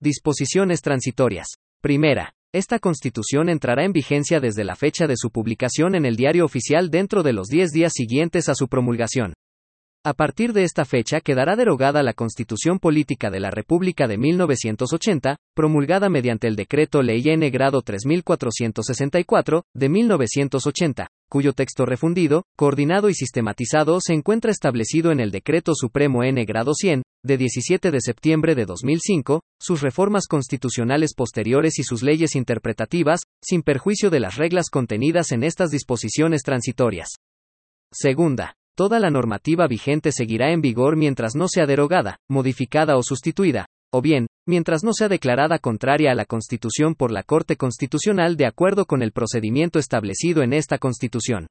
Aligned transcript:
Disposiciones 0.00 0.80
transitorias. 0.80 1.48
Primera. 1.82 2.32
Esta 2.54 2.78
constitución 2.78 3.48
entrará 3.48 3.84
en 3.84 3.92
vigencia 3.92 4.38
desde 4.38 4.62
la 4.62 4.76
fecha 4.76 5.08
de 5.08 5.16
su 5.16 5.30
publicación 5.30 5.96
en 5.96 6.06
el 6.06 6.14
diario 6.14 6.44
oficial 6.44 6.88
dentro 6.88 7.24
de 7.24 7.32
los 7.32 7.48
10 7.48 7.72
días 7.72 7.92
siguientes 7.96 8.48
a 8.48 8.54
su 8.54 8.68
promulgación. 8.68 9.34
A 10.04 10.14
partir 10.14 10.52
de 10.52 10.62
esta 10.62 10.84
fecha 10.84 11.20
quedará 11.20 11.56
derogada 11.56 12.04
la 12.04 12.12
Constitución 12.12 12.78
Política 12.78 13.28
de 13.28 13.40
la 13.40 13.50
República 13.50 14.06
de 14.06 14.18
1980, 14.18 15.36
promulgada 15.52 16.08
mediante 16.08 16.46
el 16.46 16.54
Decreto 16.54 17.02
Ley 17.02 17.22
N 17.24 17.50
grado 17.50 17.82
3464, 17.82 19.64
de 19.74 19.88
1980, 19.88 21.08
cuyo 21.28 21.52
texto 21.52 21.86
refundido, 21.86 22.44
coordinado 22.56 23.08
y 23.08 23.14
sistematizado 23.14 24.00
se 24.00 24.14
encuentra 24.14 24.50
establecido 24.50 25.12
en 25.12 25.20
el 25.20 25.30
Decreto 25.30 25.72
Supremo 25.74 26.24
N 26.24 26.44
grado 26.44 26.74
100, 26.74 27.02
de 27.24 27.36
17 27.36 27.90
de 27.90 28.00
septiembre 28.00 28.54
de 28.54 28.64
2005, 28.64 29.42
sus 29.60 29.82
reformas 29.82 30.26
constitucionales 30.26 31.14
posteriores 31.14 31.78
y 31.78 31.82
sus 31.82 32.02
leyes 32.02 32.34
interpretativas, 32.34 33.20
sin 33.42 33.62
perjuicio 33.62 34.10
de 34.10 34.20
las 34.20 34.36
reglas 34.36 34.70
contenidas 34.70 35.32
en 35.32 35.44
estas 35.44 35.70
disposiciones 35.70 36.42
transitorias. 36.42 37.08
Segunda. 37.92 38.54
Toda 38.76 39.00
la 39.00 39.10
normativa 39.10 39.66
vigente 39.66 40.12
seguirá 40.12 40.52
en 40.52 40.60
vigor 40.60 40.96
mientras 40.96 41.34
no 41.34 41.48
sea 41.48 41.66
derogada, 41.66 42.18
modificada 42.28 42.96
o 42.96 43.02
sustituida, 43.02 43.66
o 43.92 44.02
bien, 44.02 44.26
mientras 44.46 44.84
no 44.84 44.92
sea 44.92 45.08
declarada 45.08 45.58
contraria 45.58 46.12
a 46.12 46.14
la 46.14 46.24
Constitución 46.24 46.94
por 46.94 47.10
la 47.10 47.22
Corte 47.22 47.56
Constitucional 47.56 48.36
de 48.36 48.46
acuerdo 48.46 48.86
con 48.86 49.02
el 49.02 49.12
procedimiento 49.12 49.78
establecido 49.78 50.42
en 50.42 50.52
esta 50.52 50.78
Constitución. 50.78 51.46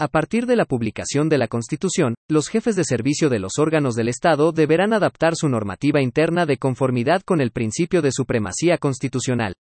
A 0.00 0.08
partir 0.08 0.46
de 0.46 0.56
la 0.56 0.64
publicación 0.64 1.28
de 1.28 1.36
la 1.36 1.46
Constitución, 1.46 2.14
los 2.28 2.48
jefes 2.48 2.74
de 2.74 2.84
servicio 2.84 3.28
de 3.28 3.38
los 3.38 3.58
órganos 3.58 3.94
del 3.94 4.08
Estado 4.08 4.50
deberán 4.50 4.94
adaptar 4.94 5.36
su 5.36 5.48
normativa 5.48 6.00
interna 6.00 6.46
de 6.46 6.56
conformidad 6.56 7.20
con 7.22 7.40
el 7.42 7.50
principio 7.50 8.00
de 8.00 8.10
supremacía 8.10 8.78
constitucional. 8.78 9.54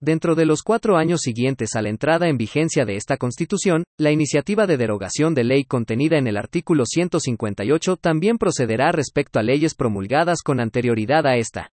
Dentro 0.00 0.34
de 0.34 0.44
los 0.44 0.62
cuatro 0.62 0.98
años 0.98 1.20
siguientes 1.22 1.70
a 1.74 1.80
la 1.80 1.88
entrada 1.88 2.28
en 2.28 2.36
vigencia 2.36 2.84
de 2.84 2.96
esta 2.96 3.16
Constitución, 3.16 3.84
la 3.98 4.10
iniciativa 4.10 4.66
de 4.66 4.76
derogación 4.76 5.34
de 5.34 5.44
ley 5.44 5.64
contenida 5.64 6.18
en 6.18 6.26
el 6.26 6.36
artículo 6.36 6.84
158 6.84 7.96
también 7.96 8.36
procederá 8.36 8.92
respecto 8.92 9.38
a 9.38 9.42
leyes 9.42 9.74
promulgadas 9.74 10.42
con 10.42 10.60
anterioridad 10.60 11.26
a 11.26 11.36
esta. 11.36 11.70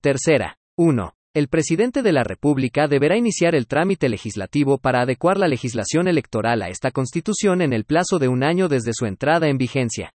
Tercera. 0.00 0.58
1. 0.76 1.12
El 1.34 1.48
presidente 1.48 2.02
de 2.02 2.12
la 2.12 2.22
República 2.22 2.86
deberá 2.86 3.16
iniciar 3.16 3.56
el 3.56 3.66
trámite 3.66 4.08
legislativo 4.08 4.78
para 4.78 5.02
adecuar 5.02 5.36
la 5.36 5.48
legislación 5.48 6.06
electoral 6.06 6.62
a 6.62 6.68
esta 6.68 6.92
Constitución 6.92 7.62
en 7.62 7.72
el 7.72 7.84
plazo 7.84 8.20
de 8.20 8.28
un 8.28 8.44
año 8.44 8.68
desde 8.68 8.92
su 8.94 9.06
entrada 9.06 9.48
en 9.48 9.58
vigencia. 9.58 10.12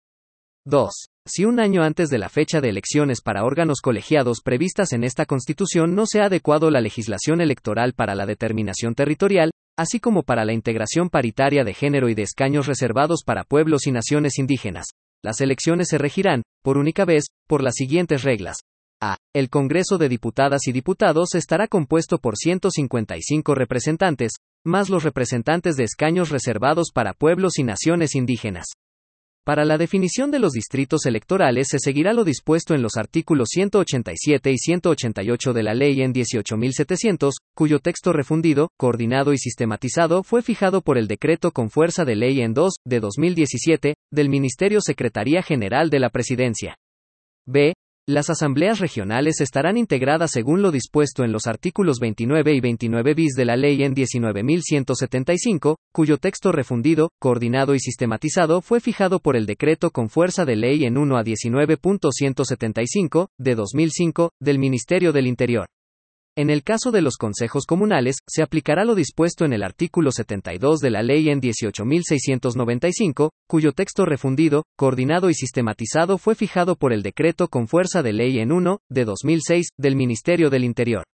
2. 0.67 1.09
Si 1.27 1.47
un 1.47 1.59
año 1.59 1.83
antes 1.83 2.11
de 2.11 2.19
la 2.19 2.29
fecha 2.29 2.61
de 2.61 2.69
elecciones 2.69 3.23
para 3.23 3.45
órganos 3.45 3.81
colegiados 3.81 4.43
previstas 4.43 4.93
en 4.93 5.05
esta 5.05 5.25
Constitución 5.25 5.95
no 5.95 6.05
se 6.05 6.21
ha 6.21 6.27
adecuado 6.27 6.71
la 6.71 6.83
legislación 6.83 7.41
electoral 7.41 7.95
para 7.95 8.15
la 8.15 8.27
determinación 8.27 8.95
territorial, 8.95 9.51
así 9.79 10.01
como 10.01 10.25
para 10.25 10.45
la 10.45 10.53
integración 10.53 11.09
paritaria 11.09 11.65
de 11.65 11.73
género 11.73 12.11
y 12.11 12.15
de 12.15 12.25
escaños 12.25 12.67
reservados 12.67 13.23
para 13.25 13.45
pueblos 13.45 13.87
y 13.87 13.93
naciones 13.93 14.39
indígenas, 14.39 14.89
las 15.23 15.41
elecciones 15.41 15.89
se 15.89 15.97
regirán, 15.97 16.43
por 16.63 16.77
única 16.77 17.07
vez, 17.07 17.25
por 17.49 17.63
las 17.63 17.77
siguientes 17.77 18.23
reglas. 18.23 18.59
A. 19.01 19.17
El 19.35 19.49
Congreso 19.49 19.97
de 19.97 20.11
Diputadas 20.11 20.69
y 20.69 20.73
Diputados 20.73 21.35
estará 21.35 21.69
compuesto 21.69 22.19
por 22.19 22.37
155 22.37 23.55
representantes, 23.55 24.33
más 24.63 24.91
los 24.91 25.05
representantes 25.05 25.77
de 25.77 25.85
escaños 25.85 26.29
reservados 26.29 26.91
para 26.93 27.15
pueblos 27.15 27.59
y 27.59 27.65
naciones 27.65 28.15
indígenas. 28.15 28.67
Para 29.45 29.67
la 29.67 29.77
definición 29.77 30.31
de 30.31 30.39
los 30.39 30.53
distritos 30.53 31.05
electorales 31.05 31.69
se 31.71 31.79
seguirá 31.79 32.15
lo 32.15 32.25
dispuesto 32.25 32.75
en 32.75 32.81
los 32.81 32.97
artículos 32.97 33.49
187 33.51 34.51
y 34.51 34.57
188 34.57 35.53
de 35.53 35.63
la 35.63 35.75
Ley 35.75 36.01
en 36.01 36.15
18.700, 36.15 37.33
cuyo 37.55 37.79
texto 37.81 38.15
refundido, 38.15 38.71
coordinado 38.79 39.35
y 39.35 39.39
sistematizado 39.39 40.23
fue 40.23 40.41
fijado 40.41 40.81
por 40.81 40.97
el 40.97 41.09
decreto 41.09 41.51
con 41.51 41.69
fuerza 41.69 42.07
de 42.07 42.17
ley 42.17 42.41
en 42.41 42.55
2, 42.55 42.77
de 42.87 43.01
2017, 43.01 43.95
del 44.11 44.31
Ministerio 44.31 44.81
Secretaría 44.81 45.43
General 45.43 45.91
de 45.91 46.01
la 46.01 46.09
Presidencia. 46.09 46.79
B. 47.47 47.75
Las 48.07 48.29
asambleas 48.29 48.81
regionales 48.81 49.41
estarán 49.41 49.79
integradas 49.79 50.31
según 50.31 50.61
lo 50.61 50.71
dispuesto 50.71 51.25
en 51.25 51.33
los 51.33 51.47
artículos 51.47 52.01
29 52.01 52.53
y 52.53 52.61
29 52.61 53.15
bis 53.15 53.33
de 53.33 53.47
la 53.47 53.57
Ley 53.57 53.83
en 53.83 53.95
19.175, 53.95 55.77
cuyo 55.91 56.19
texto 56.19 56.53
refundido, 56.53 57.13
coordinado 57.19 57.75
y 57.75 57.81
sistematizado 57.81 58.61
fue 58.61 58.81
fijado 58.81 59.21
por 59.21 59.37
el 59.37 59.47
decreto 59.47 59.91
con 59.91 60.11
fuerza 60.11 60.45
de 60.45 60.57
ley 60.57 60.85
en 60.85 60.99
1 60.99 61.17
a 61.17 61.25
19.175, 61.25 63.29
de 63.39 63.55
2005, 63.55 64.33
del 64.39 64.59
Ministerio 64.59 65.11
del 65.11 65.27
Interior. 65.27 65.67
En 66.37 66.51
el 66.51 66.65
caso 66.65 66.91
de 66.91 67.01
los 67.01 67.17
consejos 67.17 67.65
comunales, 67.65 68.17
se 68.27 68.43
aplicará 68.43 68.85
lo 68.85 68.97
dispuesto 68.97 69.45
en 69.45 69.53
el 69.53 69.63
artículo 69.63 70.11
72 70.11 70.81
de 70.81 70.91
la 70.91 71.05
Ley 71.05 71.29
en 71.29 71.41
18.695, 71.41 73.31
cuyo 73.49 73.71
texto 73.71 74.05
refundido, 74.05 74.65
coordinado 74.77 75.31
y 75.31 75.35
sistematizado 75.35 76.19
fue 76.19 76.35
fijado 76.35 76.75
por 76.75 76.93
el 76.93 77.03
decreto 77.03 77.47
con 77.47 77.69
fuerza 77.69 78.03
de 78.03 78.15
ley 78.15 78.41
en 78.41 78.51
1, 78.51 78.81
de 78.91 79.05
2006, 79.05 79.69
del 79.79 79.95
Ministerio 79.95 80.51
del 80.51 80.65
Interior. 80.65 81.05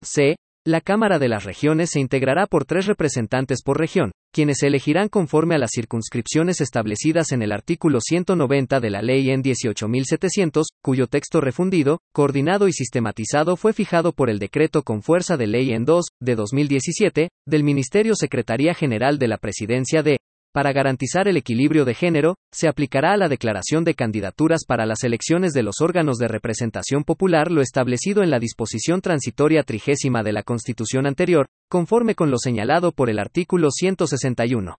C. 0.00 0.36
La 0.64 0.80
Cámara 0.80 1.18
de 1.18 1.26
las 1.26 1.42
Regiones 1.42 1.90
se 1.90 1.98
integrará 1.98 2.46
por 2.46 2.64
tres 2.64 2.86
representantes 2.86 3.62
por 3.64 3.80
región, 3.80 4.12
quienes 4.32 4.58
se 4.60 4.68
elegirán 4.68 5.08
conforme 5.08 5.56
a 5.56 5.58
las 5.58 5.70
circunscripciones 5.74 6.60
establecidas 6.60 7.32
en 7.32 7.42
el 7.42 7.50
artículo 7.50 7.98
190 8.00 8.78
de 8.78 8.90
la 8.90 9.02
Ley 9.02 9.30
en 9.30 9.42
18.700, 9.42 10.62
cuyo 10.80 11.08
texto 11.08 11.40
refundido, 11.40 11.98
coordinado 12.12 12.68
y 12.68 12.72
sistematizado 12.72 13.56
fue 13.56 13.72
fijado 13.72 14.12
por 14.12 14.30
el 14.30 14.38
decreto 14.38 14.84
con 14.84 15.02
fuerza 15.02 15.36
de 15.36 15.48
ley 15.48 15.72
en 15.72 15.84
2, 15.84 16.04
de 16.20 16.36
2017, 16.36 17.30
del 17.44 17.64
Ministerio 17.64 18.14
Secretaría 18.14 18.72
General 18.72 19.18
de 19.18 19.26
la 19.26 19.38
Presidencia 19.38 20.04
de 20.04 20.18
para 20.52 20.72
garantizar 20.72 21.28
el 21.28 21.36
equilibrio 21.36 21.84
de 21.84 21.94
género, 21.94 22.36
se 22.52 22.68
aplicará 22.68 23.14
a 23.14 23.16
la 23.16 23.28
declaración 23.28 23.84
de 23.84 23.94
candidaturas 23.94 24.64
para 24.66 24.86
las 24.86 25.02
elecciones 25.02 25.52
de 25.52 25.62
los 25.62 25.80
órganos 25.80 26.18
de 26.18 26.28
representación 26.28 27.04
popular 27.04 27.50
lo 27.50 27.62
establecido 27.62 28.22
en 28.22 28.30
la 28.30 28.38
disposición 28.38 29.00
transitoria 29.00 29.62
trigésima 29.62 30.22
de 30.22 30.32
la 30.32 30.42
Constitución 30.42 31.06
anterior, 31.06 31.46
conforme 31.70 32.14
con 32.14 32.30
lo 32.30 32.36
señalado 32.38 32.92
por 32.92 33.08
el 33.08 33.18
artículo 33.18 33.70
161. 33.70 34.76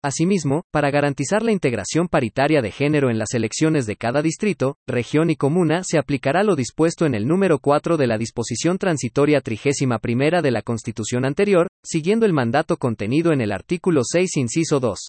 Asimismo, 0.00 0.62
para 0.70 0.92
garantizar 0.92 1.42
la 1.42 1.50
integración 1.50 2.06
paritaria 2.06 2.62
de 2.62 2.70
género 2.70 3.10
en 3.10 3.18
las 3.18 3.34
elecciones 3.34 3.84
de 3.84 3.96
cada 3.96 4.22
distrito, 4.22 4.76
región 4.86 5.28
y 5.28 5.34
comuna, 5.34 5.82
se 5.82 5.98
aplicará 5.98 6.44
lo 6.44 6.54
dispuesto 6.54 7.04
en 7.04 7.16
el 7.16 7.26
número 7.26 7.58
4 7.58 7.96
de 7.96 8.06
la 8.06 8.16
disposición 8.16 8.78
transitoria 8.78 9.40
trigésima 9.40 9.98
primera 9.98 10.40
de 10.40 10.52
la 10.52 10.62
Constitución 10.62 11.24
anterior, 11.24 11.66
siguiendo 11.82 12.26
el 12.26 12.32
mandato 12.32 12.76
contenido 12.76 13.32
en 13.32 13.40
el 13.40 13.50
artículo 13.50 14.02
6, 14.04 14.36
inciso 14.36 14.78
2. 14.78 15.08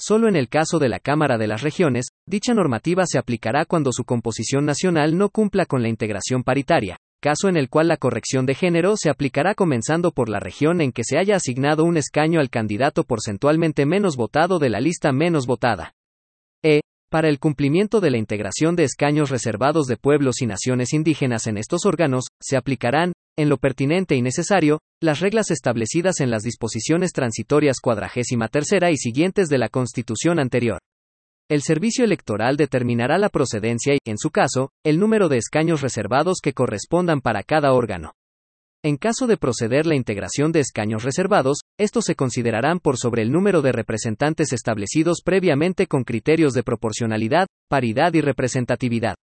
Solo 0.00 0.28
en 0.28 0.34
el 0.34 0.48
caso 0.48 0.80
de 0.80 0.88
la 0.88 0.98
Cámara 0.98 1.38
de 1.38 1.46
las 1.46 1.62
Regiones, 1.62 2.08
dicha 2.26 2.54
normativa 2.54 3.04
se 3.06 3.18
aplicará 3.18 3.66
cuando 3.66 3.92
su 3.92 4.04
composición 4.04 4.64
nacional 4.64 5.16
no 5.16 5.28
cumpla 5.28 5.64
con 5.64 5.80
la 5.80 5.88
integración 5.88 6.42
paritaria, 6.42 6.98
caso 7.20 7.48
en 7.48 7.56
el 7.56 7.68
cual 7.68 7.88
la 7.88 7.96
corrección 7.96 8.46
de 8.46 8.54
género 8.54 8.96
se 8.96 9.10
aplicará 9.10 9.54
comenzando 9.54 10.12
por 10.12 10.28
la 10.28 10.40
región 10.40 10.80
en 10.80 10.92
que 10.92 11.04
se 11.04 11.18
haya 11.18 11.36
asignado 11.36 11.84
un 11.84 11.96
escaño 11.96 12.40
al 12.40 12.50
candidato 12.50 13.04
porcentualmente 13.04 13.86
menos 13.86 14.16
votado 14.16 14.58
de 14.58 14.70
la 14.70 14.80
lista 14.80 15.12
menos 15.12 15.46
votada. 15.46 15.94
E. 16.62 16.80
Para 17.10 17.28
el 17.28 17.38
cumplimiento 17.38 18.00
de 18.00 18.10
la 18.10 18.18
integración 18.18 18.76
de 18.76 18.84
escaños 18.84 19.30
reservados 19.30 19.86
de 19.86 19.96
pueblos 19.96 20.42
y 20.42 20.46
naciones 20.46 20.92
indígenas 20.92 21.46
en 21.46 21.56
estos 21.56 21.86
órganos, 21.86 22.24
se 22.40 22.56
aplicarán, 22.56 23.12
en 23.36 23.48
lo 23.48 23.56
pertinente 23.56 24.14
y 24.14 24.20
necesario, 24.20 24.80
las 25.00 25.20
reglas 25.20 25.50
establecidas 25.50 26.20
en 26.20 26.30
las 26.30 26.42
disposiciones 26.42 27.12
transitorias 27.12 27.78
cuadragésima 27.80 28.48
tercera 28.48 28.90
y 28.90 28.96
siguientes 28.96 29.48
de 29.48 29.58
la 29.58 29.68
Constitución 29.68 30.38
anterior. 30.38 30.80
El 31.50 31.62
servicio 31.62 32.04
electoral 32.04 32.58
determinará 32.58 33.16
la 33.16 33.30
procedencia 33.30 33.94
y, 33.94 33.98
en 34.04 34.18
su 34.18 34.30
caso, 34.30 34.70
el 34.84 34.98
número 34.98 35.30
de 35.30 35.38
escaños 35.38 35.80
reservados 35.80 36.40
que 36.42 36.52
correspondan 36.52 37.22
para 37.22 37.42
cada 37.42 37.72
órgano. 37.72 38.12
En 38.84 38.98
caso 38.98 39.26
de 39.26 39.38
proceder 39.38 39.86
la 39.86 39.94
integración 39.94 40.52
de 40.52 40.60
escaños 40.60 41.04
reservados, 41.04 41.60
estos 41.78 42.04
se 42.04 42.16
considerarán 42.16 42.80
por 42.80 42.98
sobre 42.98 43.22
el 43.22 43.32
número 43.32 43.62
de 43.62 43.72
representantes 43.72 44.52
establecidos 44.52 45.22
previamente 45.24 45.86
con 45.86 46.04
criterios 46.04 46.52
de 46.52 46.62
proporcionalidad, 46.62 47.46
paridad 47.68 48.12
y 48.12 48.20
representatividad. 48.20 49.16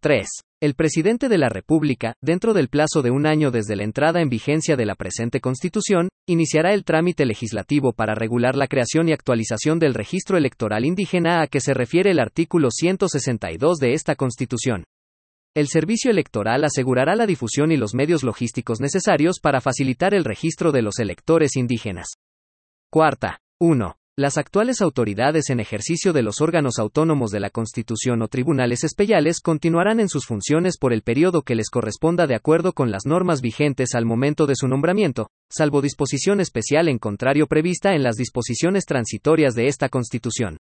3. 0.00 0.26
El 0.62 0.74
presidente 0.74 1.28
de 1.28 1.38
la 1.38 1.48
República, 1.48 2.14
dentro 2.22 2.54
del 2.54 2.68
plazo 2.68 3.02
de 3.02 3.10
un 3.10 3.26
año 3.26 3.50
desde 3.50 3.74
la 3.74 3.82
entrada 3.82 4.20
en 4.20 4.28
vigencia 4.28 4.76
de 4.76 4.86
la 4.86 4.94
presente 4.94 5.40
Constitución, 5.40 6.08
iniciará 6.24 6.72
el 6.72 6.84
trámite 6.84 7.26
legislativo 7.26 7.92
para 7.92 8.14
regular 8.14 8.54
la 8.54 8.68
creación 8.68 9.08
y 9.08 9.12
actualización 9.12 9.80
del 9.80 9.92
registro 9.92 10.36
electoral 10.36 10.84
indígena 10.84 11.42
a 11.42 11.48
que 11.48 11.58
se 11.58 11.74
refiere 11.74 12.12
el 12.12 12.20
artículo 12.20 12.68
162 12.70 13.78
de 13.78 13.94
esta 13.94 14.14
Constitución. 14.14 14.84
El 15.52 15.66
servicio 15.66 16.12
electoral 16.12 16.62
asegurará 16.62 17.16
la 17.16 17.26
difusión 17.26 17.72
y 17.72 17.76
los 17.76 17.92
medios 17.92 18.22
logísticos 18.22 18.80
necesarios 18.80 19.40
para 19.42 19.60
facilitar 19.60 20.14
el 20.14 20.22
registro 20.22 20.70
de 20.70 20.82
los 20.82 21.00
electores 21.00 21.56
indígenas. 21.56 22.06
Cuarta. 22.88 23.40
1. 23.58 23.96
Las 24.14 24.36
actuales 24.36 24.82
autoridades 24.82 25.48
en 25.48 25.58
ejercicio 25.58 26.12
de 26.12 26.20
los 26.20 26.42
órganos 26.42 26.78
autónomos 26.78 27.30
de 27.30 27.40
la 27.40 27.48
Constitución 27.48 28.20
o 28.20 28.28
tribunales 28.28 28.84
especiales 28.84 29.40
continuarán 29.40 30.00
en 30.00 30.10
sus 30.10 30.26
funciones 30.26 30.76
por 30.76 30.92
el 30.92 31.00
periodo 31.00 31.40
que 31.40 31.54
les 31.54 31.70
corresponda 31.70 32.26
de 32.26 32.34
acuerdo 32.34 32.74
con 32.74 32.90
las 32.90 33.06
normas 33.06 33.40
vigentes 33.40 33.94
al 33.94 34.04
momento 34.04 34.44
de 34.44 34.54
su 34.54 34.68
nombramiento, 34.68 35.30
salvo 35.48 35.80
disposición 35.80 36.40
especial 36.40 36.88
en 36.88 36.98
contrario 36.98 37.46
prevista 37.46 37.94
en 37.94 38.02
las 38.02 38.16
disposiciones 38.16 38.84
transitorias 38.84 39.54
de 39.54 39.68
esta 39.68 39.88
Constitución. 39.88 40.58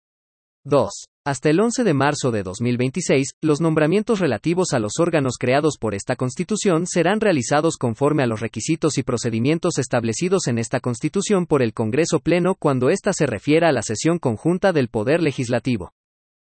2. 0.64 1.06
Hasta 1.28 1.50
el 1.50 1.60
11 1.60 1.84
de 1.84 1.92
marzo 1.92 2.30
de 2.30 2.42
2026, 2.42 3.32
los 3.42 3.60
nombramientos 3.60 4.18
relativos 4.18 4.68
a 4.72 4.78
los 4.78 4.92
órganos 4.98 5.34
creados 5.38 5.76
por 5.78 5.94
esta 5.94 6.16
Constitución 6.16 6.86
serán 6.86 7.20
realizados 7.20 7.76
conforme 7.76 8.22
a 8.22 8.26
los 8.26 8.40
requisitos 8.40 8.96
y 8.96 9.02
procedimientos 9.02 9.76
establecidos 9.76 10.46
en 10.46 10.56
esta 10.56 10.80
Constitución 10.80 11.44
por 11.44 11.60
el 11.60 11.74
Congreso 11.74 12.20
Pleno 12.20 12.54
cuando 12.54 12.88
ésta 12.88 13.12
se 13.12 13.26
refiera 13.26 13.68
a 13.68 13.72
la 13.72 13.82
sesión 13.82 14.18
conjunta 14.18 14.72
del 14.72 14.88
Poder 14.88 15.22
Legislativo. 15.22 15.92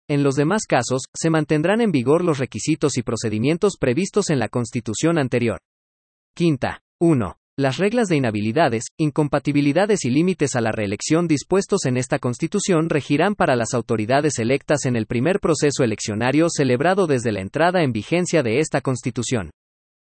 En 0.09 0.23
los 0.23 0.35
demás 0.35 0.63
casos, 0.67 1.03
se 1.13 1.29
mantendrán 1.29 1.79
en 1.79 1.93
vigor 1.93 2.21
los 2.21 2.37
requisitos 2.37 2.97
y 2.97 3.01
procedimientos 3.01 3.77
previstos 3.79 4.29
en 4.29 4.39
la 4.39 4.49
Constitución 4.49 5.17
anterior. 5.17 5.61
Quinta. 6.33 6.81
1. 6.99 7.37
Las 7.57 7.77
reglas 7.77 8.09
de 8.09 8.17
inhabilidades, 8.17 8.83
incompatibilidades 8.97 10.03
y 10.03 10.09
límites 10.09 10.57
a 10.57 10.61
la 10.61 10.73
reelección 10.73 11.25
dispuestos 11.25 11.85
en 11.85 11.95
esta 11.95 12.19
Constitución 12.19 12.89
regirán 12.89 13.33
para 13.33 13.55
las 13.55 13.73
autoridades 13.73 14.39
electas 14.39 14.85
en 14.85 14.97
el 14.97 15.05
primer 15.05 15.39
proceso 15.39 15.85
eleccionario 15.85 16.47
celebrado 16.49 17.07
desde 17.07 17.31
la 17.31 17.39
entrada 17.39 17.81
en 17.81 17.93
vigencia 17.93 18.43
de 18.43 18.59
esta 18.59 18.81
Constitución. 18.81 19.51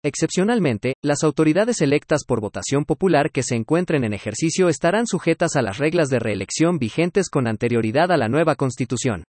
Excepcionalmente, 0.03 0.95
las 1.03 1.23
autoridades 1.23 1.81
electas 1.81 2.23
por 2.25 2.41
votación 2.41 2.85
popular 2.85 3.29
que 3.29 3.43
se 3.43 3.55
encuentren 3.55 4.03
en 4.03 4.13
ejercicio 4.13 4.67
estarán 4.67 5.05
sujetas 5.05 5.55
a 5.55 5.61
las 5.61 5.77
reglas 5.77 6.09
de 6.09 6.17
reelección 6.17 6.79
vigentes 6.79 7.29
con 7.29 7.45
anterioridad 7.45 8.11
a 8.11 8.17
la 8.17 8.29
nueva 8.29 8.55
Constitución. 8.55 9.25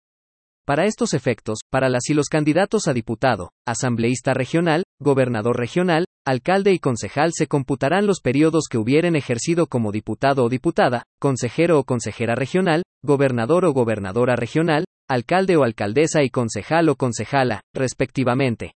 Para 0.67 0.83
estos 0.83 1.13
efectos, 1.13 1.59
para 1.71 1.87
las 1.87 2.09
y 2.09 2.13
los 2.13 2.27
candidatos 2.27 2.89
a 2.89 2.93
diputado, 2.93 3.51
asambleísta 3.65 4.33
regional, 4.33 4.83
gobernador 4.99 5.57
regional, 5.57 6.03
alcalde 6.25 6.73
y 6.73 6.79
concejal 6.79 7.31
se 7.31 7.47
computarán 7.47 8.05
los 8.05 8.19
periodos 8.19 8.65
que 8.69 8.77
hubieren 8.77 9.15
ejercido 9.15 9.67
como 9.67 9.93
diputado 9.93 10.43
o 10.43 10.49
diputada, 10.49 11.03
consejero 11.21 11.79
o 11.79 11.85
consejera 11.85 12.35
regional, 12.35 12.83
gobernador 13.01 13.63
o 13.63 13.71
gobernadora 13.71 14.35
regional, 14.35 14.83
alcalde 15.09 15.55
o 15.55 15.63
alcaldesa 15.63 16.23
y 16.23 16.29
concejal 16.29 16.89
o 16.89 16.97
concejala, 16.97 17.61
respectivamente. 17.73 18.73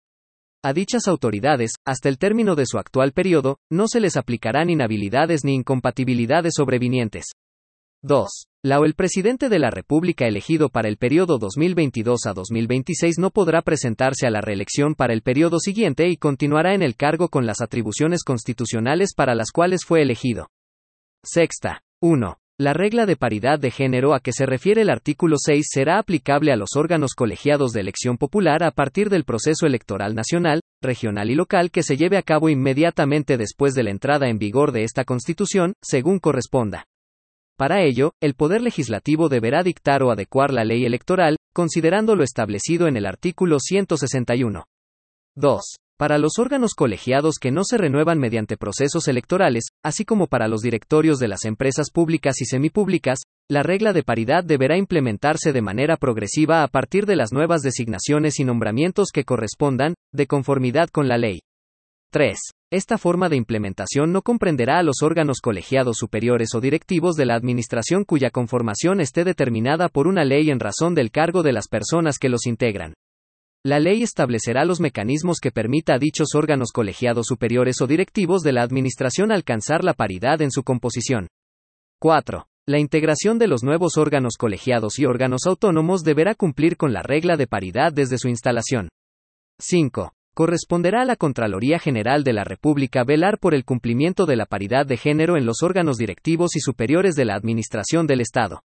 A 0.62 0.74
dichas 0.74 1.08
autoridades, 1.08 1.70
hasta 1.86 2.10
el 2.10 2.18
término 2.18 2.54
de 2.54 2.66
su 2.66 2.76
actual 2.76 3.12
periodo, 3.12 3.56
no 3.72 3.88
se 3.88 4.00
les 4.00 4.18
aplicarán 4.18 4.68
inhabilidades 4.68 5.42
ni 5.42 5.54
incompatibilidades 5.54 6.52
sobrevinientes. 6.54 7.28
2. 8.02 8.28
La 8.62 8.78
o 8.78 8.84
el 8.84 8.94
presidente 8.94 9.48
de 9.48 9.58
la 9.58 9.70
República 9.70 10.28
elegido 10.28 10.68
para 10.68 10.88
el 10.88 10.98
periodo 10.98 11.38
2022 11.38 12.26
a 12.26 12.32
2026 12.32 13.18
no 13.18 13.30
podrá 13.30 13.60
presentarse 13.62 14.24
a 14.24 14.30
la 14.30 14.40
reelección 14.40 14.94
para 14.94 15.12
el 15.12 15.22
periodo 15.22 15.58
siguiente 15.58 16.08
y 16.08 16.16
continuará 16.16 16.74
en 16.74 16.82
el 16.82 16.94
cargo 16.94 17.28
con 17.28 17.44
las 17.44 17.60
atribuciones 17.60 18.22
constitucionales 18.22 19.14
para 19.16 19.34
las 19.34 19.50
cuales 19.50 19.84
fue 19.84 20.02
elegido. 20.02 20.48
Sexta. 21.24 21.82
1. 22.00 22.38
La 22.60 22.72
regla 22.72 23.04
de 23.04 23.16
paridad 23.16 23.58
de 23.58 23.72
género 23.72 24.14
a 24.14 24.20
que 24.20 24.32
se 24.32 24.46
refiere 24.46 24.82
el 24.82 24.90
artículo 24.90 25.34
6 25.36 25.66
será 25.68 25.98
aplicable 25.98 26.52
a 26.52 26.56
los 26.56 26.76
órganos 26.76 27.14
colegiados 27.16 27.72
de 27.72 27.80
elección 27.80 28.16
popular 28.16 28.62
a 28.62 28.70
partir 28.70 29.10
del 29.10 29.24
proceso 29.24 29.66
electoral 29.66 30.14
nacional, 30.14 30.60
regional 30.80 31.30
y 31.30 31.34
local 31.34 31.72
que 31.72 31.82
se 31.82 31.96
lleve 31.96 32.16
a 32.16 32.22
cabo 32.22 32.48
inmediatamente 32.48 33.36
después 33.36 33.74
de 33.74 33.82
la 33.82 33.90
entrada 33.90 34.28
en 34.28 34.38
vigor 34.38 34.70
de 34.70 34.84
esta 34.84 35.04
Constitución, 35.04 35.74
según 35.82 36.20
corresponda. 36.20 36.84
Para 37.58 37.82
ello, 37.82 38.12
el 38.20 38.34
Poder 38.34 38.62
Legislativo 38.62 39.28
deberá 39.28 39.64
dictar 39.64 40.04
o 40.04 40.12
adecuar 40.12 40.52
la 40.52 40.64
ley 40.64 40.84
electoral, 40.84 41.36
considerando 41.52 42.14
lo 42.14 42.22
establecido 42.22 42.86
en 42.86 42.96
el 42.96 43.04
artículo 43.04 43.58
161. 43.58 44.64
2. 45.34 45.62
Para 45.98 46.18
los 46.18 46.38
órganos 46.38 46.74
colegiados 46.74 47.34
que 47.40 47.50
no 47.50 47.64
se 47.64 47.76
renuevan 47.76 48.20
mediante 48.20 48.56
procesos 48.56 49.08
electorales, 49.08 49.64
así 49.84 50.04
como 50.04 50.28
para 50.28 50.46
los 50.46 50.60
directorios 50.60 51.18
de 51.18 51.26
las 51.26 51.44
empresas 51.44 51.90
públicas 51.90 52.40
y 52.40 52.44
semipúblicas, 52.44 53.18
la 53.50 53.64
regla 53.64 53.92
de 53.92 54.04
paridad 54.04 54.44
deberá 54.44 54.76
implementarse 54.76 55.52
de 55.52 55.62
manera 55.62 55.96
progresiva 55.96 56.62
a 56.62 56.68
partir 56.68 57.06
de 57.06 57.16
las 57.16 57.32
nuevas 57.32 57.62
designaciones 57.62 58.38
y 58.38 58.44
nombramientos 58.44 59.08
que 59.12 59.24
correspondan, 59.24 59.94
de 60.12 60.28
conformidad 60.28 60.90
con 60.90 61.08
la 61.08 61.18
ley. 61.18 61.40
3. 62.10 62.38
Esta 62.72 62.96
forma 62.96 63.28
de 63.28 63.36
implementación 63.36 64.12
no 64.12 64.22
comprenderá 64.22 64.78
a 64.78 64.82
los 64.82 65.02
órganos 65.02 65.40
colegiados 65.42 65.98
superiores 65.98 66.54
o 66.54 66.60
directivos 66.60 67.16
de 67.16 67.26
la 67.26 67.34
Administración 67.34 68.04
cuya 68.04 68.30
conformación 68.30 69.02
esté 69.02 69.24
determinada 69.24 69.90
por 69.90 70.06
una 70.06 70.24
ley 70.24 70.50
en 70.50 70.58
razón 70.58 70.94
del 70.94 71.10
cargo 71.10 71.42
de 71.42 71.52
las 71.52 71.68
personas 71.68 72.18
que 72.18 72.30
los 72.30 72.46
integran. 72.46 72.94
La 73.62 73.78
ley 73.78 74.02
establecerá 74.02 74.64
los 74.64 74.80
mecanismos 74.80 75.38
que 75.38 75.50
permita 75.50 75.94
a 75.94 75.98
dichos 75.98 76.28
órganos 76.34 76.72
colegiados 76.72 77.26
superiores 77.26 77.82
o 77.82 77.86
directivos 77.86 78.40
de 78.40 78.52
la 78.52 78.62
Administración 78.62 79.30
alcanzar 79.30 79.84
la 79.84 79.92
paridad 79.92 80.40
en 80.40 80.50
su 80.50 80.62
composición. 80.62 81.28
4. 82.00 82.46
La 82.66 82.78
integración 82.78 83.38
de 83.38 83.48
los 83.48 83.62
nuevos 83.62 83.98
órganos 83.98 84.36
colegiados 84.38 84.98
y 84.98 85.04
órganos 85.04 85.42
autónomos 85.46 86.04
deberá 86.04 86.34
cumplir 86.34 86.78
con 86.78 86.94
la 86.94 87.02
regla 87.02 87.36
de 87.36 87.46
paridad 87.46 87.92
desde 87.92 88.16
su 88.16 88.28
instalación. 88.28 88.88
5. 89.60 90.12
Corresponderá 90.38 91.02
a 91.02 91.04
la 91.04 91.16
Contraloría 91.16 91.80
General 91.80 92.22
de 92.22 92.32
la 92.32 92.44
República 92.44 93.02
velar 93.02 93.40
por 93.40 93.56
el 93.56 93.64
cumplimiento 93.64 94.24
de 94.24 94.36
la 94.36 94.46
paridad 94.46 94.86
de 94.86 94.96
género 94.96 95.36
en 95.36 95.44
los 95.44 95.64
órganos 95.64 95.96
directivos 95.96 96.54
y 96.54 96.60
superiores 96.60 97.16
de 97.16 97.24
la 97.24 97.34
Administración 97.34 98.06
del 98.06 98.20
Estado. 98.20 98.62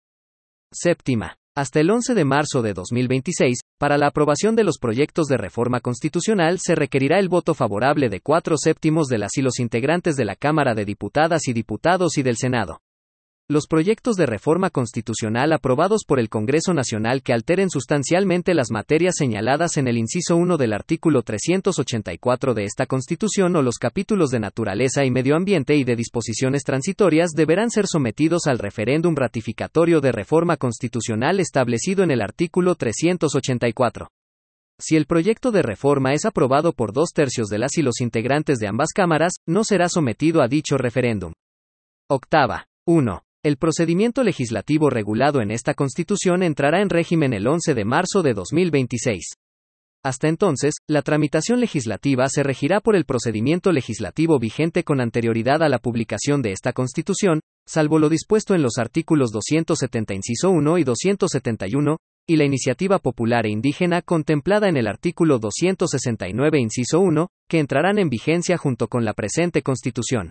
Séptima. 0.71 1.39
Hasta 1.57 1.81
el 1.81 1.91
11 1.91 2.13
de 2.13 2.25
marzo 2.27 2.61
de 2.61 2.75
2026, 2.75 3.61
para 3.79 3.97
la 3.97 4.09
aprobación 4.09 4.55
de 4.55 4.65
los 4.65 4.77
proyectos 4.77 5.29
de 5.29 5.39
reforma 5.39 5.81
constitucional 5.81 6.59
se 6.61 6.75
requerirá 6.75 7.19
el 7.19 7.31
voto 7.31 7.55
favorable 7.55 8.11
de 8.11 8.21
cuatro 8.21 8.57
séptimos 8.59 9.07
de 9.07 9.17
las 9.17 9.39
y 9.39 9.41
los 9.41 9.59
integrantes 9.59 10.17
de 10.17 10.27
la 10.27 10.37
Cámara 10.37 10.75
de 10.75 10.85
Diputadas 10.85 11.49
y 11.49 11.55
Diputados 11.55 12.19
y 12.19 12.23
del 12.23 12.37
Senado. 12.37 12.81
Los 13.49 13.67
proyectos 13.67 14.15
de 14.15 14.25
reforma 14.25 14.71
constitucional 14.71 15.53
aprobados 15.53 16.05
por 16.07 16.21
el 16.21 16.29
Congreso 16.29 16.75
Nacional 16.75 17.23
que 17.23 17.33
alteren 17.33 17.71
sustancialmente 17.71 18.55
las 18.55 18.71
materias 18.71 19.17
señaladas 19.19 19.77
en 19.77 19.89
el 19.89 19.99
inciso 19.99 20.37
1 20.37 20.57
del 20.57 20.73
artículo 20.73 21.23
384 21.23 22.55
de 22.55 22.65
esta 22.65 22.87
Constitución 22.87 23.57
o 23.57 23.63
los 23.63 23.79
capítulos 23.79 24.31
de 24.31 24.39
naturaleza 24.39 25.05
y 25.05 25.11
medio 25.11 25.35
ambiente 25.35 25.75
y 25.75 25.83
de 25.83 25.97
disposiciones 25.97 26.63
transitorias 26.63 27.33
deberán 27.33 27.71
ser 27.71 27.87
sometidos 27.89 28.47
al 28.47 28.61
referéndum 28.61 29.17
ratificatorio 29.17 30.01
de 30.01 30.13
reforma 30.13 30.57
constitucional 30.57 31.41
establecido 31.41 32.05
en 32.05 32.13
el 32.13 32.23
artículo 32.23 32.77
384. 32.77 34.09
Si 34.79 34.97
el 34.97 35.07
proyecto 35.07 35.51
de 35.51 35.63
reforma 35.63 36.13
es 36.15 36.25
aprobado 36.25 36.73
por 36.73 36.93
dos 36.93 37.11
tercios 37.13 37.49
de 37.49 37.59
las 37.59 37.77
y 37.77 37.83
los 37.83 38.01
integrantes 38.01 38.59
de 38.61 38.69
ambas 38.69 38.93
cámaras, 38.95 39.33
no 39.47 39.65
será 39.65 39.89
sometido 39.89 40.43
a 40.43 40.49
dicho 40.49 40.79
referéndum. 40.79 41.33
Octava. 42.09 42.67
1. 42.85 43.23
El 43.45 43.57
procedimiento 43.57 44.23
legislativo 44.23 44.89
regulado 44.89 45.41
en 45.41 45.51
esta 45.51 45.75
Constitución 45.75 46.45
entrará 46.45 46.81
en 46.81 46.89
régimen 46.89 47.33
el 47.33 47.49
11 47.49 47.75
de 47.75 47.85
marzo 47.85 48.23
de 48.23 48.35
2026. 48.35 49.35
Hasta 50.05 50.29
entonces, 50.29 50.75
la 50.89 51.03
tramitación 51.03 51.59
legislativa 51.59 52.29
se 52.29 52.45
regirá 52.45 52.79
por 52.79 52.95
el 52.95 53.05
procedimiento 53.05 53.73
legislativo 53.73 54.39
vigente 54.39 54.85
con 54.85 55.01
anterioridad 55.01 55.61
a 55.65 55.69
la 55.69 55.81
publicación 55.81 56.41
de 56.41 56.53
esta 56.53 56.73
Constitución, 56.73 57.41
salvo 57.67 57.99
lo 57.99 58.09
dispuesto 58.09 58.55
en 58.55 58.63
los 58.63 58.79
artículos 58.79 59.33
270 59.33 60.15
inciso 60.15 60.51
1 60.51 60.79
y 60.79 60.85
271, 60.85 61.97
y 62.29 62.37
la 62.37 62.45
iniciativa 62.45 63.01
popular 63.01 63.47
e 63.47 63.51
indígena 63.51 64.03
contemplada 64.03 64.69
en 64.69 64.77
el 64.77 64.87
artículo 64.87 65.41
269 65.41 66.61
inciso 66.61 67.01
1, 67.01 67.27
que 67.49 67.59
entrarán 67.59 67.99
en 67.99 68.09
vigencia 68.09 68.57
junto 68.57 68.87
con 68.87 69.05
la 69.05 69.15
presente 69.15 69.63
Constitución. 69.63 70.31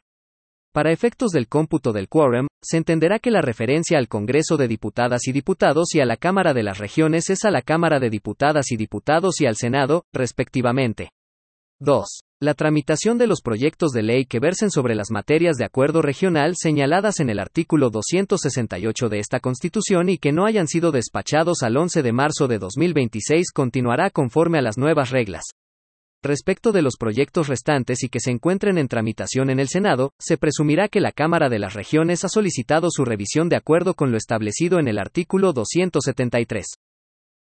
Para 0.74 0.94
efectos 0.94 1.32
del 1.32 1.50
cómputo 1.50 1.92
del 1.92 2.08
quórum, 2.08 2.48
se 2.64 2.78
entenderá 2.78 3.20
que 3.20 3.30
la 3.30 3.42
referencia 3.42 3.98
al 3.98 4.08
Congreso 4.08 4.56
de 4.56 4.70
Diputadas 4.70 5.28
y 5.28 5.34
Diputados 5.34 5.94
y 5.94 6.00
a 6.00 6.06
la 6.06 6.16
Cámara 6.16 6.54
de 6.54 6.64
las 6.64 6.78
Regiones 6.78 7.30
es 7.30 7.44
a 7.44 7.52
la 7.52 7.62
Cámara 7.62 8.00
de 8.00 8.10
Diputadas 8.10 8.72
y 8.72 8.78
Diputados 8.78 9.42
y 9.42 9.48
al 9.48 9.58
Senado, 9.58 10.06
respectivamente. 10.14 11.10
2. 11.82 12.06
La 12.40 12.54
tramitación 12.54 13.18
de 13.18 13.28
los 13.28 13.42
proyectos 13.42 13.92
de 13.92 14.02
ley 14.02 14.26
que 14.26 14.40
versen 14.40 14.72
sobre 14.72 14.96
las 14.96 15.12
materias 15.12 15.58
de 15.58 15.66
acuerdo 15.66 16.02
regional 16.02 16.54
señaladas 16.56 17.20
en 17.20 17.30
el 17.30 17.40
artículo 17.40 17.90
268 17.90 19.10
de 19.10 19.20
esta 19.20 19.42
Constitución 19.42 20.08
y 20.08 20.20
que 20.20 20.32
no 20.32 20.46
hayan 20.46 20.68
sido 20.68 20.92
despachados 20.92 21.64
al 21.64 21.76
11 21.76 22.02
de 22.02 22.14
marzo 22.14 22.48
de 22.48 22.60
2026 22.60 23.52
continuará 23.52 24.10
conforme 24.10 24.60
a 24.60 24.62
las 24.62 24.78
nuevas 24.78 25.10
reglas. 25.10 25.44
Respecto 26.24 26.72
de 26.72 26.84
los 26.84 26.98
proyectos 27.00 27.48
restantes 27.48 28.04
y 28.04 28.10
que 28.10 28.20
se 28.20 28.30
encuentren 28.30 28.78
en 28.78 28.88
tramitación 28.88 29.50
en 29.50 29.60
el 29.60 29.70
Senado, 29.70 30.14
se 30.20 30.38
presumirá 30.38 30.88
que 30.88 31.02
la 31.02 31.12
Cámara 31.12 31.50
de 31.50 31.58
las 31.58 31.74
Regiones 31.74 32.24
ha 32.24 32.30
solicitado 32.30 32.90
su 32.92 33.06
revisión 33.06 33.50
de 33.50 33.56
acuerdo 33.56 33.96
con 33.96 34.12
lo 34.12 34.18
establecido 34.18 34.78
en 34.78 34.88
el 34.88 35.00
artículo 35.00 35.52
273. 35.52 36.68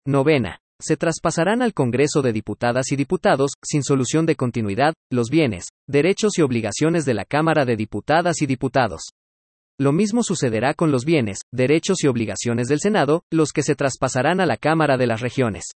Novena. 0.06 0.60
Se 0.80 0.96
traspasarán 0.96 1.64
al 1.64 1.74
Congreso 1.74 2.22
de 2.22 2.32
Diputadas 2.32 2.92
y 2.92 2.96
Diputados, 2.96 3.54
sin 3.64 3.82
solución 3.82 4.28
de 4.28 4.36
continuidad, 4.36 4.94
los 5.10 5.30
bienes, 5.32 5.70
derechos 5.88 6.38
y 6.38 6.44
obligaciones 6.44 7.04
de 7.04 7.16
la 7.16 7.26
Cámara 7.26 7.66
de 7.66 7.76
Diputadas 7.76 8.44
y 8.44 8.46
Diputados. 8.46 9.02
Lo 9.80 9.92
mismo 9.92 10.22
sucederá 10.22 10.76
con 10.76 10.92
los 10.92 11.04
bienes, 11.04 11.40
derechos 11.52 12.04
y 12.04 12.08
obligaciones 12.08 12.68
del 12.68 12.80
Senado, 12.80 13.24
los 13.32 13.54
que 13.54 13.64
se 13.64 13.74
traspasarán 13.74 14.40
a 14.40 14.46
la 14.46 14.58
Cámara 14.58 14.98
de 14.98 15.08
las 15.08 15.22
Regiones. 15.22 15.72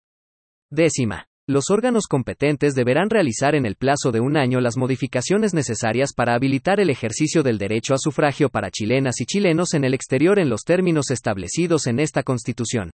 Décima. 0.70 1.29
Los 1.50 1.68
órganos 1.68 2.06
competentes 2.06 2.76
deberán 2.76 3.10
realizar 3.10 3.56
en 3.56 3.66
el 3.66 3.74
plazo 3.74 4.12
de 4.12 4.20
un 4.20 4.36
año 4.36 4.60
las 4.60 4.76
modificaciones 4.76 5.52
necesarias 5.52 6.12
para 6.14 6.36
habilitar 6.36 6.78
el 6.78 6.90
ejercicio 6.90 7.42
del 7.42 7.58
derecho 7.58 7.92
a 7.92 7.98
sufragio 7.98 8.50
para 8.50 8.70
chilenas 8.70 9.20
y 9.20 9.26
chilenos 9.26 9.74
en 9.74 9.82
el 9.82 9.92
exterior 9.92 10.38
en 10.38 10.48
los 10.48 10.62
términos 10.62 11.10
establecidos 11.10 11.88
en 11.88 11.98
esta 11.98 12.22
Constitución. 12.22 12.92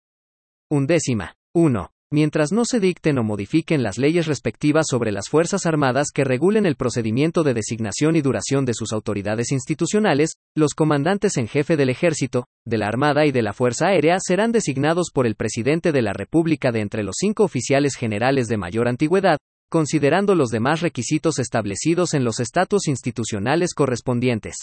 Undécima. 0.70 1.34
1 1.52 1.93
mientras 2.14 2.52
no 2.52 2.64
se 2.64 2.78
dicten 2.78 3.18
o 3.18 3.24
modifiquen 3.24 3.82
las 3.82 3.98
leyes 3.98 4.26
respectivas 4.28 4.86
sobre 4.88 5.10
las 5.10 5.28
Fuerzas 5.28 5.66
Armadas 5.66 6.12
que 6.14 6.22
regulen 6.22 6.64
el 6.64 6.76
procedimiento 6.76 7.42
de 7.42 7.54
designación 7.54 8.14
y 8.14 8.22
duración 8.22 8.64
de 8.64 8.72
sus 8.72 8.92
autoridades 8.92 9.50
institucionales, 9.50 10.36
los 10.54 10.74
comandantes 10.74 11.36
en 11.36 11.48
jefe 11.48 11.76
del 11.76 11.90
Ejército, 11.90 12.46
de 12.64 12.78
la 12.78 12.86
Armada 12.86 13.26
y 13.26 13.32
de 13.32 13.42
la 13.42 13.52
Fuerza 13.52 13.88
Aérea 13.88 14.18
serán 14.20 14.52
designados 14.52 15.10
por 15.12 15.26
el 15.26 15.34
presidente 15.34 15.90
de 15.90 16.02
la 16.02 16.12
República 16.12 16.70
de 16.70 16.82
entre 16.82 17.02
los 17.02 17.16
cinco 17.18 17.42
oficiales 17.42 17.96
generales 17.96 18.46
de 18.46 18.58
mayor 18.58 18.86
antigüedad, 18.86 19.38
considerando 19.68 20.36
los 20.36 20.50
demás 20.50 20.82
requisitos 20.82 21.40
establecidos 21.40 22.14
en 22.14 22.22
los 22.22 22.38
estatus 22.38 22.86
institucionales 22.86 23.74
correspondientes 23.74 24.54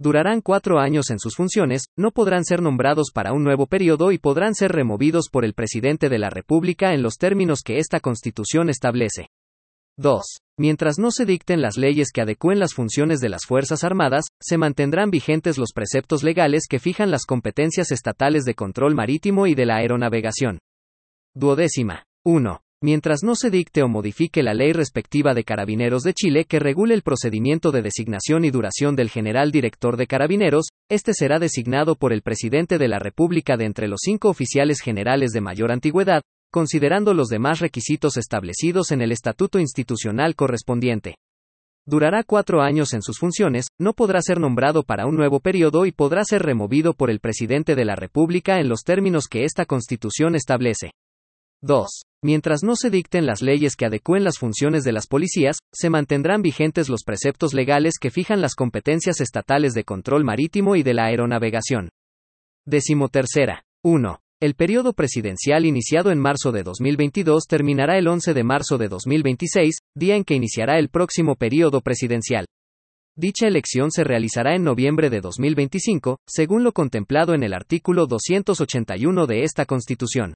durarán 0.00 0.40
cuatro 0.40 0.80
años 0.80 1.10
en 1.10 1.18
sus 1.18 1.36
funciones, 1.36 1.82
no 1.94 2.10
podrán 2.10 2.44
ser 2.44 2.62
nombrados 2.62 3.10
para 3.14 3.32
un 3.32 3.44
nuevo 3.44 3.66
periodo 3.66 4.12
y 4.12 4.18
podrán 4.18 4.54
ser 4.54 4.72
removidos 4.72 5.28
por 5.30 5.44
el 5.44 5.52
presidente 5.52 6.08
de 6.08 6.18
la 6.18 6.30
República 6.30 6.94
en 6.94 7.02
los 7.02 7.18
términos 7.18 7.60
que 7.62 7.78
esta 7.78 8.00
Constitución 8.00 8.70
establece. 8.70 9.28
2. 9.98 10.22
Mientras 10.58 10.98
no 10.98 11.10
se 11.10 11.26
dicten 11.26 11.60
las 11.60 11.76
leyes 11.76 12.08
que 12.12 12.22
adecúen 12.22 12.58
las 12.58 12.72
funciones 12.72 13.20
de 13.20 13.28
las 13.28 13.44
Fuerzas 13.46 13.84
Armadas, 13.84 14.24
se 14.40 14.56
mantendrán 14.56 15.10
vigentes 15.10 15.58
los 15.58 15.72
preceptos 15.74 16.22
legales 16.22 16.66
que 16.68 16.78
fijan 16.78 17.10
las 17.10 17.26
competencias 17.26 17.92
estatales 17.92 18.44
de 18.44 18.54
control 18.54 18.94
marítimo 18.94 19.46
y 19.46 19.54
de 19.54 19.66
la 19.66 19.76
aeronavegación. 19.76 20.58
Duodécima. 21.34 22.04
1 22.24 22.62
mientras 22.82 23.22
no 23.22 23.34
se 23.34 23.50
dicte 23.50 23.82
o 23.82 23.88
modifique 23.88 24.42
la 24.42 24.54
ley 24.54 24.72
respectiva 24.72 25.34
de 25.34 25.44
Carabineros 25.44 26.02
de 26.02 26.14
Chile 26.14 26.44
que 26.46 26.58
regule 26.58 26.94
el 26.94 27.02
procedimiento 27.02 27.72
de 27.72 27.82
designación 27.82 28.44
y 28.44 28.50
duración 28.50 28.96
del 28.96 29.10
general 29.10 29.52
director 29.52 29.96
de 29.96 30.06
Carabineros, 30.06 30.68
este 30.88 31.12
será 31.14 31.38
designado 31.38 31.94
por 31.94 32.12
el 32.12 32.22
presidente 32.22 32.78
de 32.78 32.88
la 32.88 32.98
República 32.98 33.56
de 33.56 33.66
entre 33.66 33.88
los 33.88 34.00
cinco 34.02 34.28
oficiales 34.28 34.80
generales 34.80 35.30
de 35.32 35.40
mayor 35.40 35.72
antigüedad, 35.72 36.22
considerando 36.50 37.14
los 37.14 37.28
demás 37.28 37.60
requisitos 37.60 38.16
establecidos 38.16 38.90
en 38.90 39.02
el 39.02 39.12
estatuto 39.12 39.58
institucional 39.58 40.34
correspondiente. 40.34 41.14
Durará 41.86 42.22
cuatro 42.24 42.60
años 42.60 42.92
en 42.92 43.02
sus 43.02 43.18
funciones, 43.18 43.66
no 43.78 43.94
podrá 43.94 44.20
ser 44.22 44.38
nombrado 44.38 44.82
para 44.82 45.06
un 45.06 45.16
nuevo 45.16 45.40
periodo 45.40 45.86
y 45.86 45.92
podrá 45.92 46.24
ser 46.24 46.42
removido 46.42 46.92
por 46.92 47.10
el 47.10 47.20
presidente 47.20 47.74
de 47.74 47.84
la 47.84 47.96
República 47.96 48.60
en 48.60 48.68
los 48.68 48.82
términos 48.82 49.26
que 49.28 49.44
esta 49.44 49.64
Constitución 49.64 50.34
establece. 50.34 50.92
2. 51.62 51.88
Mientras 52.22 52.62
no 52.62 52.76
se 52.76 52.90
dicten 52.90 53.24
las 53.24 53.40
leyes 53.40 53.76
que 53.76 53.86
adecúen 53.86 54.24
las 54.24 54.38
funciones 54.38 54.84
de 54.84 54.92
las 54.92 55.06
policías, 55.06 55.56
se 55.72 55.88
mantendrán 55.88 56.42
vigentes 56.42 56.90
los 56.90 57.02
preceptos 57.02 57.54
legales 57.54 57.94
que 57.98 58.10
fijan 58.10 58.42
las 58.42 58.54
competencias 58.54 59.22
estatales 59.22 59.72
de 59.72 59.84
control 59.84 60.24
marítimo 60.24 60.76
y 60.76 60.82
de 60.82 60.92
la 60.92 61.06
aeronavegación. 61.06 61.88
Decimotercera. 62.66 63.64
1. 63.82 64.20
El 64.40 64.54
periodo 64.54 64.92
presidencial 64.92 65.64
iniciado 65.64 66.10
en 66.10 66.18
marzo 66.18 66.52
de 66.52 66.62
2022 66.62 67.44
terminará 67.48 67.96
el 67.96 68.06
11 68.06 68.34
de 68.34 68.44
marzo 68.44 68.76
de 68.76 68.88
2026, 68.88 69.78
día 69.94 70.16
en 70.16 70.24
que 70.24 70.34
iniciará 70.34 70.78
el 70.78 70.90
próximo 70.90 71.36
periodo 71.36 71.80
presidencial. 71.80 72.44
Dicha 73.16 73.46
elección 73.46 73.90
se 73.90 74.04
realizará 74.04 74.54
en 74.54 74.62
noviembre 74.62 75.08
de 75.08 75.22
2025, 75.22 76.18
según 76.26 76.64
lo 76.64 76.72
contemplado 76.72 77.32
en 77.32 77.42
el 77.42 77.54
artículo 77.54 78.06
281 78.06 79.26
de 79.26 79.42
esta 79.42 79.64
Constitución. 79.64 80.34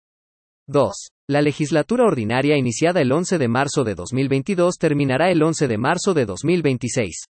2. 0.66 0.92
La 1.28 1.42
legislatura 1.42 2.04
ordinaria 2.04 2.56
iniciada 2.56 3.02
el 3.02 3.12
11 3.12 3.37
de 3.37 3.49
marzo 3.49 3.85
de 3.85 3.94
2022 3.94 4.76
terminará 4.78 5.30
el 5.30 5.42
11 5.42 5.68
de 5.68 5.76
marzo 5.76 6.14
de 6.14 6.25
2026. 6.25 7.26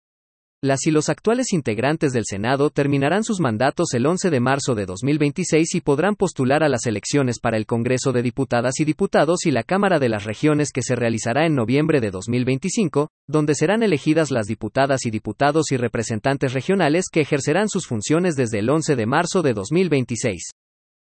Las 0.63 0.87
y 0.87 0.91
los 0.91 1.09
actuales 1.09 1.55
integrantes 1.55 2.13
del 2.13 2.25
Senado 2.27 2.69
terminarán 2.69 3.25
sus 3.25 3.41
mandatos 3.41 3.95
el 3.95 4.05
11 4.05 4.29
de 4.29 4.39
marzo 4.39 4.75
de 4.75 4.85
2026 4.85 5.75
y 5.75 5.81
podrán 5.81 6.15
postular 6.15 6.63
a 6.63 6.69
las 6.69 6.85
elecciones 6.85 7.41
para 7.41 7.57
el 7.57 7.65
Congreso 7.65 8.13
de 8.13 8.21
Diputadas 8.21 8.79
y 8.81 8.85
Diputados 8.85 9.47
y 9.47 9.51
la 9.51 9.63
Cámara 9.63 9.99
de 9.99 10.11
las 10.11 10.25
Regiones 10.25 10.71
que 10.71 10.83
se 10.83 10.95
realizará 10.95 11.47
en 11.47 11.55
noviembre 11.55 12.03
de 12.03 12.11
2025, 12.11 13.09
donde 13.27 13.55
serán 13.55 13.83
elegidas 13.83 14.31
las 14.31 14.47
diputadas 14.47 15.07
y 15.07 15.11
diputados 15.11 15.73
y 15.73 15.79
representantes 15.79 16.53
regionales 16.53 17.07
que 17.11 17.23
ejercerán 17.23 17.71
sus 17.71 17.87
funciones 17.87 18.37
desde 18.37 18.59
el 18.59 18.69
11 18.69 18.95
de 18.95 19.07
marzo 19.07 19.41
de 19.41 19.55
2026 19.55 20.53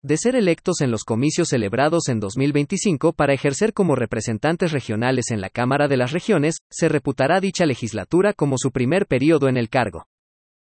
de 0.03 0.17
ser 0.17 0.35
electos 0.35 0.81
en 0.81 0.91
los 0.91 1.05
comicios 1.05 1.47
celebrados 1.47 2.09
en 2.09 2.19
2025 2.19 3.13
para 3.13 3.33
ejercer 3.33 3.71
como 3.71 3.95
representantes 3.95 4.73
regionales 4.73 5.31
en 5.31 5.39
la 5.39 5.49
Cámara 5.49 5.87
de 5.87 5.95
las 5.95 6.11
Regiones, 6.11 6.57
se 6.69 6.89
reputará 6.89 7.39
dicha 7.39 7.65
legislatura 7.65 8.33
como 8.33 8.57
su 8.57 8.71
primer 8.71 9.07
periodo 9.07 9.47
en 9.47 9.55
el 9.55 9.69
cargo. 9.69 10.07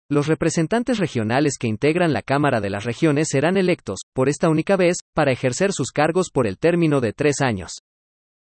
Los 0.09 0.25
representantes 0.25 0.97
regionales 0.97 1.57
que 1.59 1.67
integran 1.67 2.13
la 2.13 2.23
Cámara 2.23 2.61
de 2.61 2.71
las 2.71 2.83
Regiones 2.83 3.27
serán 3.29 3.57
electos, 3.57 3.99
por 4.13 4.27
esta 4.27 4.49
única 4.49 4.75
vez, 4.75 4.97
para 5.13 5.31
ejercer 5.31 5.71
sus 5.71 5.91
cargos 5.91 6.31
por 6.31 6.47
el 6.47 6.57
término 6.57 6.99
de 6.99 7.13
tres 7.13 7.41
años. 7.41 7.81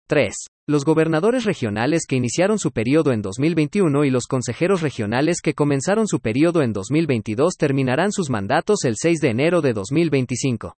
3. 0.08 0.34
Los 0.68 0.86
gobernadores 0.86 1.44
regionales 1.44 2.06
que 2.08 2.16
iniciaron 2.16 2.58
su 2.58 2.72
periodo 2.72 3.12
en 3.12 3.22
2021 3.22 4.06
y 4.06 4.12
los 4.12 4.28
consejeros 4.28 4.82
regionales 4.82 5.42
que 5.42 5.56
comenzaron 5.56 6.08
su 6.08 6.22
periodo 6.22 6.62
en 6.62 6.72
2022 6.72 7.56
terminarán 7.58 8.14
sus 8.14 8.30
mandatos 8.30 8.86
el 8.86 8.96
6 8.98 9.20
de 9.20 9.30
enero 9.30 9.62
de 9.62 9.74
2025. 9.74 10.76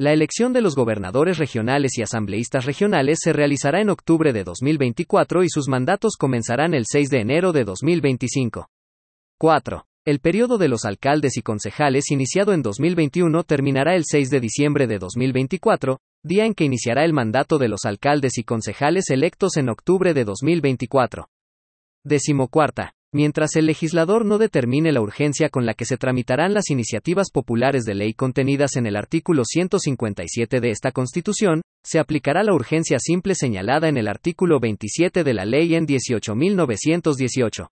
La 0.00 0.14
elección 0.14 0.54
de 0.54 0.62
los 0.62 0.76
gobernadores 0.76 1.36
regionales 1.36 1.98
y 1.98 2.02
asambleístas 2.02 2.64
regionales 2.64 3.18
se 3.20 3.34
realizará 3.34 3.82
en 3.82 3.90
octubre 3.90 4.32
de 4.32 4.44
2024 4.44 5.44
y 5.44 5.50
sus 5.50 5.68
mandatos 5.68 6.16
comenzarán 6.18 6.72
el 6.72 6.84
6 6.90 7.10
de 7.10 7.20
enero 7.20 7.52
de 7.52 7.64
2025. 7.64 8.70
4. 9.36 9.84
El 10.06 10.20
periodo 10.20 10.56
de 10.56 10.68
los 10.68 10.86
alcaldes 10.86 11.36
y 11.36 11.42
concejales 11.42 12.10
iniciado 12.10 12.54
en 12.54 12.62
2021 12.62 13.44
terminará 13.44 13.94
el 13.94 14.04
6 14.06 14.30
de 14.30 14.40
diciembre 14.40 14.86
de 14.86 14.98
2024, 14.98 15.98
día 16.22 16.46
en 16.46 16.54
que 16.54 16.64
iniciará 16.64 17.04
el 17.04 17.12
mandato 17.12 17.58
de 17.58 17.68
los 17.68 17.84
alcaldes 17.84 18.38
y 18.38 18.42
concejales 18.42 19.10
electos 19.10 19.58
en 19.58 19.68
octubre 19.68 20.14
de 20.14 20.24
2024. 20.24 21.28
Decimocuarta. 22.04 22.94
Mientras 23.12 23.56
el 23.56 23.66
legislador 23.66 24.24
no 24.24 24.38
determine 24.38 24.92
la 24.92 25.00
urgencia 25.00 25.48
con 25.48 25.66
la 25.66 25.74
que 25.74 25.84
se 25.84 25.96
tramitarán 25.96 26.54
las 26.54 26.70
iniciativas 26.70 27.32
populares 27.32 27.82
de 27.84 27.94
ley 27.94 28.14
contenidas 28.14 28.76
en 28.76 28.86
el 28.86 28.94
artículo 28.94 29.42
157 29.44 30.60
de 30.60 30.70
esta 30.70 30.92
Constitución, 30.92 31.62
se 31.84 31.98
aplicará 31.98 32.44
la 32.44 32.54
urgencia 32.54 32.98
simple 33.00 33.34
señalada 33.34 33.88
en 33.88 33.96
el 33.96 34.06
artículo 34.06 34.60
27 34.60 35.24
de 35.24 35.34
la 35.34 35.44
Ley 35.44 35.74
en 35.74 35.88
18.918. 35.88 37.66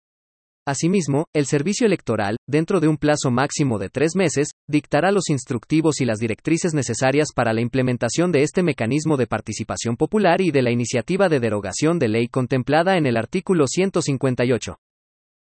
Asimismo, 0.65 1.25
el 1.34 1.46
Servicio 1.46 1.86
Electoral, 1.86 2.38
dentro 2.48 2.79
de 2.79 2.88
un 2.88 2.98
plazo 2.98 3.29
máximo 3.29 3.77
de 3.77 3.89
tres 3.89 4.15
meses, 4.15 4.50
dictará 4.67 5.12
los 5.12 5.29
instructivos 5.29 6.01
y 6.01 6.06
las 6.06 6.17
directrices 6.17 6.74
necesarias 6.74 7.29
para 7.34 7.53
la 7.53 7.62
implementación 7.62 8.32
de 8.32 8.41
este 8.41 8.63
mecanismo 8.63 9.17
de 9.17 9.27
participación 9.27 9.98
popular 9.98 10.41
y 10.41 10.50
de 10.50 10.63
la 10.63 10.72
iniciativa 10.72 11.29
de 11.29 11.39
derogación 11.39 12.00
de 12.00 12.08
ley 12.08 12.27
contemplada 12.27 12.98
en 12.98 13.06
el 13.06 13.17
artículo 13.17 13.65
158. 13.67 14.77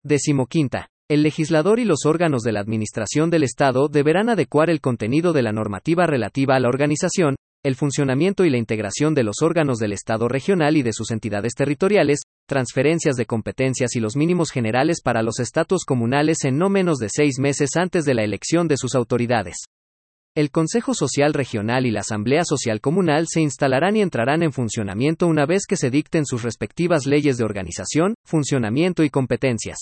Decimoquinta. 0.08 0.88
El 1.10 1.22
legislador 1.22 1.80
y 1.80 1.86
los 1.86 2.06
órganos 2.06 2.42
de 2.42 2.52
la 2.52 2.62
Administración 2.62 3.30
del 3.30 3.44
Estado 3.44 3.88
deberán 3.90 4.30
adecuar 4.30 4.70
el 4.70 4.82
contenido 4.82 5.34
de 5.34 5.42
la 5.42 5.52
normativa 5.52 6.06
relativa 6.06 6.56
a 6.56 6.60
la 6.60 6.70
organización, 6.70 7.36
el 7.64 7.76
funcionamiento 7.76 8.46
y 8.46 8.50
la 8.50 8.58
integración 8.58 9.14
de 9.14 9.24
los 9.24 9.42
órganos 9.42 9.80
del 9.80 9.92
Estado 9.92 10.28
regional 10.28 10.78
y 10.78 10.84
de 10.84 10.94
sus 10.94 11.12
entidades 11.12 11.54
territoriales, 11.56 12.22
transferencias 12.48 13.16
de 13.18 13.26
competencias 13.26 13.96
y 13.96 14.00
los 14.00 14.16
mínimos 14.16 14.52
generales 14.52 15.02
para 15.04 15.24
los 15.24 15.40
estatus 15.40 15.84
comunales 15.84 16.46
en 16.46 16.58
no 16.58 16.70
menos 16.70 16.98
de 16.98 17.10
seis 17.10 17.40
meses 17.40 17.76
antes 17.76 18.06
de 18.06 18.14
la 18.14 18.24
elección 18.24 18.68
de 18.68 18.78
sus 18.78 18.96
autoridades. 18.96 19.58
El 20.36 20.52
Consejo 20.52 20.94
Social 20.94 21.34
Regional 21.34 21.86
y 21.86 21.92
la 21.92 22.02
Asamblea 22.02 22.44
Social 22.46 22.80
Comunal 22.80 23.26
se 23.28 23.42
instalarán 23.42 23.96
y 23.96 24.02
entrarán 24.02 24.44
en 24.44 24.54
funcionamiento 24.54 25.26
una 25.26 25.46
vez 25.46 25.66
que 25.68 25.78
se 25.78 25.90
dicten 25.90 26.26
sus 26.26 26.44
respectivas 26.44 27.08
leyes 27.08 27.38
de 27.38 27.44
organización, 27.44 28.14
funcionamiento 28.24 29.04
y 29.04 29.10
competencias. 29.10 29.80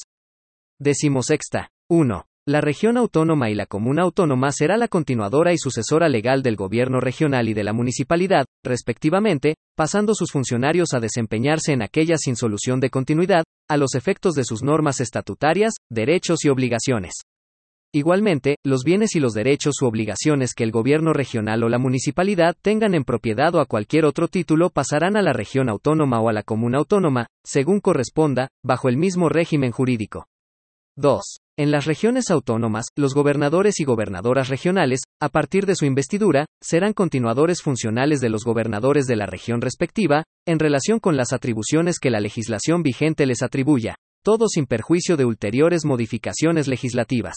Decimosexta. 0.78 1.70
1. 1.90 2.26
La 2.46 2.60
región 2.60 2.98
autónoma 2.98 3.50
y 3.50 3.56
la 3.56 3.66
comuna 3.66 4.02
autónoma 4.02 4.52
será 4.52 4.76
la 4.76 4.90
continuadora 4.90 5.54
y 5.54 5.58
sucesora 5.58 6.10
legal 6.10 6.44
del 6.44 6.58
gobierno 6.58 7.00
regional 7.00 7.48
y 7.48 7.54
de 7.54 7.64
la 7.64 7.72
municipalidad, 7.72 8.46
respectivamente, 8.62 9.56
pasando 9.78 10.14
sus 10.14 10.34
funcionarios 10.34 10.90
a 10.94 11.00
desempeñarse 11.00 11.72
en 11.72 11.82
aquellas 11.82 12.20
sin 12.24 12.36
solución 12.36 12.82
de 12.82 12.90
continuidad, 12.90 13.46
a 13.70 13.78
los 13.78 13.96
efectos 13.96 14.36
de 14.36 14.44
sus 14.44 14.64
normas 14.64 15.00
estatutarias, 15.00 15.76
derechos 15.90 16.44
y 16.44 16.50
obligaciones. 16.50 17.14
Igualmente, 17.94 18.58
los 18.66 18.84
bienes 18.84 19.16
y 19.16 19.22
los 19.22 19.34
derechos 19.34 19.82
u 19.82 19.86
obligaciones 19.86 20.54
que 20.54 20.66
el 20.66 20.72
gobierno 20.72 21.14
regional 21.14 21.64
o 21.64 21.70
la 21.70 21.80
municipalidad 21.80 22.54
tengan 22.62 22.96
en 22.96 23.06
propiedad 23.06 23.56
o 23.56 23.62
a 23.62 23.66
cualquier 23.66 24.04
otro 24.04 24.28
título 24.28 24.72
pasarán 24.72 25.16
a 25.16 25.22
la 25.22 25.32
región 25.32 25.70
autónoma 25.70 26.20
o 26.20 26.28
a 26.28 26.34
la 26.34 26.44
comuna 26.44 26.80
autónoma, 26.80 27.28
según 27.46 27.80
corresponda, 27.80 28.50
bajo 28.62 28.90
el 28.90 28.98
mismo 28.98 29.30
régimen 29.30 29.72
jurídico. 29.72 30.28
2. 30.98 31.22
En 31.58 31.72
las 31.72 31.86
regiones 31.86 32.32
autónomas, 32.32 32.86
los 32.96 33.14
gobernadores 33.14 33.82
y 33.82 33.84
gobernadoras 33.84 34.48
regionales, 34.48 35.02
a 35.22 35.28
partir 35.28 35.66
de 35.66 35.76
su 35.76 35.86
investidura, 35.86 36.46
serán 36.62 36.94
continuadores 36.94 37.62
funcionales 37.62 38.22
de 38.22 38.30
los 38.30 38.46
gobernadores 38.46 39.06
de 39.06 39.18
la 39.18 39.26
región 39.26 39.60
respectiva, 39.60 40.24
en 40.48 40.58
relación 40.58 41.00
con 41.00 41.18
las 41.18 41.34
atribuciones 41.34 42.00
que 42.00 42.12
la 42.12 42.22
legislación 42.22 42.82
vigente 42.82 43.26
les 43.26 43.44
atribuya, 43.44 43.96
todo 44.24 44.48
sin 44.48 44.68
perjuicio 44.68 45.18
de 45.18 45.26
ulteriores 45.26 45.84
modificaciones 45.84 46.70
legislativas. 46.70 47.36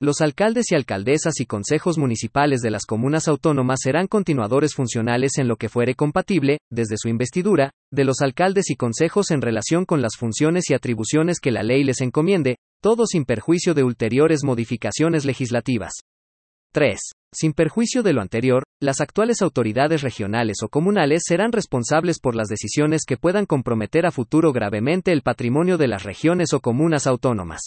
Los 0.00 0.20
alcaldes 0.20 0.72
y 0.72 0.74
alcaldesas 0.74 1.38
y 1.38 1.46
consejos 1.46 1.96
municipales 1.96 2.60
de 2.60 2.72
las 2.72 2.86
comunas 2.86 3.28
autónomas 3.28 3.78
serán 3.84 4.08
continuadores 4.08 4.74
funcionales 4.74 5.38
en 5.38 5.46
lo 5.46 5.54
que 5.54 5.68
fuere 5.68 5.94
compatible, 5.94 6.58
desde 6.70 6.96
su 6.96 7.08
investidura, 7.08 7.70
de 7.92 8.02
los 8.02 8.20
alcaldes 8.20 8.70
y 8.70 8.74
consejos 8.74 9.30
en 9.30 9.40
relación 9.40 9.84
con 9.84 10.02
las 10.02 10.16
funciones 10.18 10.68
y 10.70 10.74
atribuciones 10.74 11.38
que 11.38 11.52
la 11.52 11.62
ley 11.62 11.84
les 11.84 12.00
encomiende, 12.00 12.56
todo 12.82 13.06
sin 13.06 13.24
perjuicio 13.24 13.74
de 13.74 13.84
ulteriores 13.84 14.42
modificaciones 14.42 15.24
legislativas. 15.24 15.92
3. 16.72 16.98
Sin 17.32 17.52
perjuicio 17.52 18.02
de 18.02 18.12
lo 18.12 18.20
anterior, 18.20 18.64
las 18.80 19.00
actuales 19.00 19.40
autoridades 19.40 20.02
regionales 20.02 20.56
o 20.64 20.68
comunales 20.68 21.22
serán 21.24 21.52
responsables 21.52 22.18
por 22.18 22.34
las 22.34 22.48
decisiones 22.48 23.02
que 23.06 23.16
puedan 23.16 23.46
comprometer 23.46 24.04
a 24.04 24.10
futuro 24.10 24.52
gravemente 24.52 25.12
el 25.12 25.22
patrimonio 25.22 25.78
de 25.78 25.86
las 25.86 26.02
regiones 26.02 26.52
o 26.54 26.60
comunas 26.60 27.06
autónomas. 27.06 27.60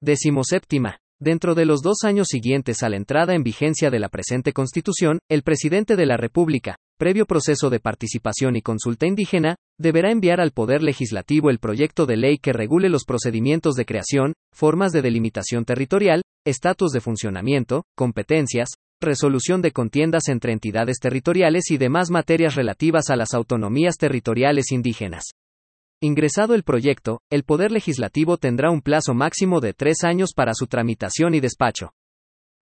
Decimoséptima. 0.00 0.98
Dentro 1.20 1.56
de 1.56 1.64
los 1.64 1.82
dos 1.82 2.04
años 2.04 2.28
siguientes 2.28 2.84
a 2.84 2.88
la 2.88 2.96
entrada 2.96 3.34
en 3.34 3.42
vigencia 3.42 3.90
de 3.90 3.98
la 3.98 4.08
presente 4.08 4.52
Constitución, 4.52 5.18
el 5.28 5.42
presidente 5.42 5.96
de 5.96 6.06
la 6.06 6.16
República, 6.16 6.76
previo 6.96 7.26
proceso 7.26 7.70
de 7.70 7.80
participación 7.80 8.54
y 8.54 8.62
consulta 8.62 9.04
indígena, 9.04 9.56
deberá 9.80 10.12
enviar 10.12 10.40
al 10.40 10.52
Poder 10.52 10.80
Legislativo 10.80 11.50
el 11.50 11.58
proyecto 11.58 12.06
de 12.06 12.16
ley 12.16 12.38
que 12.38 12.52
regule 12.52 12.88
los 12.88 13.04
procedimientos 13.04 13.74
de 13.74 13.84
creación, 13.84 14.34
formas 14.54 14.92
de 14.92 15.02
delimitación 15.02 15.64
territorial, 15.64 16.22
estatus 16.46 16.92
de 16.92 17.00
funcionamiento, 17.00 17.82
competencias, 17.96 18.68
resolución 19.00 19.60
de 19.60 19.72
contiendas 19.72 20.28
entre 20.28 20.52
entidades 20.52 20.98
territoriales 21.00 21.72
y 21.72 21.78
demás 21.78 22.10
materias 22.10 22.54
relativas 22.54 23.10
a 23.10 23.16
las 23.16 23.34
autonomías 23.34 23.96
territoriales 23.96 24.70
indígenas. 24.70 25.24
Ingresado 26.00 26.54
el 26.54 26.62
proyecto, 26.62 27.22
el 27.28 27.42
Poder 27.42 27.72
Legislativo 27.72 28.36
tendrá 28.36 28.70
un 28.70 28.82
plazo 28.82 29.14
máximo 29.14 29.60
de 29.60 29.72
tres 29.72 30.04
años 30.04 30.30
para 30.32 30.54
su 30.54 30.68
tramitación 30.68 31.34
y 31.34 31.40
despacho. 31.40 31.90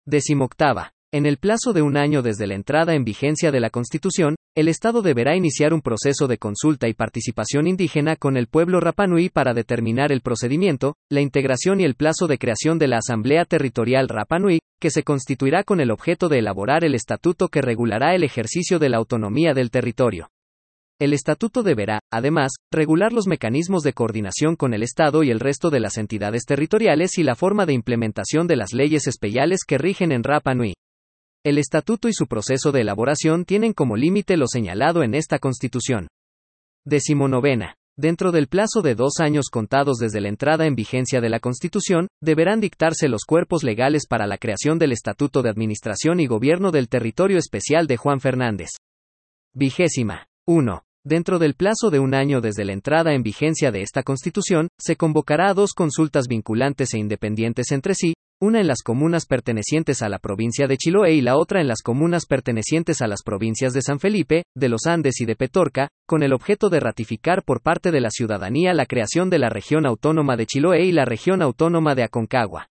Decimoctava. 0.06 0.92
En 1.12 1.26
el 1.26 1.36
plazo 1.36 1.74
de 1.74 1.82
un 1.82 1.98
año 1.98 2.22
desde 2.22 2.46
la 2.46 2.54
entrada 2.54 2.94
en 2.94 3.04
vigencia 3.04 3.52
de 3.52 3.60
la 3.60 3.68
Constitución, 3.68 4.36
el 4.56 4.68
Estado 4.68 5.02
deberá 5.02 5.36
iniciar 5.36 5.74
un 5.74 5.82
proceso 5.82 6.26
de 6.28 6.38
consulta 6.38 6.88
y 6.88 6.94
participación 6.94 7.66
indígena 7.66 8.16
con 8.16 8.38
el 8.38 8.46
pueblo 8.46 8.80
Rapanui 8.80 9.28
para 9.28 9.52
determinar 9.52 10.12
el 10.12 10.22
procedimiento, 10.22 10.94
la 11.10 11.20
integración 11.20 11.82
y 11.82 11.84
el 11.84 11.94
plazo 11.94 12.28
de 12.28 12.38
creación 12.38 12.78
de 12.78 12.88
la 12.88 12.96
Asamblea 12.96 13.44
Territorial 13.44 14.08
Rapanui, 14.08 14.60
que 14.80 14.88
se 14.88 15.02
constituirá 15.02 15.62
con 15.62 15.80
el 15.80 15.90
objeto 15.90 16.30
de 16.30 16.38
elaborar 16.38 16.84
el 16.84 16.94
estatuto 16.94 17.48
que 17.48 17.60
regulará 17.60 18.14
el 18.14 18.24
ejercicio 18.24 18.78
de 18.78 18.88
la 18.88 18.96
autonomía 18.96 19.52
del 19.52 19.70
territorio. 19.70 20.30
El 20.98 21.12
estatuto 21.12 21.62
deberá, 21.62 22.00
además, 22.10 22.52
regular 22.72 23.12
los 23.12 23.26
mecanismos 23.26 23.82
de 23.82 23.92
coordinación 23.92 24.56
con 24.56 24.72
el 24.72 24.82
Estado 24.82 25.22
y 25.22 25.30
el 25.30 25.40
resto 25.40 25.68
de 25.68 25.80
las 25.80 25.98
entidades 25.98 26.44
territoriales 26.46 27.18
y 27.18 27.22
la 27.22 27.34
forma 27.34 27.66
de 27.66 27.74
implementación 27.74 28.46
de 28.46 28.56
las 28.56 28.72
leyes 28.72 29.06
especiales 29.06 29.60
que 29.66 29.76
rigen 29.76 30.10
en 30.10 30.24
Rapa 30.24 30.54
Nui. 30.54 30.72
El 31.44 31.58
estatuto 31.58 32.08
y 32.08 32.14
su 32.14 32.26
proceso 32.26 32.72
de 32.72 32.80
elaboración 32.80 33.44
tienen 33.44 33.74
como 33.74 33.96
límite 33.96 34.38
lo 34.38 34.46
señalado 34.48 35.02
en 35.02 35.14
esta 35.14 35.38
Constitución. 35.38 36.08
Decimonovena. 36.86 37.74
Dentro 37.98 38.32
del 38.32 38.48
plazo 38.48 38.80
de 38.80 38.94
dos 38.94 39.20
años 39.20 39.46
contados 39.50 39.98
desde 39.98 40.20
la 40.20 40.28
entrada 40.28 40.66
en 40.66 40.74
vigencia 40.74 41.20
de 41.20 41.28
la 41.28 41.40
Constitución, 41.40 42.08
deberán 42.22 42.60
dictarse 42.60 43.08
los 43.08 43.24
cuerpos 43.24 43.64
legales 43.64 44.06
para 44.06 44.26
la 44.26 44.38
creación 44.38 44.78
del 44.78 44.92
Estatuto 44.92 45.42
de 45.42 45.50
Administración 45.50 46.20
y 46.20 46.26
Gobierno 46.26 46.72
del 46.72 46.88
Territorio 46.88 47.38
Especial 47.38 47.86
de 47.86 47.96
Juan 47.96 48.20
Fernández. 48.20 48.68
Vigésima. 49.54 50.26
1. 50.48 50.84
Dentro 51.04 51.40
del 51.40 51.54
plazo 51.54 51.90
de 51.90 51.98
un 51.98 52.14
año 52.14 52.40
desde 52.40 52.64
la 52.64 52.72
entrada 52.72 53.14
en 53.14 53.24
vigencia 53.24 53.72
de 53.72 53.82
esta 53.82 54.04
Constitución, 54.04 54.68
se 54.78 54.94
convocará 54.94 55.50
a 55.50 55.54
dos 55.54 55.72
consultas 55.72 56.28
vinculantes 56.28 56.94
e 56.94 56.98
independientes 56.98 57.72
entre 57.72 57.94
sí, 57.94 58.14
una 58.40 58.60
en 58.60 58.68
las 58.68 58.82
comunas 58.82 59.26
pertenecientes 59.26 60.02
a 60.02 60.08
la 60.08 60.20
provincia 60.20 60.68
de 60.68 60.76
Chiloé 60.76 61.14
y 61.14 61.20
la 61.20 61.36
otra 61.36 61.60
en 61.60 61.66
las 61.66 61.82
comunas 61.82 62.26
pertenecientes 62.26 63.02
a 63.02 63.08
las 63.08 63.24
provincias 63.24 63.72
de 63.72 63.82
San 63.82 63.98
Felipe, 63.98 64.44
de 64.54 64.68
los 64.68 64.86
Andes 64.86 65.20
y 65.20 65.24
de 65.24 65.34
Petorca, 65.34 65.88
con 66.06 66.22
el 66.22 66.32
objeto 66.32 66.68
de 66.68 66.78
ratificar 66.78 67.42
por 67.42 67.60
parte 67.60 67.90
de 67.90 68.00
la 68.00 68.10
ciudadanía 68.10 68.72
la 68.72 68.86
creación 68.86 69.30
de 69.30 69.40
la 69.40 69.48
región 69.48 69.84
autónoma 69.84 70.36
de 70.36 70.46
Chiloé 70.46 70.84
y 70.84 70.92
la 70.92 71.06
región 71.06 71.42
autónoma 71.42 71.96
de 71.96 72.04
Aconcagua. 72.04 72.68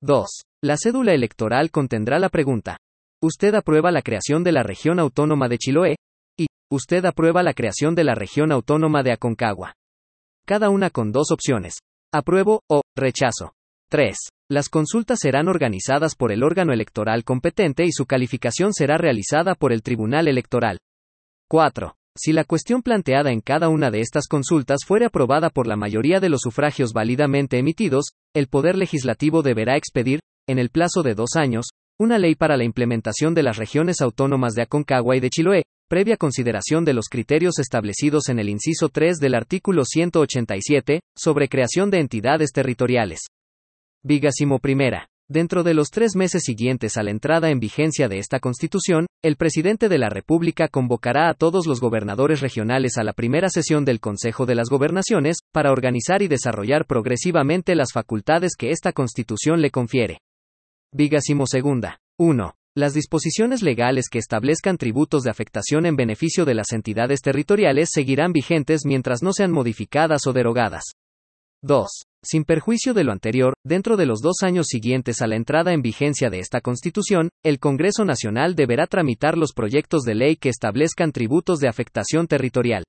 2. 0.00 0.26
La 0.62 0.76
cédula 0.76 1.12
electoral 1.12 1.72
contendrá 1.72 2.20
la 2.20 2.28
pregunta. 2.28 2.76
¿Usted 3.20 3.54
aprueba 3.56 3.90
la 3.90 4.02
creación 4.02 4.44
de 4.44 4.52
la 4.52 4.62
región 4.62 5.00
autónoma 5.00 5.48
de 5.48 5.58
Chiloé? 5.58 5.96
Usted 6.72 7.04
aprueba 7.04 7.42
la 7.42 7.52
creación 7.52 7.96
de 7.96 8.04
la 8.04 8.14
región 8.14 8.52
autónoma 8.52 9.02
de 9.02 9.10
Aconcagua. 9.10 9.74
Cada 10.46 10.70
una 10.70 10.88
con 10.90 11.10
dos 11.10 11.32
opciones. 11.32 11.80
Apruebo 12.14 12.62
o 12.70 12.82
rechazo. 12.96 13.54
3. 13.90 14.16
Las 14.48 14.68
consultas 14.68 15.18
serán 15.20 15.48
organizadas 15.48 16.14
por 16.14 16.30
el 16.30 16.44
órgano 16.44 16.72
electoral 16.72 17.24
competente 17.24 17.84
y 17.84 17.90
su 17.90 18.06
calificación 18.06 18.72
será 18.72 18.98
realizada 18.98 19.56
por 19.56 19.72
el 19.72 19.82
Tribunal 19.82 20.28
Electoral. 20.28 20.78
4. 21.48 21.92
Si 22.16 22.32
la 22.32 22.44
cuestión 22.44 22.82
planteada 22.82 23.32
en 23.32 23.40
cada 23.40 23.68
una 23.68 23.90
de 23.90 24.00
estas 24.00 24.28
consultas 24.28 24.84
fuere 24.86 25.06
aprobada 25.06 25.50
por 25.50 25.66
la 25.66 25.74
mayoría 25.74 26.20
de 26.20 26.28
los 26.28 26.42
sufragios 26.42 26.92
válidamente 26.92 27.58
emitidos, 27.58 28.12
el 28.32 28.46
Poder 28.46 28.76
Legislativo 28.76 29.42
deberá 29.42 29.76
expedir, 29.76 30.20
en 30.48 30.60
el 30.60 30.70
plazo 30.70 31.02
de 31.02 31.16
dos 31.16 31.30
años, 31.34 31.66
una 31.98 32.18
ley 32.18 32.36
para 32.36 32.56
la 32.56 32.64
implementación 32.64 33.34
de 33.34 33.42
las 33.42 33.56
regiones 33.56 34.00
autónomas 34.00 34.54
de 34.54 34.62
Aconcagua 34.62 35.16
y 35.16 35.20
de 35.20 35.30
Chiloé, 35.30 35.62
previa 35.90 36.16
consideración 36.16 36.84
de 36.84 36.94
los 36.94 37.06
criterios 37.10 37.58
establecidos 37.58 38.28
en 38.28 38.38
el 38.38 38.48
inciso 38.48 38.90
3 38.90 39.18
del 39.18 39.34
artículo 39.34 39.84
187, 39.84 41.00
sobre 41.16 41.48
creación 41.48 41.90
de 41.90 41.98
entidades 41.98 42.52
territoriales. 42.52 43.22
Vigásimo 44.04 44.60
primera. 44.60 45.08
Dentro 45.28 45.64
de 45.64 45.74
los 45.74 45.90
tres 45.90 46.14
meses 46.14 46.44
siguientes 46.44 46.96
a 46.96 47.02
la 47.02 47.10
entrada 47.10 47.50
en 47.50 47.58
vigencia 47.58 48.06
de 48.08 48.18
esta 48.18 48.38
Constitución, 48.38 49.06
el 49.20 49.34
presidente 49.34 49.88
de 49.88 49.98
la 49.98 50.10
República 50.10 50.68
convocará 50.68 51.28
a 51.28 51.34
todos 51.34 51.66
los 51.66 51.80
gobernadores 51.80 52.40
regionales 52.40 52.96
a 52.96 53.02
la 53.02 53.12
primera 53.12 53.48
sesión 53.48 53.84
del 53.84 53.98
Consejo 53.98 54.46
de 54.46 54.54
las 54.54 54.68
Gobernaciones, 54.68 55.38
para 55.52 55.72
organizar 55.72 56.22
y 56.22 56.28
desarrollar 56.28 56.86
progresivamente 56.86 57.74
las 57.74 57.92
facultades 57.92 58.52
que 58.56 58.70
esta 58.70 58.92
Constitución 58.92 59.60
le 59.60 59.72
confiere. 59.72 60.20
Vigásimo 60.92 61.48
segunda. 61.48 61.98
1. 62.16 62.54
Las 62.76 62.94
disposiciones 62.94 63.62
legales 63.62 64.08
que 64.08 64.20
establezcan 64.20 64.76
tributos 64.76 65.24
de 65.24 65.30
afectación 65.30 65.86
en 65.86 65.96
beneficio 65.96 66.44
de 66.44 66.54
las 66.54 66.70
entidades 66.70 67.20
territoriales 67.20 67.88
seguirán 67.92 68.32
vigentes 68.32 68.82
mientras 68.84 69.24
no 69.24 69.32
sean 69.32 69.50
modificadas 69.50 70.28
o 70.28 70.32
derogadas. 70.32 70.84
2. 71.62 71.88
Sin 72.22 72.44
perjuicio 72.44 72.94
de 72.94 73.02
lo 73.02 73.10
anterior, 73.10 73.54
dentro 73.66 73.96
de 73.96 74.06
los 74.06 74.20
dos 74.20 74.36
años 74.42 74.68
siguientes 74.68 75.20
a 75.20 75.26
la 75.26 75.34
entrada 75.34 75.72
en 75.72 75.82
vigencia 75.82 76.30
de 76.30 76.38
esta 76.38 76.60
Constitución, 76.60 77.30
el 77.44 77.58
Congreso 77.58 78.04
Nacional 78.04 78.54
deberá 78.54 78.86
tramitar 78.86 79.36
los 79.36 79.52
proyectos 79.52 80.02
de 80.02 80.14
ley 80.14 80.36
que 80.36 80.48
establezcan 80.48 81.10
tributos 81.10 81.58
de 81.58 81.68
afectación 81.68 82.28
territorial. 82.28 82.84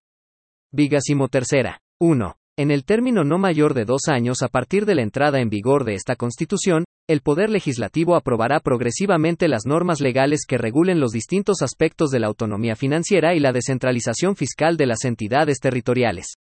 Vigásimo 0.72 1.28
tercera. 1.28 1.80
1. 2.00 2.36
En 2.58 2.70
el 2.70 2.86
término 2.86 3.24
no 3.24 3.40
mayor 3.40 3.74
de 3.74 3.86
dos 3.86 4.02
años 4.08 4.44
a 4.44 4.48
partir 4.48 4.86
de 4.86 4.94
la 4.94 5.02
entrada 5.02 5.42
en 5.42 5.50
vigor 5.50 5.86
de 5.86 5.96
esta 5.96 6.16
Constitución, 6.16 6.86
el 7.12 7.22
Poder 7.22 7.50
Legislativo 7.50 8.16
aprobará 8.16 8.62
progresivamente 8.62 9.50
las 9.50 9.66
normas 9.66 10.00
legales 10.00 10.46
que 10.48 10.58
regulen 10.58 11.02
los 11.02 11.12
distintos 11.12 11.62
aspectos 11.62 12.10
de 12.10 12.20
la 12.20 12.28
autonomía 12.28 12.78
financiera 12.78 13.36
y 13.36 13.42
la 13.42 13.52
descentralización 13.52 14.38
fiscal 14.38 14.78
de 14.78 14.86
las 14.86 15.04
entidades 15.04 15.60
territoriales. 15.60 16.36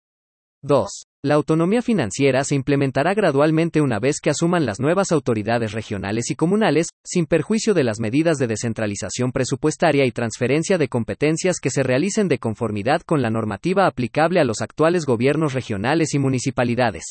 2. 0.61 0.87
La 1.23 1.35
autonomía 1.35 1.81
financiera 1.81 2.43
se 2.43 2.53
implementará 2.53 3.15
gradualmente 3.15 3.81
una 3.81 3.97
vez 3.97 4.19
que 4.21 4.29
asuman 4.29 4.65
las 4.65 4.79
nuevas 4.79 5.11
autoridades 5.11 5.71
regionales 5.71 6.29
y 6.29 6.35
comunales, 6.35 6.89
sin 7.03 7.25
perjuicio 7.25 7.73
de 7.73 7.83
las 7.83 7.99
medidas 7.99 8.37
de 8.37 8.47
descentralización 8.47 9.31
presupuestaria 9.31 10.05
y 10.05 10.11
transferencia 10.11 10.77
de 10.77 10.87
competencias 10.87 11.59
que 11.59 11.71
se 11.71 11.81
realicen 11.81 12.27
de 12.27 12.37
conformidad 12.37 13.01
con 13.01 13.21
la 13.21 13.31
normativa 13.31 13.87
aplicable 13.87 14.39
a 14.39 14.43
los 14.43 14.61
actuales 14.61 15.05
gobiernos 15.05 15.53
regionales 15.53 16.13
y 16.13 16.19
municipalidades. 16.19 17.05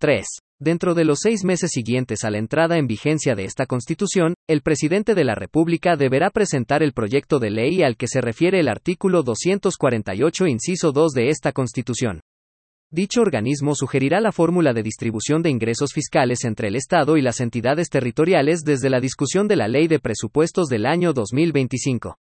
3. 0.00 0.26
Dentro 0.60 0.94
de 0.94 1.04
los 1.04 1.18
seis 1.20 1.44
meses 1.44 1.72
siguientes 1.72 2.24
a 2.24 2.30
la 2.30 2.38
entrada 2.38 2.78
en 2.78 2.86
vigencia 2.86 3.34
de 3.34 3.44
esta 3.44 3.66
Constitución, 3.66 4.34
el 4.48 4.62
presidente 4.62 5.14
de 5.14 5.24
la 5.24 5.34
República 5.34 5.96
deberá 5.96 6.30
presentar 6.30 6.82
el 6.82 6.92
proyecto 6.92 7.40
de 7.40 7.50
ley 7.50 7.82
al 7.82 7.96
que 7.96 8.06
se 8.06 8.20
refiere 8.20 8.60
el 8.60 8.68
artículo 8.68 9.24
248, 9.24 10.46
inciso 10.46 10.92
2 10.92 11.12
de 11.12 11.28
esta 11.30 11.50
Constitución. 11.52 12.20
Dicho 12.92 13.22
organismo 13.22 13.74
sugerirá 13.74 14.20
la 14.20 14.30
fórmula 14.30 14.72
de 14.72 14.84
distribución 14.84 15.42
de 15.42 15.50
ingresos 15.50 15.90
fiscales 15.92 16.44
entre 16.44 16.68
el 16.68 16.76
Estado 16.76 17.16
y 17.16 17.22
las 17.22 17.40
entidades 17.40 17.88
territoriales 17.88 18.60
desde 18.60 18.90
la 18.90 19.00
discusión 19.00 19.48
de 19.48 19.56
la 19.56 19.66
Ley 19.66 19.88
de 19.88 19.98
Presupuestos 19.98 20.68
del 20.68 20.86
año 20.86 21.12
2025. 21.12 22.16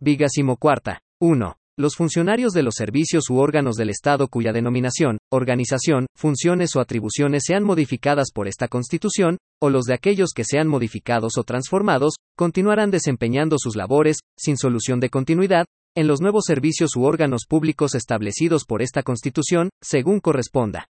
Vigásimo 0.00 0.56
cuarta. 0.56 1.00
1. 1.20 1.61
Los 1.78 1.96
funcionarios 1.96 2.52
de 2.52 2.62
los 2.62 2.74
servicios 2.74 3.30
u 3.30 3.38
órganos 3.38 3.76
del 3.76 3.88
Estado 3.88 4.28
cuya 4.28 4.52
denominación, 4.52 5.16
organización, 5.30 6.06
funciones 6.14 6.76
o 6.76 6.80
atribuciones 6.80 7.44
sean 7.46 7.64
modificadas 7.64 8.30
por 8.30 8.46
esta 8.46 8.68
Constitución, 8.68 9.38
o 9.58 9.70
los 9.70 9.86
de 9.86 9.94
aquellos 9.94 10.32
que 10.36 10.44
sean 10.44 10.68
modificados 10.68 11.38
o 11.38 11.44
transformados, 11.44 12.16
continuarán 12.36 12.90
desempeñando 12.90 13.56
sus 13.58 13.74
labores, 13.74 14.18
sin 14.38 14.58
solución 14.58 15.00
de 15.00 15.08
continuidad, 15.08 15.64
en 15.96 16.08
los 16.08 16.20
nuevos 16.20 16.44
servicios 16.46 16.94
u 16.94 17.04
órganos 17.04 17.46
públicos 17.48 17.94
establecidos 17.94 18.66
por 18.66 18.82
esta 18.82 19.02
Constitución, 19.02 19.70
según 19.82 20.20
corresponda. 20.20 20.84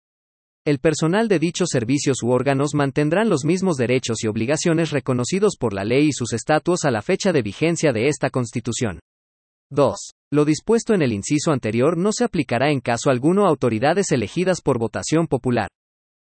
El 0.65 0.79
personal 0.79 1.27
de 1.27 1.37
dichos 1.37 1.69
servicios 1.71 2.23
u 2.23 2.31
órganos 2.31 2.73
mantendrán 2.73 3.29
los 3.29 3.45
mismos 3.45 3.77
derechos 3.77 4.23
y 4.23 4.27
obligaciones 4.27 4.89
reconocidos 4.89 5.57
por 5.59 5.73
la 5.73 5.83
ley 5.83 6.07
y 6.07 6.13
sus 6.13 6.33
estatutos 6.33 6.85
a 6.85 6.91
la 6.91 7.03
fecha 7.03 7.31
de 7.31 7.43
vigencia 7.43 7.93
de 7.93 8.07
esta 8.07 8.31
Constitución. 8.31 8.99
2. 9.69 9.95
Lo 10.33 10.45
dispuesto 10.45 10.93
en 10.93 11.01
el 11.01 11.11
inciso 11.11 11.51
anterior 11.51 11.97
no 11.97 12.13
se 12.13 12.23
aplicará 12.23 12.71
en 12.71 12.79
caso 12.79 13.09
alguno 13.09 13.45
a 13.45 13.49
autoridades 13.49 14.13
elegidas 14.13 14.61
por 14.61 14.79
votación 14.79 15.27
popular. 15.27 15.67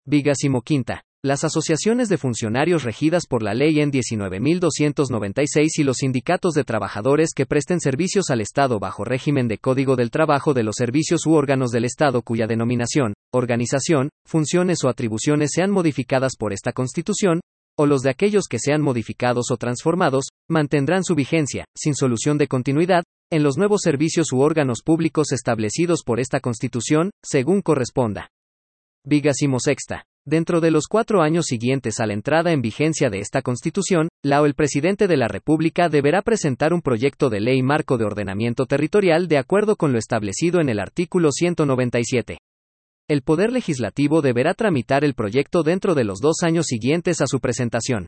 Vigásimo 0.08 0.62
quinta. 0.62 1.04
Las 1.24 1.44
asociaciones 1.44 2.08
de 2.08 2.18
funcionarios 2.18 2.84
regidas 2.84 3.24
por 3.28 3.44
la 3.44 3.54
ley 3.54 3.82
en 3.82 3.92
19.296 3.92 5.68
y 5.78 5.84
los 5.84 5.98
sindicatos 5.98 6.54
de 6.54 6.64
trabajadores 6.64 7.32
que 7.36 7.46
presten 7.46 7.82
servicios 7.82 8.30
al 8.30 8.40
Estado 8.40 8.80
bajo 8.80 9.04
régimen 9.04 9.50
de 9.50 9.58
Código 9.58 9.98
del 9.98 10.10
Trabajo 10.10 10.54
de 10.54 10.64
los 10.64 10.76
servicios 10.78 11.26
u 11.26 11.34
órganos 11.34 11.72
del 11.72 11.84
Estado 11.84 12.22
cuya 12.22 12.48
denominación, 12.48 13.14
organización, 13.34 14.10
funciones 14.26 14.86
o 14.86 14.90
atribuciones 14.90 15.52
sean 15.54 15.70
modificadas 15.70 16.38
por 16.40 16.54
esta 16.54 16.72
Constitución, 16.72 17.42
o 17.78 17.86
los 17.86 18.02
de 18.04 18.10
aquellos 18.10 18.46
que 18.50 18.58
sean 18.58 18.82
modificados 18.82 19.52
o 19.52 19.58
transformados, 19.58 20.30
mantendrán 20.50 21.04
su 21.04 21.14
vigencia, 21.14 21.66
sin 21.76 21.94
solución 21.94 22.38
de 22.38 22.48
continuidad, 22.48 23.04
en 23.32 23.44
los 23.44 23.58
nuevos 23.58 23.82
servicios 23.82 24.34
u 24.34 24.42
órganos 24.42 24.82
públicos 24.84 25.32
establecidos 25.32 26.04
por 26.06 26.20
esta 26.20 26.42
Constitución, 26.42 27.12
según 27.24 27.62
corresponda. 27.62 28.30
Vigásimo 29.06 29.60
sexta. 29.60 30.04
Dentro 30.28 30.60
de 30.60 30.70
los 30.70 30.88
cuatro 30.88 31.22
años 31.22 31.46
siguientes 31.46 32.00
a 32.00 32.06
la 32.06 32.14
entrada 32.14 32.52
en 32.52 32.62
vigencia 32.62 33.10
de 33.10 33.20
esta 33.20 33.42
Constitución, 33.42 34.10
la 34.24 34.42
o 34.42 34.46
el 34.46 34.54
presidente 34.54 35.08
de 35.08 35.18
la 35.18 35.28
República 35.28 35.90
deberá 35.90 36.22
presentar 36.22 36.74
un 36.74 36.82
proyecto 36.82 37.30
de 37.30 37.40
ley 37.40 37.64
marco 37.64 37.98
de 37.98 38.06
ordenamiento 38.06 38.66
territorial 38.66 39.28
de 39.28 39.38
acuerdo 39.38 39.78
con 39.78 39.94
lo 39.94 39.98
establecido 39.98 40.60
en 40.60 40.70
el 40.70 40.80
artículo 40.80 41.32
197. 41.32 42.38
El 43.10 43.24
Poder 43.24 43.52
Legislativo 43.52 44.22
deberá 44.22 44.54
tramitar 44.54 45.04
el 45.04 45.16
proyecto 45.16 45.64
dentro 45.64 45.96
de 45.96 46.04
los 46.04 46.20
dos 46.20 46.44
años 46.44 46.68
siguientes 46.68 47.22
a 47.22 47.28
su 47.28 47.40
presentación. 47.40 48.08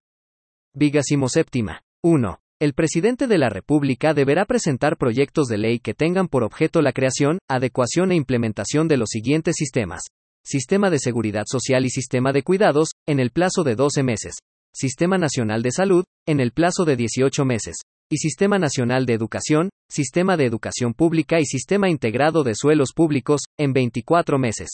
Vigásimo 0.75 1.29
séptima. 1.29 1.81
1. 2.03 2.39
El 2.61 2.73
presidente 2.73 3.27
de 3.27 3.37
la 3.37 3.49
República 3.49 4.13
deberá 4.13 4.45
presentar 4.45 4.97
proyectos 4.97 5.47
de 5.47 5.57
ley 5.57 5.79
que 5.79 5.93
tengan 5.93 6.27
por 6.27 6.43
objeto 6.43 6.81
la 6.81 6.93
creación, 6.93 7.39
adecuación 7.49 8.11
e 8.11 8.15
implementación 8.15 8.87
de 8.87 8.97
los 8.97 9.09
siguientes 9.09 9.55
sistemas. 9.57 10.01
Sistema 10.45 10.89
de 10.89 10.99
Seguridad 10.99 11.45
Social 11.45 11.85
y 11.85 11.89
Sistema 11.89 12.31
de 12.31 12.43
Cuidados, 12.43 12.89
en 13.07 13.19
el 13.19 13.31
plazo 13.31 13.63
de 13.63 13.75
12 13.75 14.03
meses. 14.03 14.35
Sistema 14.73 15.17
Nacional 15.17 15.61
de 15.61 15.71
Salud, 15.71 16.03
en 16.27 16.39
el 16.39 16.51
plazo 16.51 16.85
de 16.85 16.95
18 16.95 17.45
meses. 17.45 17.75
Y 18.09 18.17
Sistema 18.17 18.59
Nacional 18.59 19.05
de 19.05 19.13
Educación, 19.13 19.69
Sistema 19.89 20.37
de 20.37 20.45
Educación 20.45 20.93
Pública 20.93 21.39
y 21.39 21.45
Sistema 21.45 21.89
Integrado 21.89 22.43
de 22.43 22.53
Suelos 22.55 22.89
Públicos, 22.95 23.41
en 23.57 23.73
24 23.73 24.37
meses. 24.37 24.69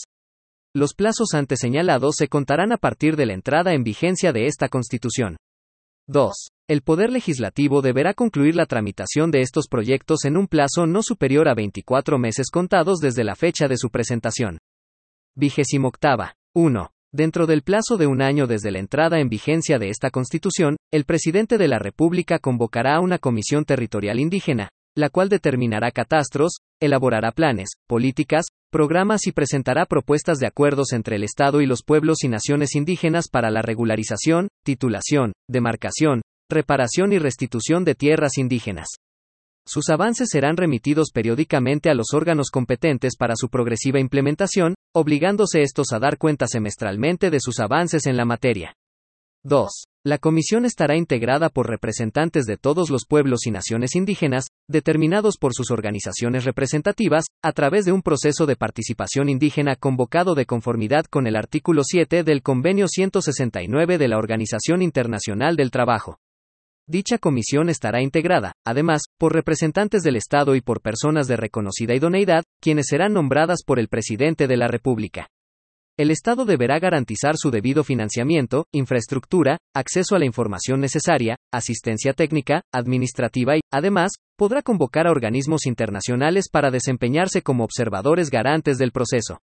Los 0.74 0.94
plazos 0.94 1.34
antes 1.34 1.58
señalados 1.60 2.14
se 2.18 2.28
contarán 2.28 2.72
a 2.72 2.76
partir 2.76 3.16
de 3.16 3.26
la 3.26 3.34
entrada 3.34 3.74
en 3.74 3.82
vigencia 3.82 4.32
de 4.32 4.46
esta 4.46 4.68
Constitución. 4.68 5.36
2. 6.10 6.32
El 6.68 6.82
Poder 6.82 7.10
Legislativo 7.10 7.82
deberá 7.82 8.14
concluir 8.14 8.56
la 8.56 8.66
tramitación 8.66 9.30
de 9.30 9.42
estos 9.42 9.68
proyectos 9.68 10.24
en 10.24 10.36
un 10.36 10.48
plazo 10.48 10.86
no 10.86 11.04
superior 11.04 11.48
a 11.48 11.54
24 11.54 12.18
meses 12.18 12.50
contados 12.50 12.98
desde 12.98 13.22
la 13.22 13.36
fecha 13.36 13.68
de 13.68 13.76
su 13.76 13.90
presentación. 13.90 14.58
Vigésimo 15.36 15.86
octava. 15.86 16.34
1. 16.52 16.90
Dentro 17.12 17.46
del 17.46 17.62
plazo 17.62 17.96
de 17.96 18.08
un 18.08 18.22
año 18.22 18.48
desde 18.48 18.72
la 18.72 18.80
entrada 18.80 19.20
en 19.20 19.28
vigencia 19.28 19.78
de 19.78 19.88
esta 19.88 20.10
Constitución, 20.10 20.76
el 20.92 21.04
presidente 21.04 21.58
de 21.58 21.68
la 21.68 21.78
República 21.78 22.40
convocará 22.40 22.96
a 22.96 23.00
una 23.00 23.18
comisión 23.18 23.64
territorial 23.64 24.18
indígena, 24.18 24.68
la 25.00 25.10
cual 25.10 25.28
determinará 25.28 25.90
catastros, 25.90 26.58
elaborará 26.80 27.32
planes, 27.32 27.70
políticas, 27.86 28.46
programas 28.70 29.26
y 29.26 29.32
presentará 29.32 29.86
propuestas 29.86 30.38
de 30.38 30.46
acuerdos 30.46 30.92
entre 30.92 31.16
el 31.16 31.24
Estado 31.24 31.60
y 31.60 31.66
los 31.66 31.82
pueblos 31.82 32.22
y 32.22 32.28
naciones 32.28 32.74
indígenas 32.74 33.28
para 33.28 33.50
la 33.50 33.62
regularización, 33.62 34.48
titulación, 34.64 35.32
demarcación, 35.48 36.22
reparación 36.48 37.12
y 37.12 37.18
restitución 37.18 37.84
de 37.84 37.94
tierras 37.94 38.38
indígenas. 38.38 38.88
Sus 39.66 39.88
avances 39.88 40.28
serán 40.30 40.56
remitidos 40.56 41.10
periódicamente 41.12 41.90
a 41.90 41.94
los 41.94 42.12
órganos 42.12 42.50
competentes 42.50 43.16
para 43.16 43.34
su 43.36 43.48
progresiva 43.48 44.00
implementación, 44.00 44.74
obligándose 44.94 45.62
estos 45.62 45.92
a 45.92 45.98
dar 45.98 46.18
cuenta 46.18 46.46
semestralmente 46.46 47.30
de 47.30 47.38
sus 47.40 47.60
avances 47.60 48.06
en 48.06 48.16
la 48.16 48.24
materia. 48.24 48.74
2. 49.44 49.84
La 50.04 50.18
comisión 50.18 50.64
estará 50.64 50.96
integrada 50.96 51.50
por 51.50 51.68
representantes 51.68 52.46
de 52.46 52.56
todos 52.56 52.90
los 52.90 53.06
pueblos 53.06 53.46
y 53.46 53.50
naciones 53.50 53.94
indígenas, 53.94 54.46
determinados 54.70 55.36
por 55.36 55.52
sus 55.52 55.70
organizaciones 55.70 56.44
representativas, 56.44 57.26
a 57.42 57.52
través 57.52 57.84
de 57.84 57.92
un 57.92 58.02
proceso 58.02 58.46
de 58.46 58.56
participación 58.56 59.28
indígena 59.28 59.76
convocado 59.76 60.34
de 60.34 60.46
conformidad 60.46 61.04
con 61.06 61.26
el 61.26 61.36
artículo 61.36 61.82
7 61.84 62.22
del 62.22 62.42
Convenio 62.42 62.86
169 62.88 63.98
de 63.98 64.08
la 64.08 64.18
Organización 64.18 64.82
Internacional 64.82 65.56
del 65.56 65.70
Trabajo. 65.70 66.18
Dicha 66.86 67.18
comisión 67.18 67.68
estará 67.68 68.02
integrada, 68.02 68.52
además, 68.64 69.02
por 69.18 69.32
representantes 69.32 70.02
del 70.02 70.16
Estado 70.16 70.54
y 70.54 70.60
por 70.60 70.80
personas 70.80 71.28
de 71.28 71.36
reconocida 71.36 71.94
idoneidad, 71.94 72.42
quienes 72.60 72.86
serán 72.88 73.12
nombradas 73.12 73.62
por 73.64 73.78
el 73.78 73.88
presidente 73.88 74.48
de 74.48 74.56
la 74.56 74.66
República. 74.66 75.28
El 76.00 76.10
Estado 76.10 76.46
deberá 76.46 76.78
garantizar 76.78 77.34
su 77.36 77.50
debido 77.50 77.84
financiamiento, 77.84 78.64
infraestructura, 78.72 79.58
acceso 79.76 80.16
a 80.16 80.18
la 80.18 80.24
información 80.24 80.80
necesaria, 80.80 81.36
asistencia 81.52 82.14
técnica, 82.14 82.62
administrativa 82.72 83.58
y, 83.58 83.60
además, 83.70 84.12
podrá 84.34 84.62
convocar 84.62 85.06
a 85.06 85.10
organismos 85.10 85.66
internacionales 85.66 86.48
para 86.50 86.70
desempeñarse 86.70 87.42
como 87.42 87.64
observadores 87.64 88.30
garantes 88.30 88.78
del 88.78 88.92
proceso. 88.92 89.40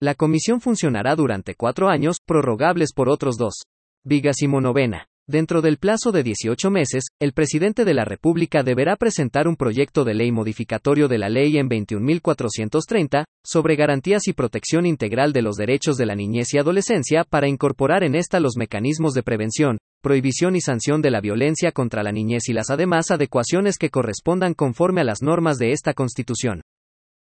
La 0.00 0.14
comisión 0.14 0.60
funcionará 0.60 1.16
durante 1.16 1.56
cuatro 1.56 1.88
años, 1.88 2.18
prorrogables 2.24 2.92
por 2.92 3.08
otros 3.08 3.36
dos. 3.36 3.64
Vigásimo 4.04 4.60
novena. 4.60 5.09
Dentro 5.30 5.62
del 5.62 5.76
plazo 5.76 6.10
de 6.10 6.24
18 6.24 6.72
meses, 6.72 7.04
el 7.20 7.32
presidente 7.32 7.84
de 7.84 7.94
la 7.94 8.04
República 8.04 8.64
deberá 8.64 8.96
presentar 8.96 9.46
un 9.46 9.54
proyecto 9.54 10.02
de 10.02 10.12
ley 10.12 10.32
modificatorio 10.32 11.06
de 11.06 11.18
la 11.18 11.28
ley 11.28 11.56
en 11.56 11.68
21.430, 11.68 13.26
sobre 13.46 13.76
garantías 13.76 14.26
y 14.26 14.32
protección 14.32 14.86
integral 14.86 15.32
de 15.32 15.42
los 15.42 15.54
derechos 15.54 15.96
de 15.96 16.06
la 16.06 16.16
niñez 16.16 16.52
y 16.52 16.58
adolescencia 16.58 17.22
para 17.22 17.46
incorporar 17.46 18.02
en 18.02 18.16
esta 18.16 18.40
los 18.40 18.56
mecanismos 18.56 19.14
de 19.14 19.22
prevención, 19.22 19.78
prohibición 20.02 20.56
y 20.56 20.62
sanción 20.62 21.00
de 21.00 21.12
la 21.12 21.20
violencia 21.20 21.70
contra 21.70 22.02
la 22.02 22.10
niñez 22.10 22.48
y 22.48 22.52
las 22.52 22.68
además 22.68 23.12
adecuaciones 23.12 23.78
que 23.78 23.90
correspondan 23.90 24.54
conforme 24.54 25.02
a 25.02 25.04
las 25.04 25.22
normas 25.22 25.58
de 25.58 25.70
esta 25.70 25.94
Constitución. 25.94 26.62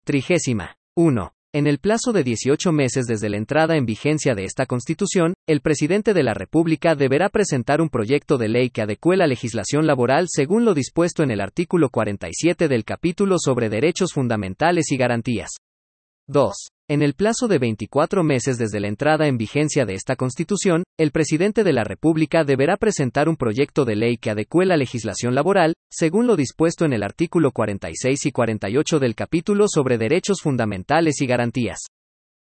Trigésima. 0.02 0.74
1. 0.96 1.32
En 1.54 1.68
el 1.68 1.78
plazo 1.78 2.12
de 2.12 2.24
18 2.24 2.72
meses 2.72 3.06
desde 3.06 3.28
la 3.28 3.36
entrada 3.36 3.76
en 3.76 3.86
vigencia 3.86 4.34
de 4.34 4.42
esta 4.42 4.66
Constitución, 4.66 5.34
el 5.46 5.60
presidente 5.60 6.12
de 6.12 6.24
la 6.24 6.34
República 6.34 6.96
deberá 6.96 7.28
presentar 7.28 7.80
un 7.80 7.90
proyecto 7.90 8.38
de 8.38 8.48
ley 8.48 8.70
que 8.70 8.82
adecue 8.82 9.16
la 9.16 9.28
legislación 9.28 9.86
laboral 9.86 10.26
según 10.28 10.64
lo 10.64 10.74
dispuesto 10.74 11.22
en 11.22 11.30
el 11.30 11.40
artículo 11.40 11.90
47 11.90 12.66
del 12.66 12.84
capítulo 12.84 13.36
sobre 13.38 13.68
derechos 13.68 14.12
fundamentales 14.12 14.90
y 14.90 14.96
garantías. 14.96 15.50
2. 16.26 16.73
En 16.86 17.00
el 17.00 17.14
plazo 17.14 17.48
de 17.48 17.58
24 17.58 18.22
meses 18.24 18.58
desde 18.58 18.78
la 18.78 18.88
entrada 18.88 19.26
en 19.26 19.38
vigencia 19.38 19.86
de 19.86 19.94
esta 19.94 20.16
Constitución, 20.16 20.84
el 20.98 21.12
presidente 21.12 21.64
de 21.64 21.72
la 21.72 21.82
República 21.82 22.44
deberá 22.44 22.76
presentar 22.76 23.26
un 23.26 23.36
proyecto 23.36 23.86
de 23.86 23.96
ley 23.96 24.18
que 24.18 24.28
adecue 24.28 24.66
la 24.66 24.76
legislación 24.76 25.34
laboral, 25.34 25.72
según 25.90 26.26
lo 26.26 26.36
dispuesto 26.36 26.84
en 26.84 26.92
el 26.92 27.02
artículo 27.02 27.52
46 27.52 28.26
y 28.26 28.32
48 28.32 28.98
del 28.98 29.14
capítulo 29.14 29.64
sobre 29.66 29.96
derechos 29.96 30.42
fundamentales 30.42 31.22
y 31.22 31.26
garantías. 31.26 31.78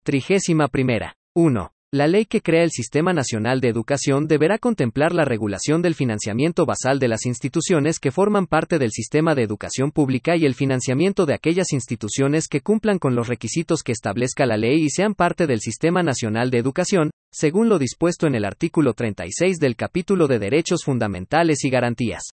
Trigésima 0.05 0.69
primera. 0.69 1.17
1. 1.35 1.74
La 1.95 2.09
ley 2.09 2.25
que 2.25 2.41
crea 2.41 2.65
el 2.65 2.73
Sistema 2.73 3.13
Nacional 3.13 3.61
de 3.61 3.69
Educación 3.69 4.27
deberá 4.27 4.59
contemplar 4.59 5.15
la 5.15 5.25
regulación 5.25 5.81
del 5.81 5.95
financiamiento 5.95 6.67
basal 6.67 6.99
de 6.99 7.07
las 7.07 7.25
instituciones 7.25 8.01
que 8.01 8.11
forman 8.11 8.49
parte 8.49 8.81
del 8.81 8.91
sistema 8.91 9.37
de 9.37 9.45
educación 9.45 9.93
pública 9.93 10.35
y 10.35 10.45
el 10.45 10.57
financiamiento 10.57 11.25
de 11.25 11.35
aquellas 11.35 11.73
instituciones 11.73 12.49
que 12.49 12.63
cumplan 12.63 12.99
con 12.99 13.15
los 13.15 13.29
requisitos 13.29 13.85
que 13.85 13.93
establezca 13.93 14.45
la 14.45 14.57
ley 14.57 14.83
y 14.83 14.91
sean 14.91 15.15
parte 15.15 15.47
del 15.47 15.61
Sistema 15.61 16.03
Nacional 16.03 16.51
de 16.51 16.59
Educación, 16.59 17.13
según 17.31 17.69
lo 17.69 17.79
dispuesto 17.79 18.27
en 18.27 18.35
el 18.35 18.45
artículo 18.45 18.95
36 18.95 19.59
del 19.61 19.77
capítulo 19.77 20.27
de 20.27 20.41
Derechos 20.41 20.83
Fundamentales 20.83 21.63
y 21.63 21.71
Garantías. 21.71 22.25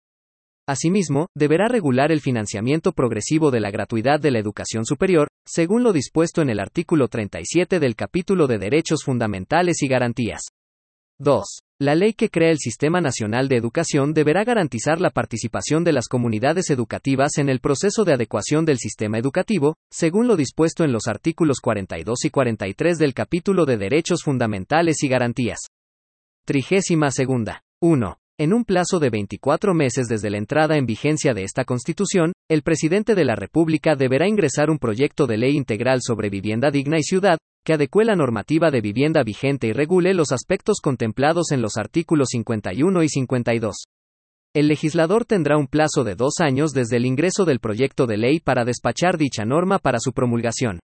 Asimismo, 0.67 1.27
deberá 1.35 1.67
regular 1.67 2.11
el 2.11 2.21
financiamiento 2.21 2.91
progresivo 2.91 3.51
de 3.51 3.59
la 3.59 3.71
gratuidad 3.71 4.19
de 4.19 4.31
la 4.31 4.39
educación 4.39 4.85
superior, 4.85 5.27
según 5.45 5.83
lo 5.83 5.91
dispuesto 5.91 6.41
en 6.41 6.49
el 6.49 6.59
artículo 6.59 7.07
37 7.07 7.79
del 7.79 7.95
capítulo 7.95 8.47
de 8.47 8.59
Derechos 8.59 9.03
Fundamentales 9.03 9.81
y 9.81 9.87
Garantías. 9.87 10.41
2. 11.19 11.43
La 11.79 11.95
ley 11.95 12.13
que 12.13 12.29
crea 12.29 12.51
el 12.51 12.59
Sistema 12.59 13.01
Nacional 13.01 13.47
de 13.47 13.55
Educación 13.55 14.13
deberá 14.13 14.43
garantizar 14.43 15.01
la 15.01 15.09
participación 15.09 15.83
de 15.83 15.93
las 15.93 16.07
comunidades 16.07 16.69
educativas 16.69 17.37
en 17.37 17.49
el 17.49 17.59
proceso 17.59 18.05
de 18.05 18.13
adecuación 18.13 18.65
del 18.65 18.77
sistema 18.77 19.17
educativo, 19.17 19.75
según 19.91 20.27
lo 20.27 20.35
dispuesto 20.35 20.83
en 20.83 20.91
los 20.91 21.07
artículos 21.07 21.59
42 21.59 22.25
y 22.25 22.29
43 22.29 22.97
del 22.99 23.13
capítulo 23.15 23.65
de 23.65 23.77
Derechos 23.77 24.21
Fundamentales 24.23 25.01
y 25.01 25.07
Garantías. 25.07 25.59
Trigésima 26.45 27.09
segunda. 27.09 27.63
1. 27.81 28.20
En 28.41 28.53
un 28.53 28.65
plazo 28.65 28.97
de 28.97 29.11
24 29.11 29.75
meses 29.75 30.07
desde 30.07 30.31
la 30.31 30.39
entrada 30.39 30.75
en 30.75 30.87
vigencia 30.87 31.35
de 31.35 31.43
esta 31.43 31.63
Constitución, 31.63 32.33
el 32.49 32.63
presidente 32.63 33.13
de 33.13 33.23
la 33.23 33.35
República 33.35 33.95
deberá 33.95 34.27
ingresar 34.27 34.71
un 34.71 34.79
proyecto 34.79 35.27
de 35.27 35.37
ley 35.37 35.55
integral 35.55 35.99
sobre 36.01 36.31
vivienda 36.31 36.71
digna 36.71 36.97
y 36.97 37.03
ciudad, 37.03 37.37
que 37.63 37.73
adecue 37.73 38.03
la 38.03 38.15
normativa 38.15 38.71
de 38.71 38.81
vivienda 38.81 39.21
vigente 39.21 39.67
y 39.67 39.73
regule 39.73 40.15
los 40.15 40.31
aspectos 40.31 40.79
contemplados 40.81 41.51
en 41.51 41.61
los 41.61 41.77
artículos 41.77 42.29
51 42.31 43.03
y 43.03 43.09
52. 43.09 43.75
El 44.55 44.67
legislador 44.69 45.25
tendrá 45.25 45.55
un 45.55 45.67
plazo 45.67 46.03
de 46.03 46.15
dos 46.15 46.39
años 46.39 46.71
desde 46.71 46.97
el 46.97 47.05
ingreso 47.05 47.45
del 47.45 47.59
proyecto 47.59 48.07
de 48.07 48.17
ley 48.17 48.39
para 48.39 48.65
despachar 48.65 49.19
dicha 49.19 49.45
norma 49.45 49.77
para 49.77 49.99
su 49.99 50.13
promulgación. 50.13 50.79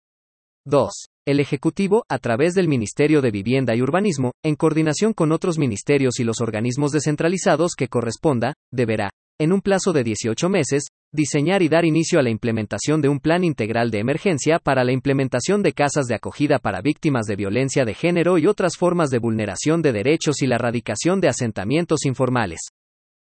2. 0.67 0.91
El 1.29 1.39
Ejecutivo, 1.39 2.05
a 2.09 2.19
través 2.19 2.55
del 2.55 2.67
Ministerio 2.67 3.23
de 3.23 3.31
Vivienda 3.31 3.77
y 3.77 3.83
Urbanismo, 3.83 4.33
en 4.45 4.57
coordinación 4.57 5.13
con 5.13 5.31
otros 5.31 5.59
ministerios 5.59 6.19
y 6.19 6.25
los 6.25 6.41
organismos 6.41 6.91
descentralizados 6.91 7.75
que 7.77 7.87
corresponda, 7.87 8.55
deberá, 8.73 9.11
en 9.39 9.53
un 9.53 9.61
plazo 9.61 9.93
de 9.93 10.03
18 10.03 10.49
meses, 10.49 10.87
diseñar 11.13 11.63
y 11.63 11.69
dar 11.69 11.85
inicio 11.85 12.19
a 12.19 12.23
la 12.25 12.31
implementación 12.31 13.01
de 13.01 13.09
un 13.09 13.21
plan 13.21 13.45
integral 13.45 13.93
de 13.93 14.01
emergencia 14.01 14.59
para 14.59 14.83
la 14.83 14.91
implementación 14.91 15.63
de 15.63 15.73
casas 15.73 16.07
de 16.07 16.17
acogida 16.17 16.59
para 16.59 16.81
víctimas 16.81 17.27
de 17.27 17.37
violencia 17.37 17.85
de 17.85 17.95
género 17.95 18.37
y 18.37 18.49
otras 18.49 18.77
formas 18.77 19.11
de 19.11 19.19
vulneración 19.19 19.83
de 19.83 19.93
derechos 19.93 20.43
y 20.43 20.49
la 20.49 20.57
erradicación 20.57 21.21
de 21.21 21.29
asentamientos 21.29 22.05
informales. 22.07 22.61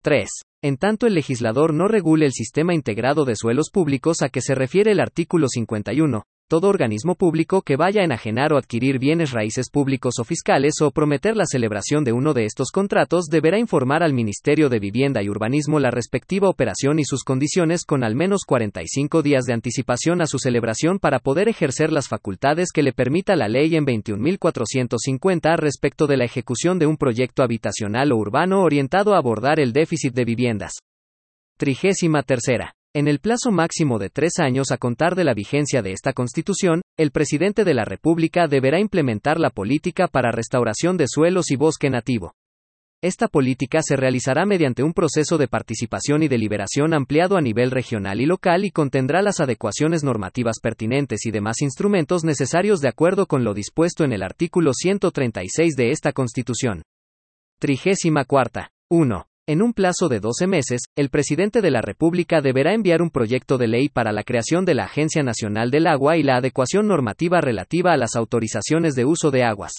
3. 0.01 0.29
En 0.63 0.77
tanto 0.77 1.05
el 1.05 1.13
legislador 1.13 1.75
no 1.75 1.87
regule 1.87 2.25
el 2.25 2.31
sistema 2.31 2.73
integrado 2.73 3.23
de 3.23 3.35
suelos 3.35 3.69
públicos 3.71 4.23
a 4.23 4.29
que 4.29 4.41
se 4.41 4.55
refiere 4.55 4.93
el 4.93 4.99
artículo 4.99 5.47
51, 5.47 6.23
todo 6.49 6.67
organismo 6.67 7.13
público 7.13 7.61
que 7.61 7.77
vaya 7.77 8.01
a 8.01 8.03
enajenar 8.03 8.51
o 8.51 8.57
adquirir 8.57 8.97
bienes 8.97 9.31
raíces 9.31 9.69
públicos 9.69 10.15
o 10.19 10.23
fiscales 10.23 10.81
o 10.81 10.89
prometer 10.89 11.37
la 11.37 11.45
celebración 11.45 12.03
de 12.03 12.11
uno 12.11 12.33
de 12.33 12.45
estos 12.45 12.71
contratos 12.71 13.27
deberá 13.27 13.59
informar 13.59 14.01
al 14.01 14.13
Ministerio 14.13 14.67
de 14.67 14.79
Vivienda 14.79 15.21
y 15.21 15.29
Urbanismo 15.29 15.79
la 15.79 15.91
respectiva 15.91 16.49
operación 16.49 16.97
y 16.97 17.05
sus 17.05 17.23
condiciones 17.23 17.85
con 17.85 18.03
al 18.03 18.15
menos 18.15 18.41
45 18.47 19.21
días 19.21 19.45
de 19.45 19.53
anticipación 19.53 20.21
a 20.21 20.25
su 20.25 20.39
celebración 20.39 20.97
para 20.97 21.19
poder 21.19 21.49
ejercer 21.49 21.91
las 21.91 22.07
facultades 22.07 22.69
que 22.73 22.81
le 22.81 22.93
permita 22.93 23.35
la 23.35 23.47
ley 23.47 23.75
en 23.75 23.85
21.450 23.85 25.55
respecto 25.55 26.07
de 26.07 26.17
la 26.17 26.25
ejecución 26.25 26.79
de 26.79 26.87
un 26.87 26.97
proyecto 26.97 27.43
habitacional 27.43 28.11
o 28.11 28.17
urbano 28.17 28.63
orientado 28.63 29.13
a 29.13 29.19
abordar 29.19 29.59
el 29.59 29.71
déficit 29.71 30.15
de 30.15 30.25
viviendas. 30.25 30.73
Trigésima 31.57 32.23
tercera. 32.23 32.73
En 32.95 33.07
el 33.07 33.19
plazo 33.19 33.51
máximo 33.51 33.99
de 33.99 34.09
tres 34.09 34.39
años 34.39 34.71
a 34.71 34.77
contar 34.77 35.13
de 35.13 35.23
la 35.23 35.35
vigencia 35.35 35.83
de 35.83 35.91
esta 35.91 36.11
Constitución, 36.11 36.81
el 36.97 37.11
presidente 37.11 37.63
de 37.63 37.75
la 37.75 37.85
República 37.85 38.47
deberá 38.47 38.79
implementar 38.79 39.39
la 39.39 39.51
política 39.51 40.07
para 40.07 40.31
restauración 40.31 40.97
de 40.97 41.05
suelos 41.07 41.51
y 41.51 41.55
bosque 41.55 41.91
nativo. 41.91 42.33
Esta 43.03 43.27
política 43.27 43.81
se 43.83 43.95
realizará 43.95 44.47
mediante 44.47 44.81
un 44.81 44.93
proceso 44.93 45.37
de 45.37 45.47
participación 45.47 46.23
y 46.23 46.27
deliberación 46.29 46.95
ampliado 46.95 47.37
a 47.37 47.41
nivel 47.41 47.69
regional 47.69 48.21
y 48.21 48.25
local 48.25 48.65
y 48.65 48.71
contendrá 48.71 49.21
las 49.21 49.39
adecuaciones 49.39 50.03
normativas 50.03 50.57
pertinentes 50.59 51.27
y 51.27 51.31
demás 51.31 51.61
instrumentos 51.61 52.23
necesarios 52.23 52.81
de 52.81 52.89
acuerdo 52.89 53.27
con 53.27 53.43
lo 53.43 53.53
dispuesto 53.53 54.03
en 54.03 54.13
el 54.13 54.23
artículo 54.23 54.73
136 54.73 55.75
de 55.75 55.91
esta 55.91 56.11
Constitución. 56.11 56.81
Trigésima 57.59 58.25
cuarta. 58.25 58.71
1. 58.89 59.28
En 59.49 59.63
un 59.63 59.73
plazo 59.73 60.09
de 60.09 60.19
12 60.19 60.45
meses, 60.45 60.81
el 60.95 61.09
presidente 61.09 61.61
de 61.61 61.71
la 61.71 61.81
República 61.81 62.39
deberá 62.39 62.75
enviar 62.75 63.01
un 63.01 63.09
proyecto 63.09 63.57
de 63.57 63.67
ley 63.67 63.89
para 63.89 64.11
la 64.11 64.21
creación 64.21 64.63
de 64.63 64.75
la 64.75 64.83
Agencia 64.83 65.23
Nacional 65.23 65.71
del 65.71 65.87
Agua 65.87 66.17
y 66.17 66.21
la 66.21 66.35
adecuación 66.35 66.87
normativa 66.87 67.41
relativa 67.41 67.91
a 67.91 67.97
las 67.97 68.15
autorizaciones 68.15 68.93
de 68.93 69.05
uso 69.05 69.31
de 69.31 69.43
aguas. 69.43 69.71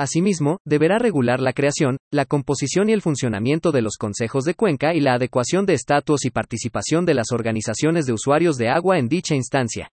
Asimismo, 0.00 0.58
deberá 0.64 0.98
regular 0.98 1.38
la 1.38 1.52
creación, 1.52 1.98
la 2.12 2.24
composición 2.24 2.90
y 2.90 2.92
el 2.92 3.00
funcionamiento 3.00 3.70
de 3.70 3.82
los 3.82 3.98
consejos 3.98 4.42
de 4.42 4.54
cuenca 4.54 4.92
y 4.92 5.00
la 5.00 5.14
adecuación 5.14 5.64
de 5.64 5.74
estatus 5.74 6.24
y 6.24 6.30
participación 6.30 7.06
de 7.06 7.14
las 7.14 7.30
organizaciones 7.30 8.04
de 8.04 8.14
usuarios 8.14 8.56
de 8.56 8.68
agua 8.68 8.98
en 8.98 9.06
dicha 9.06 9.36
instancia. 9.36 9.92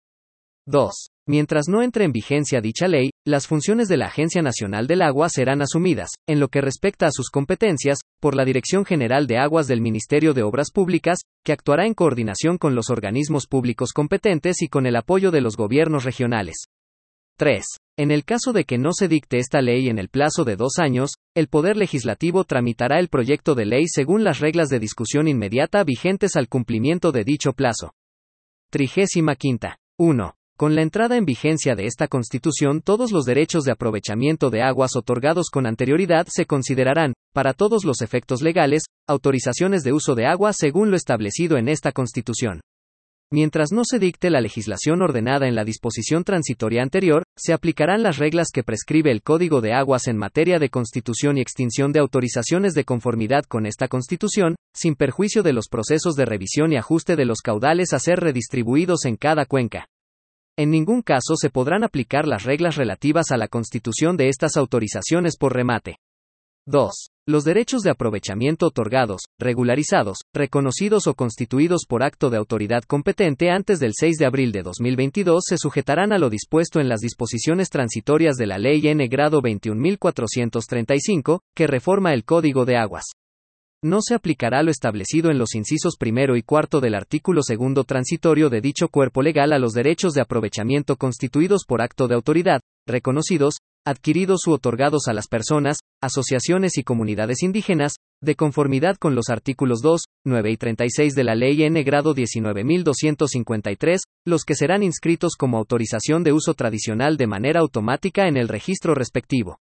2. 0.68 1.10
Mientras 1.28 1.68
no 1.68 1.84
entre 1.84 2.06
en 2.06 2.12
vigencia 2.12 2.60
dicha 2.60 2.88
ley, 2.88 3.12
las 3.24 3.46
funciones 3.46 3.88
de 3.88 3.98
la 3.98 4.08
Agencia 4.08 4.42
Nacional 4.42 4.88
del 4.88 5.04
Agua 5.04 5.30
serán 5.30 5.62
asumidas, 5.62 6.10
en 6.28 6.40
lo 6.40 6.50
que 6.50 6.62
respecta 6.62 7.08
a 7.08 7.12
sus 7.12 7.30
competencias, 7.30 8.00
por 8.26 8.36
la 8.36 8.44
Dirección 8.44 8.86
General 8.86 9.28
de 9.28 9.38
Aguas 9.38 9.68
del 9.68 9.82
Ministerio 9.82 10.34
de 10.34 10.42
Obras 10.42 10.72
Públicas, 10.74 11.20
que 11.44 11.52
actuará 11.54 11.86
en 11.86 11.94
coordinación 11.94 12.58
con 12.58 12.74
los 12.74 12.90
organismos 12.90 13.46
públicos 13.46 13.94
competentes 13.94 14.64
y 14.64 14.68
con 14.68 14.88
el 14.88 14.96
apoyo 14.96 15.30
de 15.30 15.42
los 15.42 15.56
gobiernos 15.56 16.06
regionales. 16.06 16.56
3. 17.38 17.64
En 18.00 18.10
el 18.10 18.26
caso 18.26 18.52
de 18.52 18.64
que 18.64 18.80
no 18.80 18.94
se 18.94 19.08
dicte 19.08 19.38
esta 19.38 19.62
ley 19.62 19.90
en 19.90 20.00
el 20.00 20.10
plazo 20.10 20.44
de 20.44 20.56
dos 20.56 20.80
años, 20.80 21.12
el 21.36 21.50
Poder 21.50 21.78
Legislativo 21.78 22.46
tramitará 22.46 22.98
el 22.98 23.10
proyecto 23.10 23.54
de 23.54 23.66
ley 23.68 23.84
según 23.86 24.24
las 24.24 24.40
reglas 24.40 24.70
de 24.70 24.80
discusión 24.80 25.28
inmediata 25.28 25.84
vigentes 25.84 26.36
al 26.36 26.50
cumplimiento 26.50 27.12
de 27.12 27.26
dicho 27.26 27.54
plazo. 27.54 27.94
35. 28.72 29.36
1. 30.00 30.36
Con 30.58 30.74
la 30.74 30.84
entrada 30.84 31.18
en 31.18 31.26
vigencia 31.26 31.76
de 31.76 31.86
esta 31.86 32.08
Constitución, 32.08 32.80
todos 32.80 33.12
los 33.12 33.26
derechos 33.26 33.66
de 33.66 33.74
aprovechamiento 33.74 34.50
de 34.50 34.62
aguas 34.62 34.96
otorgados 34.96 35.50
con 35.52 35.66
anterioridad 35.66 36.28
se 36.30 36.46
considerarán, 36.46 37.14
para 37.34 37.54
todos 37.54 37.84
los 37.84 38.02
efectos 38.02 38.42
legales, 38.42 38.84
autorizaciones 39.06 39.84
de 39.84 39.92
uso 39.92 40.16
de 40.16 40.28
agua 40.28 40.54
según 40.54 40.92
lo 40.92 40.96
establecido 40.96 41.58
en 41.58 41.68
esta 41.68 41.92
Constitución. 41.92 42.62
Mientras 43.34 43.74
no 43.74 43.82
se 43.84 44.00
dicte 44.00 44.30
la 44.30 44.40
legislación 44.40 45.02
ordenada 45.02 45.46
en 45.46 45.56
la 45.56 45.66
disposición 45.66 46.24
transitoria 46.24 46.84
anterior, 46.84 47.24
se 47.36 47.52
aplicarán 47.52 48.02
las 48.02 48.18
reglas 48.18 48.48
que 48.54 48.64
prescribe 48.64 49.12
el 49.12 49.24
Código 49.24 49.60
de 49.60 49.74
Aguas 49.74 50.08
en 50.08 50.16
materia 50.16 50.58
de 50.58 50.70
constitución 50.70 51.38
y 51.38 51.42
extinción 51.42 51.92
de 51.92 52.00
autorizaciones 52.00 52.74
de 52.76 52.86
conformidad 52.86 53.44
con 53.44 53.66
esta 53.66 53.90
Constitución, 53.90 54.56
sin 54.74 54.96
perjuicio 54.96 55.44
de 55.44 55.52
los 55.52 55.68
procesos 55.68 56.16
de 56.16 56.24
revisión 56.24 56.72
y 56.72 56.78
ajuste 56.78 57.18
de 57.18 57.26
los 57.26 57.42
caudales 57.42 57.92
a 57.92 58.00
ser 58.00 58.22
redistribuidos 58.22 59.04
en 59.04 59.18
cada 59.18 59.46
cuenca. 59.46 59.88
En 60.58 60.72
ningún 60.72 61.02
caso 61.02 61.36
se 61.36 61.50
podrán 61.50 61.84
aplicar 61.84 62.26
las 62.26 62.44
reglas 62.44 62.78
relativas 62.78 63.32
a 63.32 63.38
la 63.38 63.50
constitución 63.50 64.16
de 64.16 64.30
estas 64.30 64.56
autorizaciones 64.56 65.36
por 65.38 65.54
remate. 65.54 65.98
2. 66.66 67.10
Los 67.28 67.44
derechos 67.44 67.82
de 67.82 67.92
aprovechamiento 67.92 68.68
otorgados, 68.68 69.24
regularizados, 69.38 70.20
reconocidos 70.34 71.08
o 71.08 71.14
constituidos 71.14 71.82
por 71.88 72.04
acto 72.04 72.30
de 72.30 72.38
autoridad 72.38 72.84
competente 72.84 73.50
antes 73.50 73.80
del 73.80 73.92
6 73.94 74.16
de 74.18 74.26
abril 74.26 74.54
de 74.54 74.64
2022 74.64 75.44
se 75.46 75.58
sujetarán 75.58 76.14
a 76.14 76.20
lo 76.20 76.30
dispuesto 76.30 76.80
en 76.80 76.88
las 76.88 77.02
disposiciones 77.02 77.70
transitorias 77.70 78.38
de 78.38 78.48
la 78.48 78.58
Ley 78.58 78.88
N. 78.88 79.06
Grado 79.10 79.42
21435, 79.42 81.42
que 81.54 81.68
reforma 81.68 82.14
el 82.14 82.24
Código 82.24 82.64
de 82.64 82.78
Aguas 82.78 83.04
no 83.86 84.00
se 84.02 84.16
aplicará 84.16 84.64
lo 84.64 84.72
establecido 84.72 85.30
en 85.30 85.38
los 85.38 85.54
incisos 85.54 85.96
primero 85.96 86.36
y 86.36 86.42
cuarto 86.42 86.82
del 86.82 86.96
artículo 86.96 87.44
segundo 87.44 87.84
transitorio 87.84 88.50
de 88.50 88.60
dicho 88.60 88.90
cuerpo 88.90 89.22
legal 89.22 89.54
a 89.54 89.60
los 89.60 89.74
derechos 89.74 90.14
de 90.14 90.22
aprovechamiento 90.22 90.96
constituidos 90.96 91.66
por 91.68 91.84
acto 91.84 92.08
de 92.08 92.16
autoridad, 92.16 92.62
reconocidos, 92.88 93.60
adquiridos 93.86 94.48
u 94.48 94.54
otorgados 94.54 95.08
a 95.08 95.14
las 95.14 95.28
personas, 95.28 95.78
asociaciones 96.02 96.80
y 96.80 96.84
comunidades 96.84 97.44
indígenas, 97.44 97.98
de 98.24 98.34
conformidad 98.34 98.96
con 98.98 99.14
los 99.14 99.30
artículos 99.30 99.82
2, 99.84 100.02
9 100.26 100.52
y 100.52 100.58
36 100.58 101.14
de 101.14 101.24
la 101.24 101.36
Ley 101.36 101.62
N. 101.62 101.84
Grado 101.84 102.16
19253, 102.16 104.02
los 104.26 104.46
que 104.46 104.56
serán 104.56 104.82
inscritos 104.82 105.36
como 105.38 105.60
autorización 105.60 106.24
de 106.24 106.34
uso 106.34 106.56
tradicional 106.56 107.18
de 107.18 107.28
manera 107.28 107.60
automática 107.60 108.28
en 108.28 108.38
el 108.38 108.48
registro 108.48 108.96
respectivo 108.96 109.60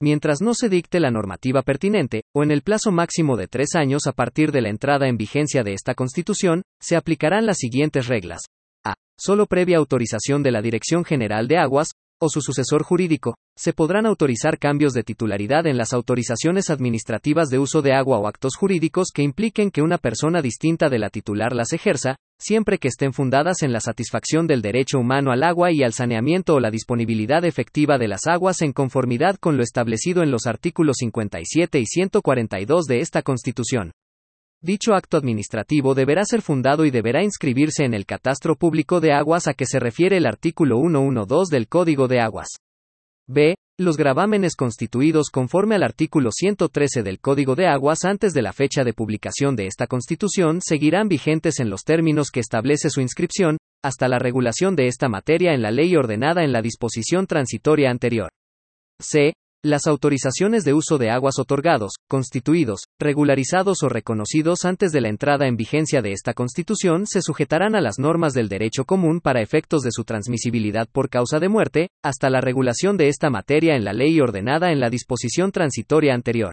mientras 0.00 0.40
no 0.40 0.54
se 0.54 0.68
dicte 0.68 1.00
la 1.00 1.10
normativa 1.10 1.62
pertinente, 1.62 2.22
o 2.34 2.42
en 2.42 2.50
el 2.50 2.62
plazo 2.62 2.92
máximo 2.92 3.36
de 3.36 3.48
tres 3.48 3.74
años 3.74 4.06
a 4.06 4.12
partir 4.12 4.52
de 4.52 4.62
la 4.62 4.68
entrada 4.68 5.08
en 5.08 5.16
vigencia 5.16 5.62
de 5.62 5.72
esta 5.72 5.94
Constitución, 5.94 6.62
se 6.80 6.96
aplicarán 6.96 7.46
las 7.46 7.58
siguientes 7.58 8.06
reglas. 8.06 8.42
A. 8.84 8.94
Solo 9.18 9.46
previa 9.46 9.78
autorización 9.78 10.42
de 10.42 10.52
la 10.52 10.62
Dirección 10.62 11.04
General 11.04 11.48
de 11.48 11.58
Aguas, 11.58 11.88
o 12.20 12.28
su 12.28 12.40
sucesor 12.40 12.82
jurídico, 12.82 13.36
se 13.56 13.72
podrán 13.72 14.06
autorizar 14.06 14.58
cambios 14.58 14.92
de 14.92 15.02
titularidad 15.02 15.66
en 15.66 15.76
las 15.76 15.92
autorizaciones 15.92 16.70
administrativas 16.70 17.48
de 17.48 17.58
uso 17.58 17.82
de 17.82 17.92
agua 17.92 18.18
o 18.18 18.26
actos 18.26 18.56
jurídicos 18.56 19.08
que 19.12 19.22
impliquen 19.22 19.70
que 19.70 19.82
una 19.82 19.98
persona 19.98 20.42
distinta 20.42 20.88
de 20.88 20.98
la 20.98 21.10
titular 21.10 21.52
las 21.52 21.72
ejerza, 21.72 22.16
siempre 22.38 22.78
que 22.78 22.88
estén 22.88 23.12
fundadas 23.12 23.62
en 23.62 23.72
la 23.72 23.80
satisfacción 23.80 24.46
del 24.46 24.62
derecho 24.62 24.98
humano 24.98 25.32
al 25.32 25.42
agua 25.42 25.72
y 25.72 25.82
al 25.82 25.92
saneamiento 25.92 26.54
o 26.54 26.60
la 26.60 26.70
disponibilidad 26.70 27.44
efectiva 27.44 27.98
de 27.98 28.08
las 28.08 28.26
aguas 28.26 28.62
en 28.62 28.72
conformidad 28.72 29.36
con 29.36 29.56
lo 29.56 29.62
establecido 29.62 30.22
en 30.22 30.30
los 30.30 30.46
artículos 30.46 30.96
57 30.98 31.80
y 31.80 31.86
142 31.86 32.84
de 32.86 33.00
esta 33.00 33.22
Constitución. 33.22 33.92
Dicho 34.60 34.92
acto 34.94 35.16
administrativo 35.16 35.94
deberá 35.94 36.24
ser 36.24 36.42
fundado 36.42 36.84
y 36.84 36.90
deberá 36.90 37.22
inscribirse 37.22 37.84
en 37.84 37.94
el 37.94 38.06
Catastro 38.06 38.56
Público 38.56 38.98
de 38.98 39.12
Aguas 39.12 39.46
a 39.46 39.54
que 39.54 39.66
se 39.66 39.78
refiere 39.78 40.16
el 40.16 40.26
artículo 40.26 40.80
112 40.80 41.54
del 41.54 41.68
Código 41.68 42.08
de 42.08 42.20
Aguas. 42.20 42.48
B. 43.28 43.54
los 43.78 43.96
gravámenes 43.96 44.56
constituidos 44.56 45.28
conforme 45.30 45.76
al 45.76 45.84
artículo 45.84 46.32
113 46.32 47.04
del 47.04 47.20
Código 47.20 47.54
de 47.54 47.68
Aguas 47.68 48.04
antes 48.04 48.32
de 48.32 48.42
la 48.42 48.52
fecha 48.52 48.82
de 48.82 48.94
publicación 48.94 49.54
de 49.54 49.66
esta 49.66 49.86
Constitución 49.86 50.58
seguirán 50.60 51.06
vigentes 51.06 51.60
en 51.60 51.70
los 51.70 51.84
términos 51.84 52.30
que 52.32 52.40
establece 52.40 52.90
su 52.90 53.00
inscripción, 53.00 53.58
hasta 53.84 54.08
la 54.08 54.18
regulación 54.18 54.74
de 54.74 54.88
esta 54.88 55.08
materia 55.08 55.54
en 55.54 55.62
la 55.62 55.70
ley 55.70 55.94
ordenada 55.94 56.42
en 56.42 56.50
la 56.50 56.62
disposición 56.62 57.28
transitoria 57.28 57.90
anterior. 57.90 58.30
C. 58.98 59.34
Las 59.64 59.88
autorizaciones 59.88 60.62
de 60.62 60.72
uso 60.72 60.98
de 60.98 61.10
aguas 61.10 61.40
otorgados, 61.40 61.94
constituidos, 62.08 62.82
regularizados 63.00 63.82
o 63.82 63.88
reconocidos 63.88 64.64
antes 64.64 64.92
de 64.92 65.00
la 65.00 65.08
entrada 65.08 65.48
en 65.48 65.56
vigencia 65.56 66.00
de 66.00 66.12
esta 66.12 66.32
Constitución 66.32 67.08
se 67.08 67.22
sujetarán 67.22 67.74
a 67.74 67.80
las 67.80 67.98
normas 67.98 68.34
del 68.34 68.48
derecho 68.48 68.84
común 68.84 69.20
para 69.20 69.42
efectos 69.42 69.82
de 69.82 69.90
su 69.90 70.04
transmisibilidad 70.04 70.86
por 70.92 71.08
causa 71.08 71.40
de 71.40 71.48
muerte, 71.48 71.88
hasta 72.04 72.30
la 72.30 72.40
regulación 72.40 72.96
de 72.96 73.08
esta 73.08 73.30
materia 73.30 73.74
en 73.74 73.84
la 73.84 73.92
ley 73.92 74.20
ordenada 74.20 74.70
en 74.70 74.78
la 74.78 74.90
disposición 74.90 75.50
transitoria 75.50 76.14
anterior. 76.14 76.52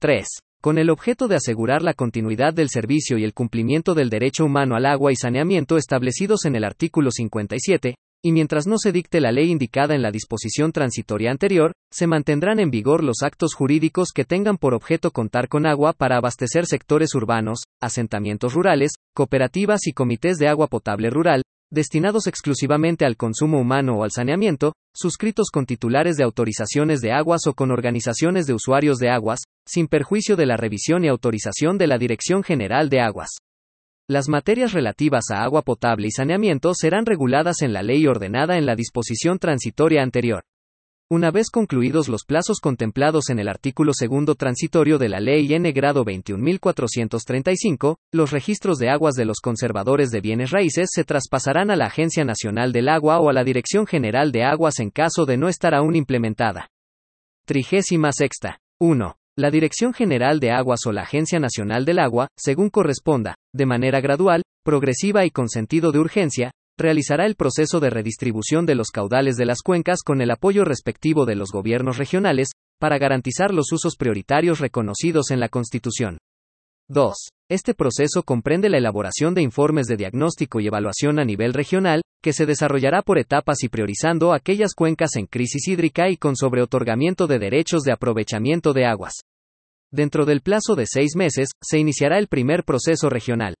3 0.00 0.26
con 0.64 0.78
el 0.78 0.88
objeto 0.88 1.28
de 1.28 1.36
asegurar 1.36 1.82
la 1.82 1.92
continuidad 1.92 2.54
del 2.54 2.70
servicio 2.70 3.18
y 3.18 3.24
el 3.24 3.34
cumplimiento 3.34 3.92
del 3.92 4.08
derecho 4.08 4.46
humano 4.46 4.76
al 4.76 4.86
agua 4.86 5.12
y 5.12 5.14
saneamiento 5.14 5.76
establecidos 5.76 6.46
en 6.46 6.56
el 6.56 6.64
artículo 6.64 7.10
57, 7.10 7.96
y 8.24 8.32
mientras 8.32 8.66
no 8.66 8.78
se 8.78 8.90
dicte 8.90 9.20
la 9.20 9.32
ley 9.32 9.50
indicada 9.50 9.94
en 9.94 10.00
la 10.00 10.10
disposición 10.10 10.72
transitoria 10.72 11.30
anterior, 11.30 11.72
se 11.92 12.06
mantendrán 12.06 12.58
en 12.58 12.70
vigor 12.70 13.04
los 13.04 13.18
actos 13.22 13.52
jurídicos 13.52 14.12
que 14.14 14.24
tengan 14.24 14.56
por 14.56 14.72
objeto 14.72 15.10
contar 15.10 15.46
con 15.46 15.66
agua 15.66 15.92
para 15.92 16.16
abastecer 16.16 16.64
sectores 16.64 17.14
urbanos, 17.14 17.64
asentamientos 17.82 18.54
rurales, 18.54 18.92
cooperativas 19.14 19.86
y 19.86 19.92
comités 19.92 20.38
de 20.38 20.48
agua 20.48 20.68
potable 20.68 21.10
rural, 21.10 21.42
destinados 21.70 22.26
exclusivamente 22.26 23.04
al 23.04 23.18
consumo 23.18 23.60
humano 23.60 23.98
o 23.98 24.04
al 24.04 24.10
saneamiento, 24.10 24.72
suscritos 24.94 25.50
con 25.52 25.66
titulares 25.66 26.16
de 26.16 26.24
autorizaciones 26.24 27.02
de 27.02 27.12
aguas 27.12 27.46
o 27.46 27.52
con 27.52 27.70
organizaciones 27.70 28.46
de 28.46 28.54
usuarios 28.54 28.96
de 28.96 29.10
aguas, 29.10 29.40
sin 29.68 29.86
perjuicio 29.86 30.36
de 30.36 30.46
la 30.46 30.56
revisión 30.56 31.04
y 31.04 31.08
autorización 31.08 31.76
de 31.76 31.88
la 31.88 31.98
Dirección 31.98 32.42
General 32.42 32.88
de 32.88 33.00
Aguas. 33.00 33.28
Las 34.06 34.28
materias 34.28 34.74
relativas 34.74 35.30
a 35.30 35.42
agua 35.42 35.62
potable 35.62 36.08
y 36.08 36.10
saneamiento 36.10 36.74
serán 36.74 37.06
reguladas 37.06 37.62
en 37.62 37.72
la 37.72 37.82
ley 37.82 38.06
ordenada 38.06 38.58
en 38.58 38.66
la 38.66 38.76
disposición 38.76 39.38
transitoria 39.38 40.02
anterior. 40.02 40.42
Una 41.10 41.30
vez 41.30 41.48
concluidos 41.48 42.08
los 42.08 42.24
plazos 42.26 42.60
contemplados 42.60 43.30
en 43.30 43.38
el 43.38 43.48
artículo 43.48 43.92
segundo 43.94 44.34
transitorio 44.34 44.98
de 44.98 45.08
la 45.08 45.20
Ley 45.20 45.50
N 45.54 45.72
grado 45.72 46.04
21.435, 46.04 47.96
los 48.12 48.30
registros 48.30 48.76
de 48.76 48.90
aguas 48.90 49.14
de 49.14 49.24
los 49.24 49.40
conservadores 49.40 50.10
de 50.10 50.20
bienes 50.20 50.50
raíces 50.50 50.90
se 50.92 51.04
traspasarán 51.04 51.70
a 51.70 51.76
la 51.76 51.86
Agencia 51.86 52.26
Nacional 52.26 52.72
del 52.72 52.90
Agua 52.90 53.20
o 53.20 53.30
a 53.30 53.32
la 53.32 53.44
Dirección 53.44 53.86
General 53.86 54.32
de 54.32 54.44
Aguas 54.44 54.80
en 54.80 54.90
caso 54.90 55.24
de 55.24 55.38
no 55.38 55.48
estar 55.48 55.74
aún 55.74 55.96
implementada. 55.96 56.68
Trigésima 57.46 58.12
sexta. 58.12 58.58
1. 58.80 59.16
La 59.36 59.50
Dirección 59.50 59.92
General 59.92 60.38
de 60.38 60.52
Aguas 60.52 60.86
o 60.86 60.92
la 60.92 61.02
Agencia 61.02 61.40
Nacional 61.40 61.84
del 61.84 61.98
Agua, 61.98 62.28
según 62.38 62.70
corresponda, 62.70 63.34
de 63.52 63.66
manera 63.66 64.00
gradual, 64.00 64.42
progresiva 64.64 65.24
y 65.24 65.30
con 65.30 65.48
sentido 65.48 65.90
de 65.90 65.98
urgencia, 65.98 66.52
realizará 66.78 67.26
el 67.26 67.34
proceso 67.34 67.80
de 67.80 67.90
redistribución 67.90 68.64
de 68.64 68.76
los 68.76 68.92
caudales 68.92 69.34
de 69.34 69.46
las 69.46 69.62
cuencas 69.62 70.02
con 70.04 70.20
el 70.20 70.30
apoyo 70.30 70.64
respectivo 70.64 71.26
de 71.26 71.34
los 71.34 71.50
gobiernos 71.50 71.98
regionales, 71.98 72.50
para 72.80 72.98
garantizar 72.98 73.52
los 73.52 73.72
usos 73.72 73.96
prioritarios 73.96 74.60
reconocidos 74.60 75.32
en 75.32 75.40
la 75.40 75.48
Constitución. 75.48 76.18
2. 76.94 77.12
Este 77.50 77.74
proceso 77.74 78.22
comprende 78.22 78.70
la 78.70 78.78
elaboración 78.78 79.34
de 79.34 79.42
informes 79.42 79.86
de 79.86 79.96
diagnóstico 79.96 80.60
y 80.60 80.68
evaluación 80.68 81.18
a 81.18 81.24
nivel 81.24 81.52
regional, 81.52 82.02
que 82.22 82.32
se 82.32 82.46
desarrollará 82.46 83.02
por 83.02 83.18
etapas 83.18 83.64
y 83.64 83.68
priorizando 83.68 84.32
aquellas 84.32 84.74
cuencas 84.74 85.16
en 85.16 85.26
crisis 85.26 85.66
hídrica 85.66 86.08
y 86.08 86.16
con 86.16 86.36
sobreotorgamiento 86.36 87.26
de 87.26 87.40
derechos 87.40 87.82
de 87.82 87.92
aprovechamiento 87.92 88.72
de 88.72 88.86
aguas. 88.86 89.14
Dentro 89.92 90.24
del 90.24 90.40
plazo 90.40 90.76
de 90.76 90.86
seis 90.86 91.16
meses, 91.16 91.50
se 91.60 91.78
iniciará 91.78 92.18
el 92.18 92.28
primer 92.28 92.64
proceso 92.64 93.10
regional. 93.10 93.54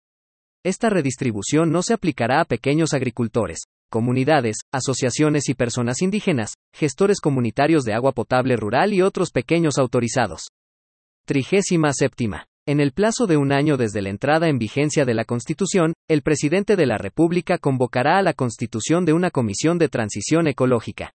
Esta 0.64 0.88
redistribución 0.88 1.70
no 1.70 1.82
se 1.82 1.92
aplicará 1.92 2.40
a 2.40 2.44
pequeños 2.44 2.94
agricultores, 2.94 3.64
comunidades, 3.90 4.58
asociaciones 4.72 5.48
y 5.48 5.54
personas 5.54 6.02
indígenas, 6.02 6.54
gestores 6.72 7.20
comunitarios 7.20 7.84
de 7.84 7.94
agua 7.94 8.12
potable 8.12 8.56
rural 8.56 8.94
y 8.94 9.02
otros 9.02 9.30
pequeños 9.30 9.76
autorizados. 9.76 10.46
Trigésima 11.26 11.92
séptima. 11.92 12.46
En 12.66 12.80
el 12.80 12.92
plazo 12.92 13.26
de 13.26 13.36
un 13.36 13.52
año 13.52 13.76
desde 13.76 14.00
la 14.00 14.08
entrada 14.08 14.48
en 14.48 14.58
vigencia 14.58 15.04
de 15.04 15.12
la 15.12 15.26
Constitución, 15.26 15.92
el 16.08 16.22
presidente 16.22 16.76
de 16.76 16.86
la 16.86 16.96
República 16.96 17.58
convocará 17.58 18.16
a 18.16 18.22
la 18.22 18.32
constitución 18.32 19.04
de 19.04 19.12
una 19.12 19.30
comisión 19.30 19.76
de 19.76 19.90
transición 19.90 20.46
ecológica. 20.46 21.12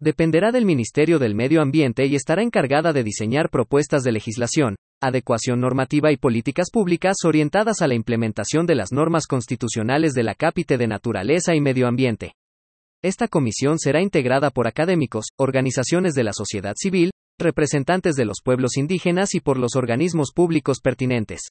Dependerá 0.00 0.50
del 0.50 0.64
Ministerio 0.64 1.20
del 1.20 1.36
Medio 1.36 1.62
Ambiente 1.62 2.06
y 2.06 2.16
estará 2.16 2.42
encargada 2.42 2.92
de 2.92 3.04
diseñar 3.04 3.48
propuestas 3.48 4.02
de 4.02 4.10
legislación, 4.10 4.74
adecuación 5.00 5.60
normativa 5.60 6.10
y 6.10 6.16
políticas 6.16 6.68
públicas 6.72 7.18
orientadas 7.24 7.80
a 7.80 7.86
la 7.86 7.94
implementación 7.94 8.66
de 8.66 8.74
las 8.74 8.90
normas 8.90 9.28
constitucionales 9.28 10.14
de 10.14 10.24
la 10.24 10.34
Cápite 10.34 10.78
de 10.78 10.88
Naturaleza 10.88 11.54
y 11.54 11.60
Medio 11.60 11.86
Ambiente. 11.86 12.34
Esta 13.04 13.28
comisión 13.28 13.78
será 13.78 14.02
integrada 14.02 14.50
por 14.50 14.66
académicos, 14.66 15.26
organizaciones 15.38 16.14
de 16.14 16.24
la 16.24 16.32
sociedad 16.32 16.74
civil, 16.76 17.11
representantes 17.42 18.14
de 18.14 18.24
los 18.24 18.38
pueblos 18.42 18.76
indígenas 18.76 19.34
y 19.34 19.40
por 19.40 19.58
los 19.58 19.76
organismos 19.76 20.32
públicos 20.32 20.80
pertinentes. 20.80 21.48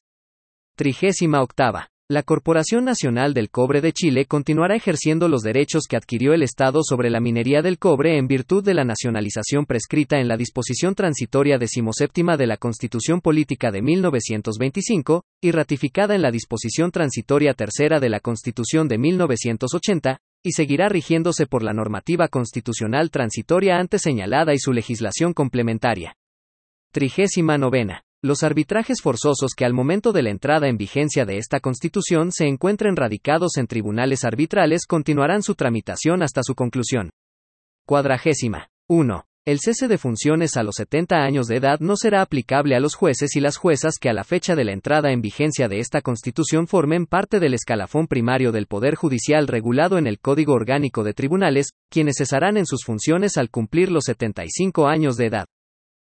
Trigésima 0.76 1.42
octava. 1.44 1.90
La 2.12 2.24
Corporación 2.24 2.84
Nacional 2.84 3.34
del 3.34 3.50
Cobre 3.50 3.80
de 3.80 3.94
Chile 3.94 4.26
continuará 4.26 4.76
ejerciendo 4.76 5.30
los 5.30 5.44
derechos 5.44 5.84
que 5.88 5.96
adquirió 5.96 6.34
el 6.34 6.44
Estado 6.44 6.82
sobre 6.84 7.10
la 7.10 7.22
minería 7.22 7.62
del 7.62 7.80
cobre 7.80 8.18
en 8.18 8.28
virtud 8.28 8.66
de 8.66 8.74
la 8.74 8.84
nacionalización 8.84 9.66
prescrita 9.66 10.20
en 10.20 10.28
la 10.28 10.36
disposición 10.36 10.94
transitoria 10.94 11.58
decimoséptima 11.58 12.36
de 12.36 12.48
la 12.48 12.58
Constitución 12.58 13.22
Política 13.22 13.72
de 13.72 13.82
1925, 13.82 15.24
y 15.42 15.52
ratificada 15.52 16.14
en 16.14 16.22
la 16.22 16.32
disposición 16.32 16.92
transitoria 16.92 17.54
tercera 17.54 18.02
de 18.02 18.10
la 18.10 18.20
Constitución 18.20 18.90
de 18.90 18.98
1980, 18.98 20.20
y 20.44 20.52
seguirá 20.52 20.90
rigiéndose 20.90 21.48
por 21.48 21.64
la 21.64 21.74
normativa 21.74 22.28
constitucional 22.28 23.12
transitoria 23.12 23.78
antes 23.78 24.02
señalada 24.02 24.54
y 24.54 24.60
su 24.60 24.74
legislación 24.74 25.34
complementaria. 25.34 26.16
Trigésima 26.92 27.58
novena. 27.58 28.04
Los 28.24 28.44
arbitrajes 28.44 29.02
forzosos 29.02 29.54
que 29.58 29.66
al 29.66 29.74
momento 29.74 30.12
de 30.12 30.22
la 30.22 30.30
entrada 30.30 30.68
en 30.68 30.78
vigencia 30.78 31.26
de 31.26 31.38
esta 31.38 31.60
Constitución 31.60 32.32
se 32.32 32.46
encuentren 32.46 32.96
radicados 32.96 33.58
en 33.58 33.66
tribunales 33.66 34.24
arbitrales 34.24 34.86
continuarán 34.86 35.42
su 35.42 35.56
tramitación 35.56 36.22
hasta 36.22 36.42
su 36.44 36.54
conclusión. 36.54 37.10
Cuadragésima. 37.88 38.68
1. 38.88 39.26
El 39.44 39.58
cese 39.60 39.88
de 39.88 39.98
funciones 39.98 40.56
a 40.56 40.62
los 40.62 40.76
70 40.76 41.16
años 41.16 41.48
de 41.48 41.56
edad 41.56 41.80
no 41.80 41.96
será 41.96 42.22
aplicable 42.22 42.76
a 42.76 42.80
los 42.80 42.94
jueces 42.94 43.36
y 43.36 43.40
las 43.40 43.58
juezas 43.58 43.96
que 44.00 44.08
a 44.08 44.14
la 44.14 44.24
fecha 44.24 44.56
de 44.56 44.64
la 44.64 44.72
entrada 44.72 45.12
en 45.12 45.20
vigencia 45.20 45.68
de 45.68 45.80
esta 45.80 46.02
Constitución 46.02 46.68
formen 46.68 47.08
parte 47.08 47.40
del 47.40 47.56
escalafón 47.56 48.06
primario 48.06 48.52
del 48.52 48.68
Poder 48.68 48.94
Judicial 48.94 49.48
regulado 49.48 49.98
en 49.98 50.06
el 50.06 50.20
Código 50.20 50.54
Orgánico 50.54 51.04
de 51.04 51.16
Tribunales, 51.16 51.70
quienes 51.90 52.18
cesarán 52.20 52.56
en 52.56 52.68
sus 52.68 52.84
funciones 52.86 53.36
al 53.38 53.50
cumplir 53.50 53.90
los 53.90 54.04
75 54.04 54.88
años 54.88 55.18
de 55.18 55.26
edad. 55.26 55.46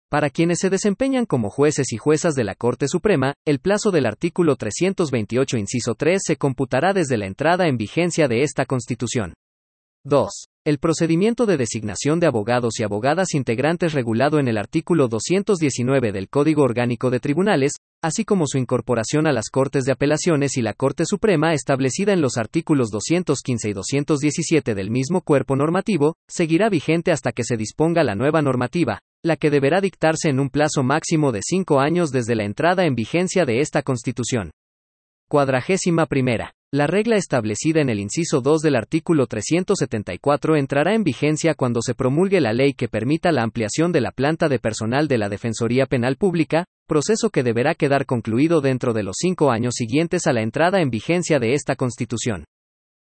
Para 0.09 0.31
quienes 0.31 0.61
se 0.61 0.71
desempeñan 0.71 1.27
como 1.27 1.51
jueces 1.51 1.93
y 1.93 1.97
juezas 1.97 2.35
de 2.35 2.45
la 2.45 2.55
Corte 2.55 2.87
Suprema, 2.87 3.35
el 3.45 3.59
plazo 3.59 3.91
del 3.91 4.07
artículo 4.07 4.55
328, 4.55 5.59
inciso 5.59 5.97
3, 5.97 6.23
se 6.25 6.37
computará 6.37 6.93
desde 6.93 7.19
la 7.19 7.27
entrada 7.27 7.67
en 7.67 7.79
vigencia 7.79 8.29
de 8.29 8.45
esta 8.45 8.65
Constitución. 8.65 9.35
2. 10.05 10.31
El 10.67 10.79
procedimiento 10.79 11.45
de 11.45 11.59
designación 11.59 12.21
de 12.21 12.27
abogados 12.27 12.81
y 12.81 12.85
abogadas 12.85 13.35
integrantes 13.35 13.93
regulado 13.93 14.39
en 14.39 14.49
el 14.49 14.57
artículo 14.57 15.09
219 15.09 16.11
del 16.11 16.31
Código 16.31 16.63
Orgánico 16.63 17.11
de 17.11 17.21
Tribunales, 17.21 17.73
así 18.03 18.25
como 18.25 18.47
su 18.47 18.57
incorporación 18.57 19.27
a 19.27 19.33
las 19.35 19.51
Cortes 19.51 19.85
de 19.85 19.93
Apelaciones 19.93 20.57
y 20.57 20.63
la 20.63 20.73
Corte 20.73 21.05
Suprema 21.05 21.53
establecida 21.53 22.15
en 22.15 22.23
los 22.23 22.39
artículos 22.39 22.89
215 22.91 23.69
y 23.69 23.73
217 23.75 24.75
del 24.75 24.91
mismo 24.91 25.21
cuerpo 25.21 25.55
normativo, 25.55 26.15
seguirá 26.31 26.71
vigente 26.71 27.13
hasta 27.13 27.33
que 27.33 27.45
se 27.45 27.59
disponga 27.59 28.03
la 28.03 28.15
nueva 28.15 28.41
normativa, 28.41 29.01
la 29.23 29.37
que 29.37 29.51
deberá 29.51 29.83
dictarse 29.83 30.31
en 30.31 30.41
un 30.41 30.49
plazo 30.49 30.83
máximo 30.83 31.31
de 31.31 31.41
cinco 31.43 31.81
años 31.81 32.11
desde 32.11 32.37
la 32.37 32.45
entrada 32.45 32.87
en 32.87 32.95
vigencia 32.95 33.45
de 33.45 33.61
esta 33.61 33.83
Constitución. 33.83 34.51
Cuadragésima 35.29 36.07
primera. 36.07 36.53
La 36.73 36.87
regla 36.87 37.17
establecida 37.17 37.81
en 37.81 37.89
el 37.89 38.01
inciso 38.01 38.41
2 38.41 38.61
del 38.61 38.75
artículo 38.77 39.27
374 39.27 40.57
entrará 40.57 40.95
en 40.95 41.05
vigencia 41.05 41.55
cuando 41.55 41.81
se 41.83 41.95
promulgue 41.95 42.41
la 42.41 42.53
ley 42.53 42.75
que 42.75 42.89
permita 42.89 43.31
la 43.31 43.43
ampliación 43.43 43.93
de 43.93 44.01
la 44.01 44.11
planta 44.11 44.49
de 44.49 44.59
personal 44.59 45.07
de 45.07 45.19
la 45.19 45.29
Defensoría 45.29 45.87
Penal 45.87 46.17
Pública, 46.17 46.65
proceso 46.89 47.31
que 47.31 47.43
deberá 47.43 47.75
quedar 47.75 48.07
concluido 48.07 48.61
dentro 48.61 48.93
de 48.93 49.05
los 49.05 49.17
cinco 49.19 49.51
años 49.51 49.75
siguientes 49.77 50.27
a 50.27 50.33
la 50.33 50.43
entrada 50.43 50.81
en 50.81 50.91
vigencia 50.91 51.39
de 51.39 51.55
esta 51.55 51.77
Constitución. 51.77 52.45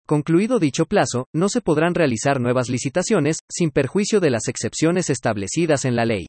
Concluido 0.07 0.59
dicho 0.59 0.85
plazo, 0.85 1.28
no 1.33 1.49
se 1.49 1.62
podrán 1.62 1.95
realizar 1.95 2.39
nuevas 2.41 2.68
licitaciones, 2.68 3.39
sin 3.51 3.70
perjuicio 3.70 4.20
de 4.20 4.28
las 4.28 4.49
excepciones 4.49 5.09
establecidas 5.09 5.87
en 5.87 5.97
la 5.97 6.05
ley. 6.05 6.26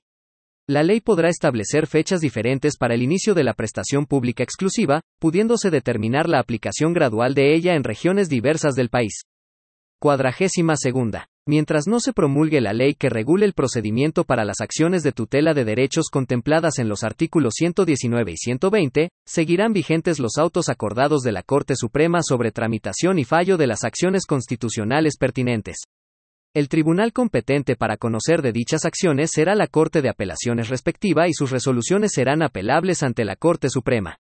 La 0.67 0.81
ley 0.81 0.99
podrá 0.99 1.29
establecer 1.29 1.85
fechas 1.85 2.21
diferentes 2.21 2.75
para 2.75 2.95
el 2.95 3.03
inicio 3.03 3.35
de 3.35 3.43
la 3.43 3.53
prestación 3.53 4.07
pública 4.07 4.41
exclusiva, 4.41 5.01
pudiéndose 5.19 5.69
determinar 5.69 6.27
la 6.27 6.39
aplicación 6.39 6.91
gradual 6.91 7.35
de 7.35 7.53
ella 7.53 7.75
en 7.75 7.83
regiones 7.83 8.29
diversas 8.29 8.73
del 8.73 8.89
país. 8.89 9.25
Cuadragésima 9.99 10.75
segunda. 10.75 11.27
Mientras 11.47 11.85
no 11.85 11.99
se 11.99 12.13
promulgue 12.13 12.61
la 12.61 12.73
ley 12.73 12.95
que 12.95 13.09
regule 13.09 13.45
el 13.45 13.53
procedimiento 13.53 14.23
para 14.23 14.43
las 14.43 14.59
acciones 14.59 15.03
de 15.03 15.11
tutela 15.11 15.53
de 15.53 15.65
derechos 15.65 16.09
contempladas 16.11 16.79
en 16.79 16.89
los 16.89 17.03
artículos 17.03 17.53
119 17.57 18.31
y 18.31 18.37
120, 18.37 19.09
seguirán 19.23 19.71
vigentes 19.71 20.17
los 20.17 20.37
autos 20.39 20.69
acordados 20.69 21.21
de 21.21 21.31
la 21.31 21.43
Corte 21.43 21.75
Suprema 21.75 22.23
sobre 22.23 22.51
tramitación 22.51 23.19
y 23.19 23.23
fallo 23.23 23.57
de 23.57 23.67
las 23.67 23.83
acciones 23.83 24.25
constitucionales 24.25 25.17
pertinentes. 25.19 25.77
El 26.55 26.69
tribunal 26.69 27.11
competente 27.11 27.75
para 27.75 27.97
conocer 27.97 28.41
de 28.41 28.53
dichas 28.53 28.85
acciones 28.85 29.31
será 29.33 29.55
la 29.55 29.67
Corte 29.67 30.01
de 30.01 30.07
Apelaciones 30.07 30.69
respectiva 30.69 31.27
y 31.27 31.33
sus 31.33 31.51
resoluciones 31.51 32.13
serán 32.13 32.41
apelables 32.41 33.03
ante 33.03 33.25
la 33.25 33.35
Corte 33.35 33.67
Suprema. 33.69 34.19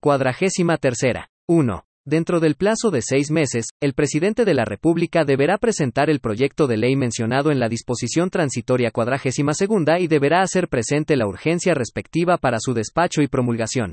Cuadragésima 0.00 0.78
tercera. 0.78 1.28
1. 1.46 1.84
Dentro 2.06 2.40
del 2.40 2.54
plazo 2.54 2.90
de 2.90 3.02
seis 3.02 3.30
meses, 3.30 3.66
el 3.78 3.92
presidente 3.92 4.46
de 4.46 4.54
la 4.54 4.64
República 4.64 5.26
deberá 5.26 5.58
presentar 5.58 6.08
el 6.08 6.20
proyecto 6.20 6.66
de 6.66 6.78
ley 6.78 6.96
mencionado 6.96 7.50
en 7.50 7.60
la 7.60 7.68
disposición 7.68 8.30
transitoria 8.30 8.90
cuadragésima 8.90 9.52
segunda 9.52 10.00
y 10.00 10.06
deberá 10.06 10.40
hacer 10.40 10.66
presente 10.66 11.14
la 11.14 11.26
urgencia 11.26 11.74
respectiva 11.74 12.38
para 12.38 12.56
su 12.58 12.72
despacho 12.72 13.20
y 13.20 13.28
promulgación. 13.28 13.92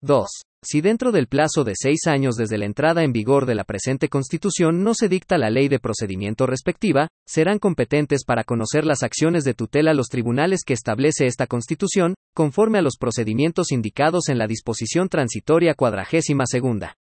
2. 0.00 0.28
Si 0.64 0.80
dentro 0.80 1.12
del 1.12 1.26
plazo 1.26 1.64
de 1.64 1.74
seis 1.76 2.06
años 2.06 2.36
desde 2.36 2.56
la 2.56 2.66
entrada 2.66 3.02
en 3.02 3.12
vigor 3.12 3.46
de 3.46 3.54
la 3.54 3.64
presente 3.64 4.08
Constitución 4.08 4.82
no 4.82 4.94
se 4.94 5.08
dicta 5.08 5.38
la 5.38 5.50
ley 5.50 5.68
de 5.68 5.80
procedimiento 5.80 6.46
respectiva, 6.46 7.08
serán 7.26 7.58
competentes 7.58 8.24
para 8.24 8.44
conocer 8.44 8.84
las 8.84 9.02
acciones 9.02 9.44
de 9.44 9.54
tutela 9.54 9.94
los 9.94 10.06
tribunales 10.06 10.60
que 10.64 10.74
establece 10.74 11.26
esta 11.26 11.46
Constitución, 11.46 12.14
conforme 12.34 12.78
a 12.78 12.82
los 12.82 12.96
procedimientos 12.96 13.72
indicados 13.72 14.28
en 14.28 14.38
la 14.38 14.46
disposición 14.46 15.08
transitoria 15.08 15.74
cuadragésima 15.74 16.44
segunda. 16.46 16.94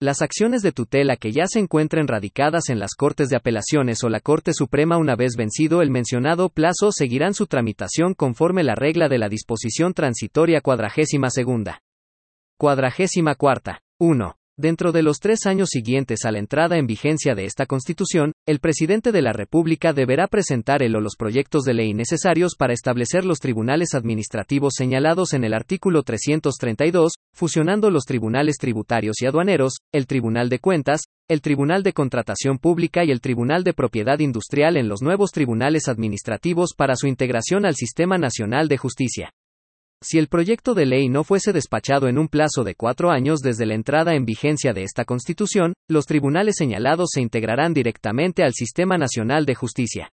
Las 0.00 0.20
acciones 0.20 0.62
de 0.62 0.72
tutela 0.72 1.16
que 1.16 1.30
ya 1.30 1.46
se 1.46 1.60
encuentren 1.60 2.08
radicadas 2.08 2.68
en 2.68 2.80
las 2.80 2.94
Cortes 2.96 3.28
de 3.28 3.36
Apelaciones 3.36 4.02
o 4.02 4.08
la 4.08 4.18
Corte 4.18 4.52
Suprema 4.52 4.98
una 4.98 5.14
vez 5.14 5.34
vencido 5.36 5.82
el 5.82 5.90
mencionado 5.90 6.48
plazo 6.48 6.90
seguirán 6.90 7.32
su 7.34 7.46
tramitación 7.46 8.14
conforme 8.14 8.64
la 8.64 8.74
regla 8.74 9.08
de 9.08 9.18
la 9.18 9.28
disposición 9.28 9.94
transitoria 9.94 10.60
cuadragésima 10.60 11.30
segunda. 11.30 11.83
Cuadragésima 12.56 13.34
cuarta. 13.34 13.80
1. 13.98 14.36
Dentro 14.56 14.92
de 14.92 15.02
los 15.02 15.18
tres 15.18 15.46
años 15.46 15.70
siguientes 15.70 16.24
a 16.24 16.30
la 16.30 16.38
entrada 16.38 16.78
en 16.78 16.86
vigencia 16.86 17.34
de 17.34 17.46
esta 17.46 17.66
Constitución, 17.66 18.32
el 18.46 18.60
presidente 18.60 19.10
de 19.10 19.22
la 19.22 19.32
República 19.32 19.92
deberá 19.92 20.28
presentar 20.28 20.84
el 20.84 20.94
o 20.94 21.00
los 21.00 21.16
proyectos 21.16 21.64
de 21.64 21.74
ley 21.74 21.94
necesarios 21.94 22.54
para 22.56 22.72
establecer 22.72 23.24
los 23.24 23.40
tribunales 23.40 23.94
administrativos 23.94 24.74
señalados 24.76 25.32
en 25.32 25.42
el 25.42 25.52
artículo 25.52 26.04
332, 26.04 27.14
fusionando 27.34 27.90
los 27.90 28.04
tribunales 28.04 28.54
tributarios 28.60 29.20
y 29.20 29.26
aduaneros, 29.26 29.78
el 29.92 30.06
Tribunal 30.06 30.48
de 30.48 30.60
Cuentas, 30.60 31.06
el 31.28 31.40
Tribunal 31.40 31.82
de 31.82 31.92
Contratación 31.92 32.58
Pública 32.58 33.04
y 33.04 33.10
el 33.10 33.20
Tribunal 33.20 33.64
de 33.64 33.72
Propiedad 33.72 34.20
Industrial 34.20 34.76
en 34.76 34.88
los 34.88 35.02
nuevos 35.02 35.32
tribunales 35.32 35.88
administrativos 35.88 36.74
para 36.76 36.94
su 36.94 37.08
integración 37.08 37.66
al 37.66 37.74
Sistema 37.74 38.16
Nacional 38.16 38.68
de 38.68 38.76
Justicia. 38.76 39.32
Si 40.04 40.18
el 40.18 40.28
proyecto 40.28 40.74
de 40.74 40.84
ley 40.84 41.08
no 41.08 41.24
fuese 41.24 41.54
despachado 41.54 42.08
en 42.08 42.18
un 42.18 42.28
plazo 42.28 42.62
de 42.62 42.74
cuatro 42.74 43.10
años 43.10 43.40
desde 43.40 43.64
la 43.64 43.72
entrada 43.72 44.14
en 44.14 44.26
vigencia 44.26 44.74
de 44.74 44.82
esta 44.82 45.06
Constitución, 45.06 45.72
los 45.88 46.04
tribunales 46.04 46.56
señalados 46.58 47.08
se 47.14 47.22
integrarán 47.22 47.72
directamente 47.72 48.44
al 48.44 48.52
Sistema 48.52 48.98
Nacional 48.98 49.46
de 49.46 49.54
Justicia. 49.54 50.10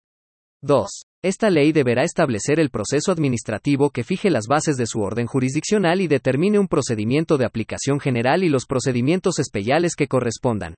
2. 0.64 0.90
Esta 1.24 1.52
ley 1.52 1.72
deberá 1.72 2.02
establecer 2.02 2.60
el 2.60 2.72
proceso 2.72 3.12
administrativo 3.12 3.92
que 3.92 4.04
fije 4.04 4.32
las 4.32 4.48
bases 4.48 4.76
de 4.76 4.88
su 4.88 5.02
orden 5.02 5.28
jurisdiccional 5.28 6.02
y 6.02 6.08
determine 6.08 6.58
un 6.58 6.68
procedimiento 6.68 7.38
de 7.38 7.46
aplicación 7.46 8.00
general 8.00 8.44
y 8.44 8.50
los 8.50 8.66
procedimientos 8.66 9.38
especiales 9.38 9.94
que 9.96 10.08
correspondan. 10.08 10.74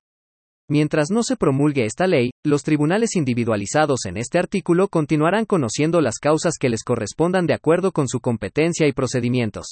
Mientras 0.70 1.10
no 1.10 1.22
se 1.22 1.36
promulgue 1.36 1.86
esta 1.86 2.06
ley, 2.06 2.30
los 2.44 2.62
tribunales 2.62 3.16
individualizados 3.16 4.04
en 4.04 4.18
este 4.18 4.38
artículo 4.38 4.88
continuarán 4.88 5.46
conociendo 5.46 6.02
las 6.02 6.18
causas 6.18 6.58
que 6.60 6.68
les 6.68 6.84
correspondan 6.84 7.46
de 7.46 7.54
acuerdo 7.54 7.90
con 7.90 8.06
su 8.06 8.20
competencia 8.20 8.86
y 8.86 8.92
procedimientos. 8.92 9.68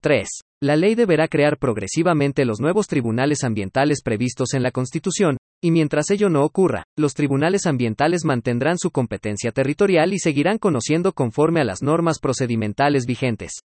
3. 0.00 0.26
La 0.62 0.76
ley 0.76 0.94
deberá 0.94 1.28
crear 1.28 1.58
progresivamente 1.58 2.46
los 2.46 2.58
nuevos 2.58 2.86
tribunales 2.86 3.44
ambientales 3.44 4.00
previstos 4.02 4.54
en 4.54 4.62
la 4.62 4.70
Constitución, 4.70 5.36
y 5.62 5.70
mientras 5.70 6.10
ello 6.10 6.30
no 6.30 6.42
ocurra, 6.42 6.84
los 6.96 7.12
tribunales 7.12 7.66
ambientales 7.66 8.24
mantendrán 8.24 8.78
su 8.78 8.90
competencia 8.90 9.52
territorial 9.52 10.14
y 10.14 10.18
seguirán 10.18 10.56
conociendo 10.56 11.12
conforme 11.12 11.60
a 11.60 11.64
las 11.64 11.82
normas 11.82 12.18
procedimentales 12.18 13.04
vigentes. 13.04 13.60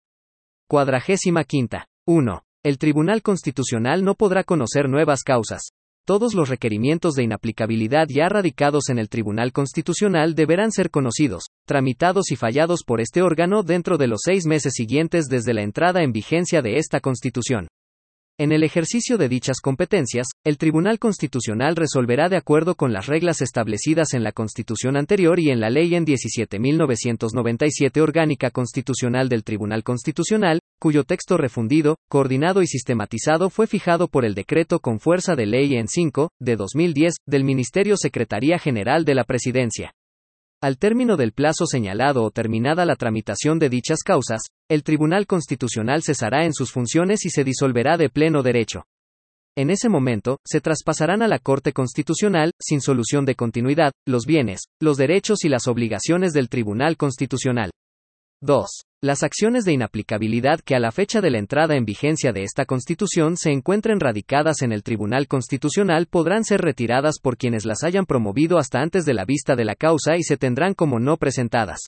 Cuadragésima 0.68 1.42
quinta. 1.42 1.86
1. 2.06 2.42
El 2.64 2.78
Tribunal 2.78 3.22
Constitucional 3.22 4.04
no 4.04 4.14
podrá 4.14 4.44
conocer 4.44 4.88
nuevas 4.88 5.22
causas, 5.22 5.70
todos 6.04 6.34
los 6.34 6.48
requerimientos 6.48 7.14
de 7.14 7.22
inaplicabilidad 7.22 8.06
ya 8.08 8.28
radicados 8.28 8.88
en 8.90 8.98
el 8.98 9.08
Tribunal 9.08 9.52
Constitucional 9.52 10.34
deberán 10.34 10.70
ser 10.70 10.90
conocidos, 10.90 11.44
tramitados 11.66 12.30
y 12.30 12.36
fallados 12.36 12.82
por 12.86 13.00
este 13.00 13.22
órgano 13.22 13.62
dentro 13.62 13.96
de 13.96 14.08
los 14.08 14.20
seis 14.24 14.46
meses 14.46 14.74
siguientes 14.74 15.26
desde 15.26 15.54
la 15.54 15.62
entrada 15.62 16.02
en 16.02 16.12
vigencia 16.12 16.62
de 16.62 16.78
esta 16.78 17.00
Constitución. 17.00 17.68
En 18.36 18.50
el 18.50 18.64
ejercicio 18.64 19.16
de 19.16 19.28
dichas 19.28 19.60
competencias, 19.60 20.26
el 20.42 20.58
Tribunal 20.58 20.98
Constitucional 20.98 21.76
resolverá 21.76 22.28
de 22.28 22.36
acuerdo 22.36 22.74
con 22.74 22.92
las 22.92 23.06
reglas 23.06 23.40
establecidas 23.40 24.12
en 24.12 24.24
la 24.24 24.32
Constitución 24.32 24.96
anterior 24.96 25.38
y 25.38 25.50
en 25.50 25.60
la 25.60 25.70
Ley 25.70 25.94
en 25.94 26.04
17.997 26.04 28.00
Orgánica 28.00 28.50
Constitucional 28.50 29.28
del 29.28 29.44
Tribunal 29.44 29.84
Constitucional, 29.84 30.58
cuyo 30.80 31.04
texto 31.04 31.36
refundido, 31.36 31.94
coordinado 32.08 32.60
y 32.60 32.66
sistematizado 32.66 33.50
fue 33.50 33.68
fijado 33.68 34.08
por 34.08 34.24
el 34.24 34.34
decreto 34.34 34.80
con 34.80 34.98
fuerza 34.98 35.36
de 35.36 35.46
ley 35.46 35.76
en 35.76 35.86
5, 35.86 36.30
de 36.40 36.56
2010, 36.56 37.14
del 37.28 37.44
Ministerio 37.44 37.96
Secretaría 37.96 38.58
General 38.58 39.04
de 39.04 39.14
la 39.14 39.22
Presidencia. 39.22 39.92
Al 40.64 40.78
término 40.78 41.18
del 41.18 41.32
plazo 41.32 41.66
señalado 41.66 42.24
o 42.24 42.30
terminada 42.30 42.86
la 42.86 42.96
tramitación 42.96 43.58
de 43.58 43.68
dichas 43.68 43.98
causas, 44.02 44.44
el 44.70 44.82
Tribunal 44.82 45.26
Constitucional 45.26 46.02
cesará 46.02 46.46
en 46.46 46.54
sus 46.54 46.72
funciones 46.72 47.26
y 47.26 47.28
se 47.28 47.44
disolverá 47.44 47.98
de 47.98 48.08
pleno 48.08 48.42
derecho. 48.42 48.86
En 49.58 49.68
ese 49.68 49.90
momento, 49.90 50.38
se 50.42 50.62
traspasarán 50.62 51.20
a 51.20 51.28
la 51.28 51.38
Corte 51.38 51.74
Constitucional, 51.74 52.50
sin 52.58 52.80
solución 52.80 53.26
de 53.26 53.34
continuidad, 53.34 53.92
los 54.06 54.24
bienes, 54.24 54.62
los 54.80 54.96
derechos 54.96 55.44
y 55.44 55.50
las 55.50 55.68
obligaciones 55.68 56.32
del 56.32 56.48
Tribunal 56.48 56.96
Constitucional. 56.96 57.70
2. 58.40 58.66
Las 59.04 59.22
acciones 59.22 59.66
de 59.66 59.72
inaplicabilidad 59.74 60.60
que 60.60 60.74
a 60.74 60.80
la 60.80 60.90
fecha 60.90 61.20
de 61.20 61.30
la 61.30 61.36
entrada 61.36 61.76
en 61.76 61.84
vigencia 61.84 62.32
de 62.32 62.42
esta 62.42 62.64
Constitución 62.64 63.36
se 63.36 63.50
encuentren 63.50 64.00
radicadas 64.00 64.62
en 64.62 64.72
el 64.72 64.82
Tribunal 64.82 65.28
Constitucional 65.28 66.06
podrán 66.06 66.42
ser 66.42 66.62
retiradas 66.62 67.16
por 67.20 67.36
quienes 67.36 67.66
las 67.66 67.84
hayan 67.84 68.06
promovido 68.06 68.56
hasta 68.56 68.80
antes 68.80 69.04
de 69.04 69.12
la 69.12 69.26
vista 69.26 69.56
de 69.56 69.66
la 69.66 69.74
causa 69.74 70.16
y 70.16 70.22
se 70.22 70.38
tendrán 70.38 70.72
como 70.72 71.00
no 71.00 71.18
presentadas. 71.18 71.80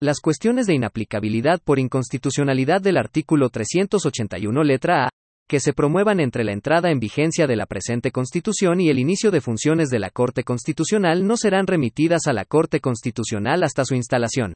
Las 0.00 0.20
cuestiones 0.20 0.66
de 0.66 0.72
inaplicabilidad 0.72 1.60
por 1.62 1.78
inconstitucionalidad 1.78 2.80
del 2.80 2.96
artículo 2.96 3.50
381 3.50 4.64
letra 4.64 5.04
A, 5.04 5.10
que 5.46 5.60
se 5.60 5.74
promuevan 5.74 6.18
entre 6.18 6.44
la 6.44 6.52
entrada 6.52 6.90
en 6.90 6.98
vigencia 6.98 7.46
de 7.46 7.56
la 7.56 7.66
presente 7.66 8.10
Constitución 8.10 8.80
y 8.80 8.88
el 8.88 8.98
inicio 8.98 9.30
de 9.30 9.42
funciones 9.42 9.90
de 9.90 9.98
la 9.98 10.08
Corte 10.08 10.44
Constitucional 10.44 11.26
no 11.26 11.36
serán 11.36 11.66
remitidas 11.66 12.26
a 12.26 12.32
la 12.32 12.46
Corte 12.46 12.80
Constitucional 12.80 13.64
hasta 13.64 13.84
su 13.84 13.94
instalación. 13.94 14.54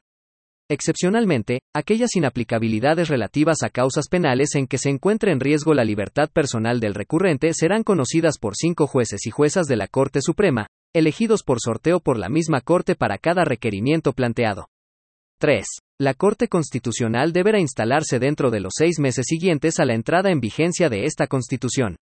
Excepcionalmente, 0.69 1.59
aquellas 1.75 2.15
inaplicabilidades 2.15 3.09
relativas 3.09 3.63
a 3.63 3.69
causas 3.69 4.07
penales 4.07 4.55
en 4.55 4.65
que 4.65 4.77
se 4.77 4.89
encuentre 4.89 5.31
en 5.31 5.39
riesgo 5.39 5.73
la 5.73 5.83
libertad 5.83 6.29
personal 6.29 6.79
del 6.79 6.93
recurrente 6.93 7.53
serán 7.53 7.83
conocidas 7.83 8.37
por 8.39 8.53
cinco 8.55 8.87
jueces 8.87 9.25
y 9.27 9.29
juezas 9.29 9.67
de 9.67 9.75
la 9.75 9.87
Corte 9.87 10.21
Suprema, 10.21 10.67
elegidos 10.93 11.43
por 11.43 11.59
sorteo 11.59 11.99
por 11.99 12.17
la 12.17 12.29
misma 12.29 12.61
Corte 12.61 12.95
para 12.95 13.17
cada 13.17 13.43
requerimiento 13.43 14.13
planteado. 14.13 14.67
3. 15.39 15.65
La 15.99 16.13
Corte 16.13 16.47
Constitucional 16.47 17.33
deberá 17.33 17.59
instalarse 17.59 18.19
dentro 18.19 18.49
de 18.49 18.61
los 18.61 18.73
seis 18.77 18.99
meses 18.99 19.25
siguientes 19.27 19.79
a 19.79 19.85
la 19.85 19.93
entrada 19.93 20.31
en 20.31 20.39
vigencia 20.39 20.89
de 20.89 21.03
esta 21.05 21.27
Constitución. 21.27 21.97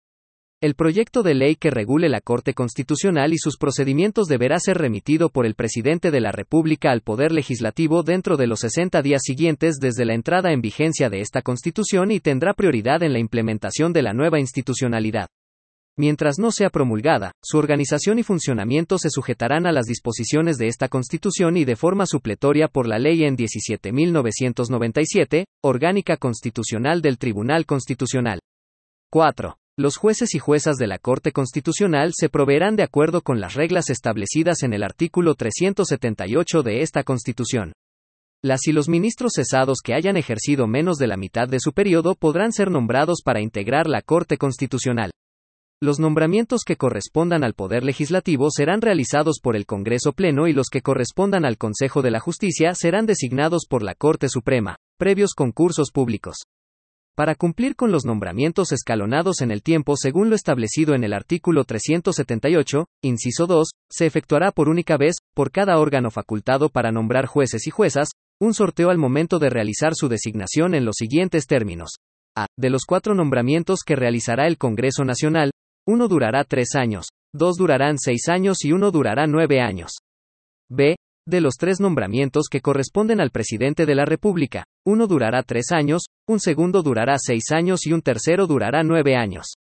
El 0.61 0.75
proyecto 0.75 1.23
de 1.23 1.35
ley 1.35 1.55
que 1.55 1.71
regule 1.71 2.09
la 2.09 2.21
Corte 2.21 2.53
Constitucional 2.53 3.33
y 3.33 3.39
sus 3.39 3.59
procedimientos 3.59 4.27
deberá 4.27 4.59
ser 4.59 4.77
remitido 4.77 5.29
por 5.29 5.47
el 5.47 5.55
presidente 5.55 6.11
de 6.11 6.21
la 6.21 6.33
República 6.33 6.91
al 6.91 7.01
Poder 7.01 7.31
Legislativo 7.31 8.03
dentro 8.03 8.37
de 8.37 8.49
los 8.49 8.59
60 8.59 9.01
días 9.03 9.23
siguientes 9.25 9.77
desde 9.81 10.05
la 10.05 10.15
entrada 10.15 10.53
en 10.53 10.61
vigencia 10.61 11.11
de 11.11 11.21
esta 11.21 11.43
Constitución 11.43 12.11
y 12.11 12.19
tendrá 12.19 12.55
prioridad 12.55 13.05
en 13.05 13.13
la 13.13 13.21
implementación 13.21 13.93
de 13.93 14.03
la 14.03 14.15
nueva 14.15 14.41
institucionalidad. 14.41 15.29
Mientras 15.97 16.41
no 16.41 16.51
sea 16.51 16.71
promulgada, 16.71 17.31
su 17.41 17.57
organización 17.57 18.19
y 18.19 18.25
funcionamiento 18.25 18.99
se 18.99 19.11
sujetarán 19.11 19.65
a 19.65 19.71
las 19.71 19.87
disposiciones 19.87 20.59
de 20.59 20.67
esta 20.67 20.89
Constitución 20.89 21.57
y 21.57 21.67
de 21.67 21.77
forma 21.77 22.05
supletoria 22.05 22.67
por 22.67 22.89
la 22.89 22.99
Ley 22.99 23.23
en 23.23 23.37
17.997, 23.37 25.45
Orgánica 25.63 26.17
Constitucional 26.17 27.01
del 27.01 27.17
Tribunal 27.17 27.65
Constitucional. 27.65 28.41
4. 29.13 29.57
Los 29.79 29.97
jueces 29.97 30.35
y 30.35 30.41
juezas 30.41 30.75
de 30.77 30.89
la 30.89 30.99
Corte 30.99 31.31
Constitucional 31.31 32.11
se 32.13 32.29
proveerán 32.29 32.75
de 32.75 32.83
acuerdo 32.83 33.21
con 33.21 33.41
las 33.41 33.55
reglas 33.55 33.91
establecidas 33.91 34.65
en 34.65 34.73
el 34.73 34.83
artículo 34.83 35.37
378 35.37 36.65
de 36.65 36.83
esta 36.83 37.05
Constitución. 37.05 37.73
Las 38.43 38.67
y 38.67 38.73
los 38.73 38.89
ministros 38.89 39.35
cesados 39.37 39.79
que 39.85 39.95
hayan 39.95 40.17
ejercido 40.17 40.67
menos 40.67 40.97
de 40.97 41.07
la 41.07 41.17
mitad 41.17 41.47
de 41.47 41.61
su 41.61 41.73
periodo 41.75 42.17
podrán 42.17 42.51
ser 42.51 42.73
nombrados 42.73 43.21
para 43.25 43.41
integrar 43.41 43.87
la 43.87 44.03
Corte 44.03 44.37
Constitucional. 44.37 45.13
los 45.81 46.01
nombramientos 46.01 46.63
que 46.67 46.75
correspondan 46.75 47.45
al 47.45 47.55
Poder 47.55 47.85
Legislativo 47.85 48.51
serán 48.51 48.81
realizados 48.81 49.39
por 49.41 49.55
el 49.55 49.65
Congreso 49.65 50.13
Pleno 50.13 50.49
y 50.49 50.55
los 50.55 50.71
que 50.71 50.83
correspondan 50.83 51.45
al 51.45 51.57
Consejo 51.57 52.03
de 52.03 52.11
la 52.11 52.19
Justicia 52.19 52.75
serán 52.75 53.07
designados 53.07 53.67
por 53.71 53.85
la 53.85 53.95
Corte 53.95 54.29
Suprema, 54.29 54.75
previos 54.99 55.35
concursos 55.37 55.93
públicos. 55.93 56.39
Para 57.19 57.35
cumplir 57.35 57.75
con 57.75 57.91
los 57.91 58.05
nombramientos 58.05 58.71
escalonados 58.71 59.41
en 59.41 59.51
el 59.51 59.61
tiempo 59.61 59.97
según 59.97 60.31
lo 60.31 60.37
establecido 60.37 60.95
en 60.95 61.03
el 61.03 61.13
artículo 61.13 61.65
378, 61.65 62.87
inciso 63.03 63.49
2, 63.49 63.71
se 63.91 64.07
efectuará 64.07 64.53
por 64.53 64.69
única 64.69 64.97
vez, 64.97 65.17
por 65.35 65.51
cada 65.51 65.81
órgano 65.81 66.13
facultado 66.13 66.69
para 66.69 66.93
nombrar 66.93 67.27
jueces 67.27 67.67
y 67.67 67.71
juezas, 67.71 68.11
un 68.41 68.55
sorteo 68.55 68.91
al 68.91 68.99
momento 68.99 69.41
de 69.41 69.51
realizar 69.51 69.97
su 69.97 70.07
designación 70.07 70.77
en 70.77 70.85
los 70.85 70.95
siguientes 70.97 71.49
términos. 71.49 71.97
A. 72.37 72.47
De 72.57 72.71
los 72.71 72.85
cuatro 72.87 73.17
nombramientos 73.17 73.81
que 73.85 73.97
realizará 73.97 74.47
el 74.47 74.57
Congreso 74.57 75.05
Nacional, 75.05 75.51
uno 75.89 76.07
durará 76.07 76.45
tres 76.45 76.77
años, 76.77 77.09
dos 77.35 77.57
durarán 77.57 77.99
seis 77.99 78.29
años 78.29 78.65
y 78.65 78.71
uno 78.71 78.93
durará 78.93 79.27
nueve 79.27 79.61
años. 79.61 79.91
B. 80.71 80.95
De 81.29 81.43
los 81.43 81.57
tres 81.59 81.79
nombramientos 81.79 82.47
que 82.51 82.63
corresponden 82.63 83.21
al 83.21 83.29
presidente 83.29 83.85
de 83.85 83.95
la 83.95 84.07
República, 84.07 84.65
uno 84.87 85.07
durará 85.07 85.43
tres 85.43 85.73
años, 85.73 86.07
un 86.27 86.41
segundo 86.41 86.83
durará 86.83 87.17
seis 87.19 87.51
años 87.51 87.87
y 87.87 87.93
un 87.93 88.01
tercero 88.01 88.47
durará 88.47 88.83
nueve 88.83 89.15
años. 89.15 89.57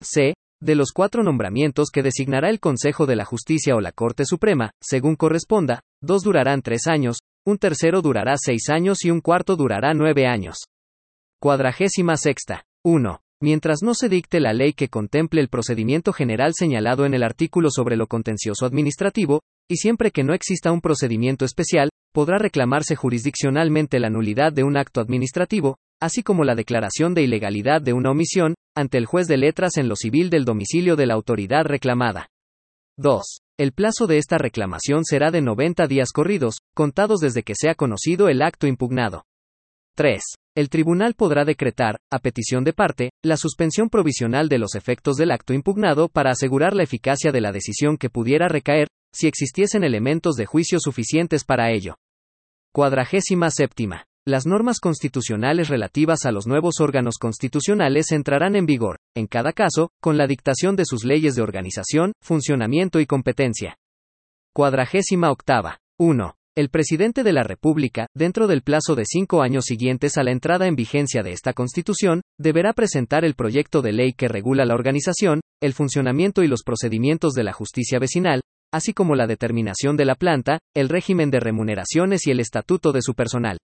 C. 0.00 0.32
De 0.62 0.74
los 0.74 0.92
cuatro 0.92 1.22
nombramientos 1.22 1.90
que 1.90 2.02
designará 2.02 2.48
el 2.48 2.58
Consejo 2.58 3.04
de 3.04 3.16
la 3.16 3.26
Justicia 3.26 3.76
o 3.76 3.82
la 3.82 3.92
Corte 3.92 4.24
Suprema, 4.24 4.70
según 4.80 5.14
corresponda, 5.14 5.82
dos 6.00 6.22
durarán 6.22 6.62
tres 6.62 6.86
años, 6.86 7.18
un 7.44 7.58
tercero 7.58 8.00
durará 8.00 8.36
seis 8.38 8.70
años 8.70 9.04
y 9.04 9.10
un 9.10 9.20
cuarto 9.20 9.56
durará 9.56 9.92
nueve 9.92 10.26
años. 10.26 10.56
Cuadragésima 11.38 12.16
sexta. 12.16 12.64
1. 12.82 13.20
Mientras 13.42 13.82
no 13.82 13.92
se 13.92 14.08
dicte 14.08 14.40
la 14.40 14.54
ley 14.54 14.72
que 14.72 14.88
contemple 14.88 15.42
el 15.42 15.48
procedimiento 15.48 16.14
general 16.14 16.52
señalado 16.54 17.04
en 17.04 17.12
el 17.12 17.22
artículo 17.22 17.68
sobre 17.70 17.96
lo 17.96 18.06
contencioso 18.06 18.64
administrativo, 18.64 19.42
y 19.68 19.76
siempre 19.76 20.10
que 20.10 20.24
no 20.24 20.34
exista 20.34 20.72
un 20.72 20.80
procedimiento 20.80 21.44
especial, 21.44 21.90
podrá 22.12 22.38
reclamarse 22.38 22.96
jurisdiccionalmente 22.96 23.98
la 23.98 24.10
nulidad 24.10 24.52
de 24.52 24.62
un 24.62 24.76
acto 24.76 25.00
administrativo, 25.00 25.76
así 26.00 26.22
como 26.22 26.44
la 26.44 26.54
declaración 26.54 27.14
de 27.14 27.22
ilegalidad 27.22 27.82
de 27.82 27.92
una 27.92 28.10
omisión, 28.10 28.54
ante 28.76 28.98
el 28.98 29.06
juez 29.06 29.26
de 29.26 29.36
letras 29.36 29.76
en 29.76 29.88
lo 29.88 29.96
civil 29.96 30.30
del 30.30 30.44
domicilio 30.44 30.96
de 30.96 31.06
la 31.06 31.14
autoridad 31.14 31.64
reclamada. 31.64 32.28
2. 32.98 33.38
El 33.58 33.72
plazo 33.72 34.06
de 34.06 34.18
esta 34.18 34.38
reclamación 34.38 35.04
será 35.04 35.30
de 35.30 35.40
90 35.40 35.86
días 35.86 36.10
corridos, 36.12 36.58
contados 36.74 37.20
desde 37.20 37.42
que 37.42 37.54
sea 37.56 37.74
conocido 37.74 38.28
el 38.28 38.42
acto 38.42 38.66
impugnado. 38.66 39.24
3. 39.96 40.20
El 40.56 40.68
tribunal 40.68 41.14
podrá 41.14 41.44
decretar, 41.44 41.98
a 42.12 42.18
petición 42.18 42.62
de 42.64 42.72
parte, 42.72 43.10
la 43.24 43.36
suspensión 43.36 43.90
provisional 43.90 44.48
de 44.48 44.58
los 44.58 44.74
efectos 44.74 45.16
del 45.16 45.32
acto 45.32 45.52
impugnado 45.52 46.08
para 46.08 46.30
asegurar 46.30 46.74
la 46.74 46.82
eficacia 46.84 47.32
de 47.32 47.40
la 47.40 47.50
decisión 47.50 47.96
que 47.96 48.10
pudiera 48.10 48.48
recaer, 48.48 48.88
si 49.14 49.28
existiesen 49.28 49.84
elementos 49.84 50.34
de 50.34 50.46
juicio 50.46 50.78
suficientes 50.80 51.44
para 51.44 51.70
ello. 51.70 51.96
Cuadragésima 52.72 53.50
séptima. 53.50 54.04
Las 54.26 54.46
normas 54.46 54.80
constitucionales 54.80 55.68
relativas 55.68 56.24
a 56.24 56.32
los 56.32 56.46
nuevos 56.46 56.80
órganos 56.80 57.18
constitucionales 57.18 58.10
entrarán 58.10 58.56
en 58.56 58.66
vigor, 58.66 58.98
en 59.14 59.26
cada 59.26 59.52
caso, 59.52 59.90
con 60.00 60.16
la 60.16 60.26
dictación 60.26 60.76
de 60.76 60.84
sus 60.86 61.04
leyes 61.04 61.34
de 61.34 61.42
organización, 61.42 62.14
funcionamiento 62.22 63.00
y 63.00 63.06
competencia. 63.06 63.76
Cuadragésima 64.54 65.30
octava. 65.30 65.78
1. 65.98 66.36
El 66.56 66.70
presidente 66.70 67.22
de 67.22 67.32
la 67.32 67.42
República, 67.42 68.06
dentro 68.14 68.46
del 68.46 68.62
plazo 68.62 68.94
de 68.94 69.04
cinco 69.04 69.42
años 69.42 69.64
siguientes 69.64 70.16
a 70.16 70.22
la 70.22 70.30
entrada 70.30 70.68
en 70.68 70.76
vigencia 70.76 71.22
de 71.22 71.32
esta 71.32 71.52
Constitución, 71.52 72.22
deberá 72.38 72.72
presentar 72.72 73.24
el 73.24 73.34
proyecto 73.34 73.82
de 73.82 73.92
ley 73.92 74.12
que 74.12 74.28
regula 74.28 74.64
la 74.64 74.74
organización, 74.74 75.40
el 75.60 75.74
funcionamiento 75.74 76.42
y 76.44 76.46
los 76.46 76.62
procedimientos 76.62 77.32
de 77.34 77.42
la 77.42 77.52
justicia 77.52 77.98
vecinal, 77.98 78.40
así 78.74 78.92
como 78.92 79.14
la 79.14 79.28
determinación 79.28 79.96
de 79.96 80.04
la 80.04 80.16
planta, 80.16 80.58
el 80.74 80.88
régimen 80.88 81.30
de 81.30 81.38
remuneraciones 81.38 82.26
y 82.26 82.32
el 82.32 82.40
estatuto 82.40 82.90
de 82.90 83.02
su 83.02 83.14
personal. 83.14 83.58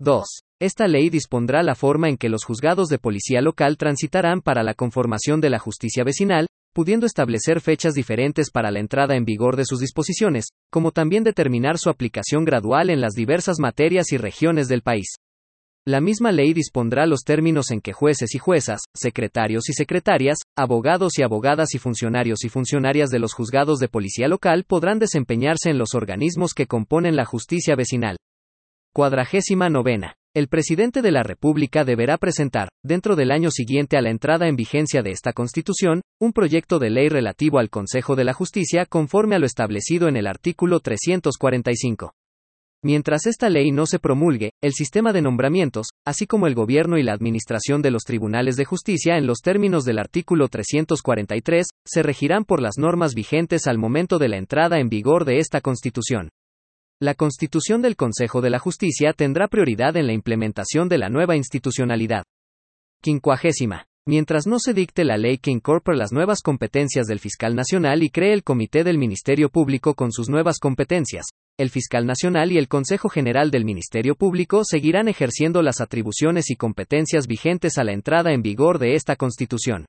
2. 0.00 0.22
Esta 0.60 0.86
ley 0.86 1.08
dispondrá 1.08 1.62
la 1.62 1.74
forma 1.74 2.10
en 2.10 2.18
que 2.18 2.28
los 2.28 2.44
juzgados 2.44 2.88
de 2.88 2.98
policía 2.98 3.40
local 3.40 3.78
transitarán 3.78 4.42
para 4.42 4.62
la 4.62 4.74
conformación 4.74 5.40
de 5.40 5.48
la 5.48 5.58
justicia 5.58 6.04
vecinal, 6.04 6.46
pudiendo 6.74 7.06
establecer 7.06 7.62
fechas 7.62 7.94
diferentes 7.94 8.50
para 8.50 8.70
la 8.70 8.80
entrada 8.80 9.16
en 9.16 9.24
vigor 9.24 9.56
de 9.56 9.64
sus 9.64 9.80
disposiciones, 9.80 10.48
como 10.70 10.90
también 10.90 11.24
determinar 11.24 11.78
su 11.78 11.88
aplicación 11.88 12.44
gradual 12.44 12.90
en 12.90 13.00
las 13.00 13.14
diversas 13.14 13.58
materias 13.58 14.12
y 14.12 14.18
regiones 14.18 14.68
del 14.68 14.82
país. 14.82 15.06
La 15.86 16.00
misma 16.00 16.32
ley 16.32 16.54
dispondrá 16.54 17.04
los 17.04 17.24
términos 17.24 17.70
en 17.70 17.82
que 17.82 17.92
jueces 17.92 18.34
y 18.34 18.38
juezas, 18.38 18.80
secretarios 18.94 19.68
y 19.68 19.74
secretarias, 19.74 20.38
abogados 20.56 21.18
y 21.18 21.22
abogadas 21.22 21.74
y 21.74 21.78
funcionarios 21.78 22.42
y 22.42 22.48
funcionarias 22.48 23.10
de 23.10 23.18
los 23.18 23.34
juzgados 23.34 23.80
de 23.80 23.88
policía 23.88 24.26
local 24.26 24.64
podrán 24.66 24.98
desempeñarse 24.98 25.68
en 25.68 25.76
los 25.76 25.94
organismos 25.94 26.54
que 26.54 26.66
componen 26.66 27.16
la 27.16 27.26
justicia 27.26 27.76
vecinal. 27.76 28.16
Cuadragésima 28.94 29.68
novena. 29.68 30.14
El 30.34 30.48
presidente 30.48 31.02
de 31.02 31.12
la 31.12 31.22
República 31.22 31.84
deberá 31.84 32.16
presentar, 32.16 32.70
dentro 32.82 33.14
del 33.14 33.30
año 33.30 33.50
siguiente 33.50 33.98
a 33.98 34.00
la 34.00 34.08
entrada 34.08 34.48
en 34.48 34.56
vigencia 34.56 35.02
de 35.02 35.10
esta 35.10 35.34
Constitución, 35.34 36.00
un 36.18 36.32
proyecto 36.32 36.78
de 36.78 36.88
ley 36.88 37.10
relativo 37.10 37.58
al 37.58 37.68
Consejo 37.68 38.16
de 38.16 38.24
la 38.24 38.32
Justicia 38.32 38.86
conforme 38.86 39.36
a 39.36 39.38
lo 39.38 39.44
establecido 39.44 40.08
en 40.08 40.16
el 40.16 40.28
artículo 40.28 40.80
345. 40.80 42.14
Mientras 42.84 43.24
esta 43.24 43.48
ley 43.48 43.72
no 43.72 43.86
se 43.86 43.98
promulgue, 43.98 44.50
el 44.62 44.74
sistema 44.74 45.14
de 45.14 45.22
nombramientos, 45.22 45.86
así 46.04 46.26
como 46.26 46.46
el 46.46 46.54
gobierno 46.54 46.98
y 46.98 47.02
la 47.02 47.14
administración 47.14 47.80
de 47.80 47.90
los 47.90 48.02
tribunales 48.02 48.56
de 48.56 48.66
justicia 48.66 49.16
en 49.16 49.26
los 49.26 49.38
términos 49.38 49.86
del 49.86 49.98
artículo 49.98 50.48
343, 50.48 51.66
se 51.82 52.02
regirán 52.02 52.44
por 52.44 52.60
las 52.60 52.74
normas 52.76 53.14
vigentes 53.14 53.66
al 53.68 53.78
momento 53.78 54.18
de 54.18 54.28
la 54.28 54.36
entrada 54.36 54.80
en 54.80 54.90
vigor 54.90 55.24
de 55.24 55.38
esta 55.38 55.62
Constitución. 55.62 56.28
La 57.00 57.14
constitución 57.14 57.80
del 57.80 57.96
Consejo 57.96 58.42
de 58.42 58.50
la 58.50 58.58
Justicia 58.58 59.14
tendrá 59.14 59.48
prioridad 59.48 59.96
en 59.96 60.06
la 60.06 60.12
implementación 60.12 60.86
de 60.90 60.98
la 60.98 61.08
nueva 61.08 61.36
institucionalidad. 61.36 62.24
Quincuagésima. 63.00 63.86
Mientras 64.06 64.46
no 64.46 64.58
se 64.58 64.74
dicte 64.74 65.04
la 65.04 65.16
ley 65.16 65.38
que 65.38 65.50
incorpore 65.50 65.96
las 65.96 66.12
nuevas 66.12 66.42
competencias 66.42 67.06
del 67.06 67.18
fiscal 67.18 67.54
nacional 67.54 68.02
y 68.02 68.10
cree 68.10 68.34
el 68.34 68.44
Comité 68.44 68.84
del 68.84 68.98
Ministerio 68.98 69.48
Público 69.48 69.94
con 69.94 70.12
sus 70.12 70.28
nuevas 70.28 70.58
competencias, 70.58 71.24
el 71.56 71.70
fiscal 71.70 72.04
nacional 72.04 72.50
y 72.50 72.58
el 72.58 72.66
Consejo 72.66 73.08
General 73.08 73.52
del 73.52 73.64
Ministerio 73.64 74.16
Público 74.16 74.62
seguirán 74.64 75.06
ejerciendo 75.06 75.62
las 75.62 75.80
atribuciones 75.80 76.50
y 76.50 76.56
competencias 76.56 77.28
vigentes 77.28 77.78
a 77.78 77.84
la 77.84 77.92
entrada 77.92 78.32
en 78.32 78.42
vigor 78.42 78.80
de 78.80 78.94
esta 78.94 79.14
Constitución. 79.14 79.86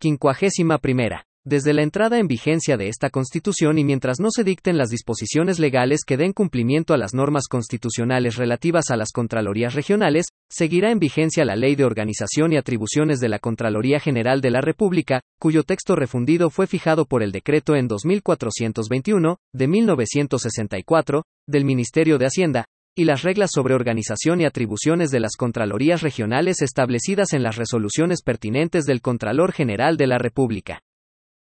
Quincuagésima 0.00 0.78
primera. 0.78 1.29
Desde 1.50 1.74
la 1.74 1.82
entrada 1.82 2.20
en 2.20 2.28
vigencia 2.28 2.76
de 2.76 2.86
esta 2.86 3.10
Constitución 3.10 3.76
y 3.76 3.82
mientras 3.82 4.20
no 4.20 4.28
se 4.30 4.44
dicten 4.44 4.78
las 4.78 4.88
disposiciones 4.88 5.58
legales 5.58 6.02
que 6.06 6.16
den 6.16 6.32
cumplimiento 6.32 6.94
a 6.94 6.96
las 6.96 7.12
normas 7.12 7.48
constitucionales 7.48 8.36
relativas 8.36 8.92
a 8.92 8.96
las 8.96 9.10
Contralorías 9.10 9.74
regionales, 9.74 10.26
seguirá 10.48 10.92
en 10.92 11.00
vigencia 11.00 11.44
la 11.44 11.56
Ley 11.56 11.74
de 11.74 11.84
Organización 11.84 12.52
y 12.52 12.56
Atribuciones 12.56 13.18
de 13.18 13.30
la 13.30 13.40
Contraloría 13.40 13.98
General 13.98 14.40
de 14.40 14.50
la 14.52 14.60
República, 14.60 15.22
cuyo 15.40 15.64
texto 15.64 15.96
refundido 15.96 16.50
fue 16.50 16.68
fijado 16.68 17.04
por 17.04 17.20
el 17.20 17.32
decreto 17.32 17.74
en 17.74 17.88
2421, 17.88 19.38
de 19.52 19.66
1964, 19.66 21.24
del 21.48 21.64
Ministerio 21.64 22.18
de 22.18 22.26
Hacienda, 22.26 22.66
y 22.96 23.06
las 23.06 23.22
reglas 23.22 23.50
sobre 23.52 23.74
organización 23.74 24.40
y 24.40 24.44
atribuciones 24.44 25.10
de 25.10 25.18
las 25.18 25.34
Contralorías 25.36 26.02
regionales 26.02 26.62
establecidas 26.62 27.32
en 27.32 27.42
las 27.42 27.56
resoluciones 27.56 28.22
pertinentes 28.22 28.84
del 28.84 29.00
Contralor 29.00 29.50
General 29.50 29.96
de 29.96 30.06
la 30.06 30.18
República. 30.18 30.80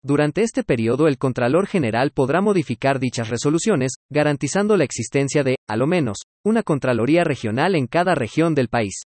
Durante 0.06 0.42
este 0.42 0.64
periodo 0.64 1.08
el 1.08 1.18
Contralor 1.18 1.66
General 1.66 2.12
podrá 2.12 2.42
modificar 2.42 3.00
dichas 3.00 3.30
resoluciones, 3.30 3.94
garantizando 4.10 4.76
la 4.76 4.84
existencia 4.84 5.44
de, 5.44 5.56
a 5.66 5.78
lo 5.78 5.88
menos, 5.88 6.24
una 6.44 6.62
Contraloría 6.62 7.24
regional 7.24 7.74
en 7.76 7.88
cada 7.88 8.14
región 8.14 8.54
del 8.54 8.68
país. 8.68 9.04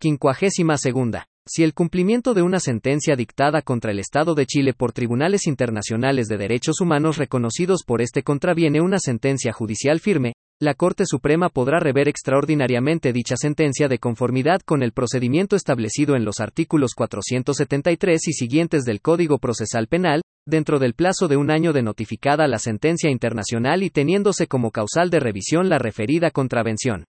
52. 0.00 1.31
Si 1.44 1.64
el 1.64 1.74
cumplimiento 1.74 2.34
de 2.34 2.42
una 2.42 2.60
sentencia 2.60 3.16
dictada 3.16 3.62
contra 3.62 3.90
el 3.90 3.98
Estado 3.98 4.36
de 4.36 4.46
Chile 4.46 4.74
por 4.74 4.92
tribunales 4.92 5.48
internacionales 5.48 6.28
de 6.28 6.36
derechos 6.36 6.80
humanos 6.80 7.16
reconocidos 7.16 7.82
por 7.84 8.00
este 8.00 8.22
contraviene 8.22 8.80
una 8.80 9.00
sentencia 9.00 9.52
judicial 9.52 9.98
firme, 9.98 10.34
la 10.60 10.74
Corte 10.74 11.04
Suprema 11.04 11.48
podrá 11.48 11.80
rever 11.80 12.08
extraordinariamente 12.08 13.12
dicha 13.12 13.34
sentencia 13.36 13.88
de 13.88 13.98
conformidad 13.98 14.60
con 14.64 14.84
el 14.84 14.92
procedimiento 14.92 15.56
establecido 15.56 16.14
en 16.14 16.24
los 16.24 16.38
artículos 16.38 16.92
473 16.94 18.28
y 18.28 18.32
siguientes 18.32 18.84
del 18.84 19.00
Código 19.00 19.38
Procesal 19.38 19.88
Penal, 19.88 20.22
dentro 20.46 20.78
del 20.78 20.94
plazo 20.94 21.26
de 21.26 21.36
un 21.36 21.50
año 21.50 21.72
de 21.72 21.82
notificada 21.82 22.46
la 22.46 22.60
sentencia 22.60 23.10
internacional 23.10 23.82
y 23.82 23.90
teniéndose 23.90 24.46
como 24.46 24.70
causal 24.70 25.10
de 25.10 25.18
revisión 25.18 25.68
la 25.68 25.78
referida 25.78 26.30
contravención. 26.30 27.04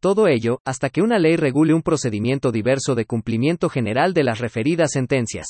Todo 0.00 0.28
ello, 0.28 0.60
hasta 0.64 0.90
que 0.90 1.00
una 1.00 1.18
ley 1.18 1.36
regule 1.36 1.72
un 1.72 1.82
procedimiento 1.82 2.52
diverso 2.52 2.94
de 2.94 3.06
cumplimiento 3.06 3.68
general 3.68 4.12
de 4.12 4.24
las 4.24 4.40
referidas 4.40 4.92
sentencias. 4.92 5.46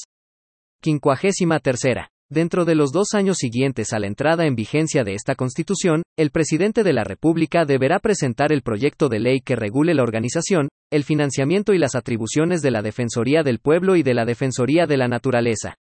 53. 0.83 2.07
Dentro 2.29 2.65
de 2.65 2.75
los 2.75 2.91
dos 2.91 3.15
años 3.15 3.39
siguientes 3.39 3.93
a 3.93 3.99
la 3.99 4.07
entrada 4.07 4.47
en 4.47 4.57
vigencia 4.57 5.05
de 5.05 5.15
esta 5.15 5.37
Constitución, 5.37 6.03
el 6.17 6.31
presidente 6.31 6.83
de 6.83 6.93
la 6.93 7.05
República 7.05 7.65
deberá 7.65 8.01
presentar 8.01 8.53
el 8.53 8.63
proyecto 8.63 9.09
de 9.09 9.21
ley 9.21 9.41
que 9.41 9.57
regule 9.57 9.95
la 9.95 10.03
organización, 10.03 10.69
el 10.91 11.05
financiamiento 11.05 11.73
y 11.73 11.79
las 11.79 11.95
atribuciones 11.95 12.63
de 12.63 12.71
la 12.71 12.83
Defensoría 12.83 13.43
del 13.43 13.59
Pueblo 13.59 13.97
y 13.97 14.03
de 14.03 14.15
la 14.15 14.25
Defensoría 14.25 14.87
de 14.87 14.97
la 14.97 15.09
Naturaleza. 15.09 15.75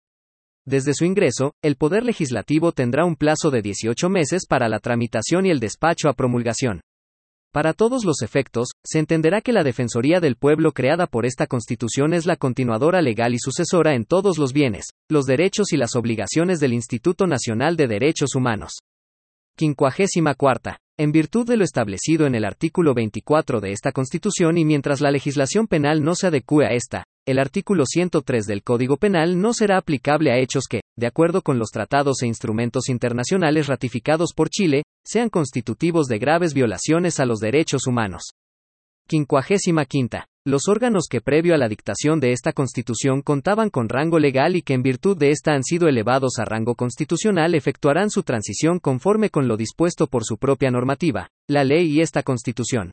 Desde 0.67 0.93
su 0.95 1.05
ingreso, 1.05 1.53
el 1.63 1.75
Poder 1.75 2.03
Legislativo 2.03 2.71
tendrá 2.71 3.05
un 3.05 3.15
plazo 3.15 3.51
de 3.51 3.61
18 3.61 4.09
meses 4.09 4.45
para 4.47 4.69
la 4.69 4.79
tramitación 4.79 5.45
y 5.45 5.51
el 5.51 5.59
despacho 5.59 6.09
a 6.09 6.13
promulgación. 6.13 6.81
Para 7.55 7.71
todos 7.71 8.03
los 8.03 8.21
efectos, 8.21 8.67
se 8.83 8.99
entenderá 8.99 9.39
que 9.39 9.53
la 9.53 9.63
Defensoría 9.63 10.19
del 10.19 10.35
Pueblo 10.35 10.73
creada 10.73 11.07
por 11.07 11.25
esta 11.25 11.47
Constitución 11.47 12.13
es 12.13 12.25
la 12.25 12.35
continuadora 12.35 13.01
legal 13.01 13.33
y 13.33 13.39
sucesora 13.39 13.95
en 13.95 14.03
todos 14.03 14.37
los 14.37 14.51
bienes, 14.51 14.87
los 15.09 15.23
derechos 15.23 15.71
y 15.71 15.77
las 15.77 15.95
obligaciones 15.95 16.59
del 16.59 16.73
Instituto 16.73 17.27
Nacional 17.27 17.77
de 17.77 17.87
Derechos 17.87 18.35
Humanos. 18.35 18.73
54. 19.57 20.75
En 20.97 21.13
virtud 21.13 21.47
de 21.47 21.55
lo 21.55 21.63
establecido 21.63 22.27
en 22.27 22.35
el 22.35 22.43
artículo 22.43 22.93
24 22.93 23.61
de 23.61 23.71
esta 23.71 23.93
Constitución 23.93 24.57
y 24.57 24.65
mientras 24.65 24.99
la 24.99 25.11
legislación 25.11 25.67
penal 25.67 26.03
no 26.03 26.15
se 26.15 26.27
adecue 26.27 26.65
a 26.65 26.73
esta, 26.73 27.05
el 27.25 27.39
artículo 27.39 27.85
103 27.85 28.47
del 28.47 28.63
Código 28.63 28.97
Penal 28.97 29.39
no 29.39 29.53
será 29.53 29.77
aplicable 29.77 30.29
a 30.33 30.39
hechos 30.39 30.65
que, 30.69 30.81
de 30.97 31.07
acuerdo 31.07 31.41
con 31.41 31.57
los 31.57 31.69
tratados 31.69 32.21
e 32.21 32.27
instrumentos 32.27 32.89
internacionales 32.89 33.67
ratificados 33.67 34.33
por 34.35 34.49
Chile, 34.49 34.83
sean 35.05 35.29
constitutivos 35.29 36.07
de 36.07 36.19
graves 36.19 36.53
violaciones 36.53 37.19
a 37.19 37.25
los 37.25 37.39
derechos 37.39 37.87
humanos. 37.87 38.33
55. 39.07 40.17
Los 40.47 40.67
órganos 40.67 41.05
que 41.09 41.21
previo 41.21 41.53
a 41.55 41.57
la 41.57 41.67
dictación 41.67 42.19
de 42.19 42.31
esta 42.31 42.53
Constitución 42.53 43.21
contaban 43.21 43.69
con 43.69 43.89
rango 43.89 44.19
legal 44.19 44.55
y 44.55 44.61
que 44.61 44.73
en 44.73 44.83
virtud 44.83 45.17
de 45.17 45.31
esta 45.31 45.53
han 45.53 45.63
sido 45.63 45.87
elevados 45.87 46.39
a 46.39 46.45
rango 46.45 46.75
constitucional 46.75 47.55
efectuarán 47.55 48.09
su 48.09 48.23
transición 48.23 48.79
conforme 48.79 49.29
con 49.29 49.47
lo 49.47 49.57
dispuesto 49.57 50.07
por 50.07 50.23
su 50.23 50.37
propia 50.37 50.71
normativa, 50.71 51.29
la 51.47 51.63
ley 51.63 51.87
y 51.91 52.01
esta 52.01 52.23
Constitución. 52.23 52.91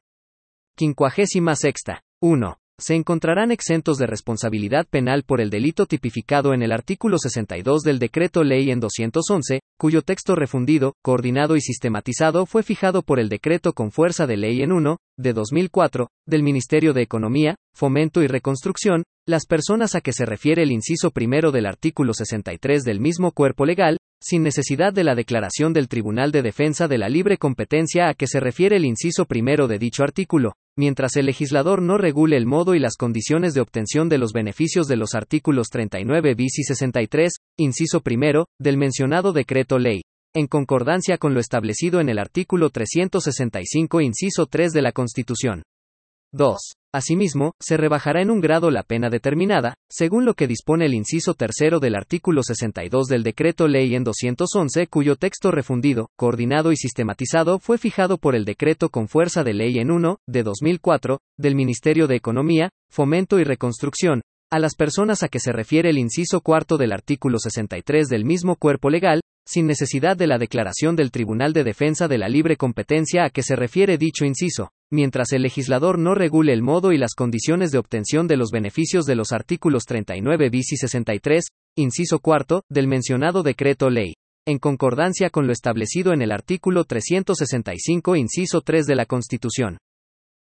56. 0.79 1.75
1 2.21 2.62
se 2.83 2.97
encontrarán 2.97 3.53
exentos 3.53 3.97
de 3.97 4.09
responsabilidad 4.09 4.87
penal 4.91 5.23
por 5.23 5.41
el 5.41 5.51
delito 5.51 5.87
tipificado 5.87 6.53
en 6.53 6.63
el 6.63 6.73
artículo 6.73 7.17
62 7.17 7.83
del 7.83 8.01
Decreto 8.01 8.43
Ley 8.43 8.73
en 8.73 8.81
211, 8.81 9.61
cuyo 9.79 10.03
texto 10.03 10.35
refundido, 10.35 10.95
coordinado 11.01 11.55
y 11.55 11.61
sistematizado 11.61 12.45
fue 12.45 12.65
fijado 12.65 13.03
por 13.03 13.21
el 13.21 13.29
Decreto 13.29 13.73
con 13.73 13.93
fuerza 13.93 14.27
de 14.27 14.37
ley 14.37 14.63
en 14.63 14.73
1, 14.73 14.99
de 15.17 15.33
2004, 15.33 16.09
del 16.27 16.43
Ministerio 16.43 16.93
de 16.93 17.03
Economía, 17.03 17.55
Fomento 17.73 18.21
y 18.21 18.27
Reconstrucción, 18.27 19.05
las 19.29 19.47
personas 19.47 19.95
a 19.95 20.01
que 20.01 20.13
se 20.13 20.27
refiere 20.27 20.65
el 20.65 20.73
inciso 20.73 21.13
primero 21.13 21.53
del 21.53 21.67
artículo 21.67 22.15
63 22.15 22.83
del 22.83 22.99
mismo 22.99 23.31
cuerpo 23.31 23.65
legal, 23.65 23.99
sin 24.21 24.43
necesidad 24.43 24.93
de 24.93 25.05
la 25.05 25.15
declaración 25.15 25.73
del 25.73 25.87
Tribunal 25.87 26.33
de 26.33 26.43
Defensa 26.43 26.89
de 26.89 26.99
la 26.99 27.09
Libre 27.09 27.39
Competencia 27.39 28.09
a 28.09 28.15
que 28.15 28.27
se 28.27 28.41
refiere 28.41 28.77
el 28.77 28.85
inciso 28.85 29.25
primero 29.27 29.69
de 29.69 29.79
dicho 29.79 30.03
artículo, 30.03 30.55
mientras 30.77 31.17
el 31.17 31.27
legislador 31.27 31.83
no 31.83 31.99
regule 31.99 32.37
el 32.37 32.47
modo 32.47 32.75
y 32.75 32.79
las 32.79 32.97
condiciones 32.97 33.55
de 33.55 33.61
obtención 33.61 34.09
de 34.09 34.19
los 34.19 34.33
beneficios 34.33 34.87
de 34.87 34.97
los 34.97 35.15
artículos 35.15 35.69
39 35.69 36.35
bis 36.35 36.59
y 36.59 36.63
63, 36.65 37.33
inciso 37.59 38.01
primero, 38.01 38.47
del 38.59 38.77
mencionado 38.77 39.33
decreto 39.33 39.79
ley, 39.79 40.03
en 40.35 40.47
concordancia 40.47 41.19
con 41.19 41.35
lo 41.35 41.41
establecido 41.41 42.01
en 42.01 42.09
el 42.09 42.19
artículo 42.19 42.71
365, 42.71 44.01
inciso 44.01 44.47
3 44.47 44.73
de 44.73 44.83
la 44.83 44.93
Constitución. 44.93 45.63
2. 46.33 46.59
Asimismo, 46.95 47.53
se 47.59 47.77
rebajará 47.77 48.21
en 48.21 48.31
un 48.31 48.41
grado 48.41 48.71
la 48.71 48.83
pena 48.83 49.09
determinada, 49.09 49.75
según 49.91 50.25
lo 50.25 50.35
que 50.35 50.47
dispone 50.47 50.87
el 50.87 50.95
inciso 50.95 51.35
tercero 51.35 51.81
del 51.81 51.95
artículo 51.95 52.43
62 52.43 53.07
del 53.07 53.23
Decreto 53.23 53.67
Ley 53.67 53.95
en 53.95 54.05
211, 54.05 54.87
cuyo 54.89 55.17
texto 55.17 55.51
refundido, 55.51 56.11
coordinado 56.17 56.71
y 56.71 56.77
sistematizado 56.77 57.59
fue 57.59 57.79
fijado 57.79 58.19
por 58.19 58.35
el 58.35 58.45
decreto 58.45 58.91
con 58.91 59.09
fuerza 59.09 59.43
de 59.43 59.55
ley 59.55 59.79
en 59.79 59.91
1, 59.91 60.19
de 60.27 60.43
2004, 60.43 61.21
del 61.39 61.55
Ministerio 61.55 62.07
de 62.07 62.17
Economía, 62.17 62.71
Fomento 62.91 63.39
y 63.39 63.45
Reconstrucción, 63.45 64.21
a 64.51 64.59
las 64.59 64.75
personas 64.75 65.23
a 65.23 65.29
que 65.29 65.41
se 65.41 65.51
refiere 65.51 65.89
el 65.89 65.97
inciso 65.97 66.43
cuarto 66.43 66.77
del 66.77 66.93
artículo 66.93 67.39
63 67.39 68.09
del 68.09 68.27
mismo 68.27 68.57
cuerpo 68.57 68.91
legal, 68.91 69.23
sin 69.47 69.67
necesidad 69.67 70.17
de 70.17 70.27
la 70.27 70.39
declaración 70.39 70.97
del 70.97 71.11
Tribunal 71.11 71.53
de 71.53 71.65
Defensa 71.65 72.09
de 72.09 72.19
la 72.19 72.29
Libre 72.29 72.57
Competencia 72.57 73.25
a 73.25 73.31
que 73.31 73.43
se 73.43 73.57
refiere 73.57 73.99
dicho 73.99 74.25
inciso, 74.25 74.71
mientras 74.91 75.33
el 75.33 75.43
legislador 75.43 75.99
no 75.99 76.15
regule 76.15 76.53
el 76.53 76.63
modo 76.63 76.93
y 76.93 76.99
las 76.99 77.15
condiciones 77.15 77.71
de 77.71 77.79
obtención 77.79 78.27
de 78.27 78.37
los 78.37 78.51
beneficios 78.51 79.05
de 79.05 79.17
los 79.17 79.33
artículos 79.33 79.85
39 79.85 80.51
bis 80.51 80.73
y 80.73 80.77
63, 80.77 81.45
inciso 81.77 82.21
cuarto, 82.21 82.63
del 82.69 82.87
mencionado 82.87 83.43
decreto 83.43 83.91
ley, 83.91 84.15
en 84.47 84.59
concordancia 84.59 85.31
con 85.31 85.47
lo 85.47 85.53
establecido 85.53 86.13
en 86.13 86.23
el 86.23 86.33
artículo 86.33 86.85
365, 86.85 88.17
inciso 88.17 88.61
3 88.61 88.87
de 88.87 88.95
la 88.95 89.07
Constitución. 89.07 89.79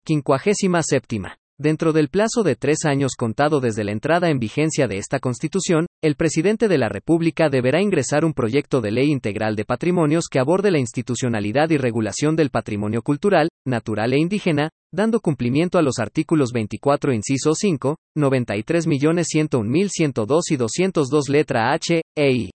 57. 0.07 1.21
Dentro 1.59 1.93
del 1.93 2.09
plazo 2.09 2.43
de 2.43 2.57
tres 2.57 2.85
años 2.85 3.13
contado 3.17 3.61
desde 3.61 3.85
la 3.85 3.93
entrada 3.93 4.31
en 4.31 4.39
vigencia 4.39 4.89
de 4.89 4.97
esta 4.97 5.21
Constitución, 5.21 5.87
el 6.03 6.17
presidente 6.17 6.67
de 6.67 6.79
la 6.79 6.89
República 6.89 7.49
deberá 7.49 7.81
ingresar 7.81 8.25
un 8.25 8.35
proyecto 8.35 8.81
de 8.81 8.91
ley 8.91 9.13
integral 9.13 9.55
de 9.55 9.65
patrimonios 9.65 10.27
que 10.29 10.41
aborde 10.41 10.73
la 10.73 10.81
institucionalidad 10.81 11.71
y 11.71 11.77
regulación 11.77 12.35
del 12.35 12.51
patrimonio 12.51 13.03
cultural, 13.03 13.51
natural 13.65 14.13
e 14.13 14.19
indígena, 14.19 14.71
dando 14.93 15.21
cumplimiento 15.21 15.79
a 15.79 15.83
los 15.83 16.01
artículos 16.01 16.51
24 16.51 17.13
inciso 17.13 17.55
5, 17.55 17.95
93.101.102 18.19 20.41
y 20.51 20.57
202 20.57 21.29
letra 21.29 21.73
H, 21.73 22.03
e 22.17 22.33
I. 22.33 22.51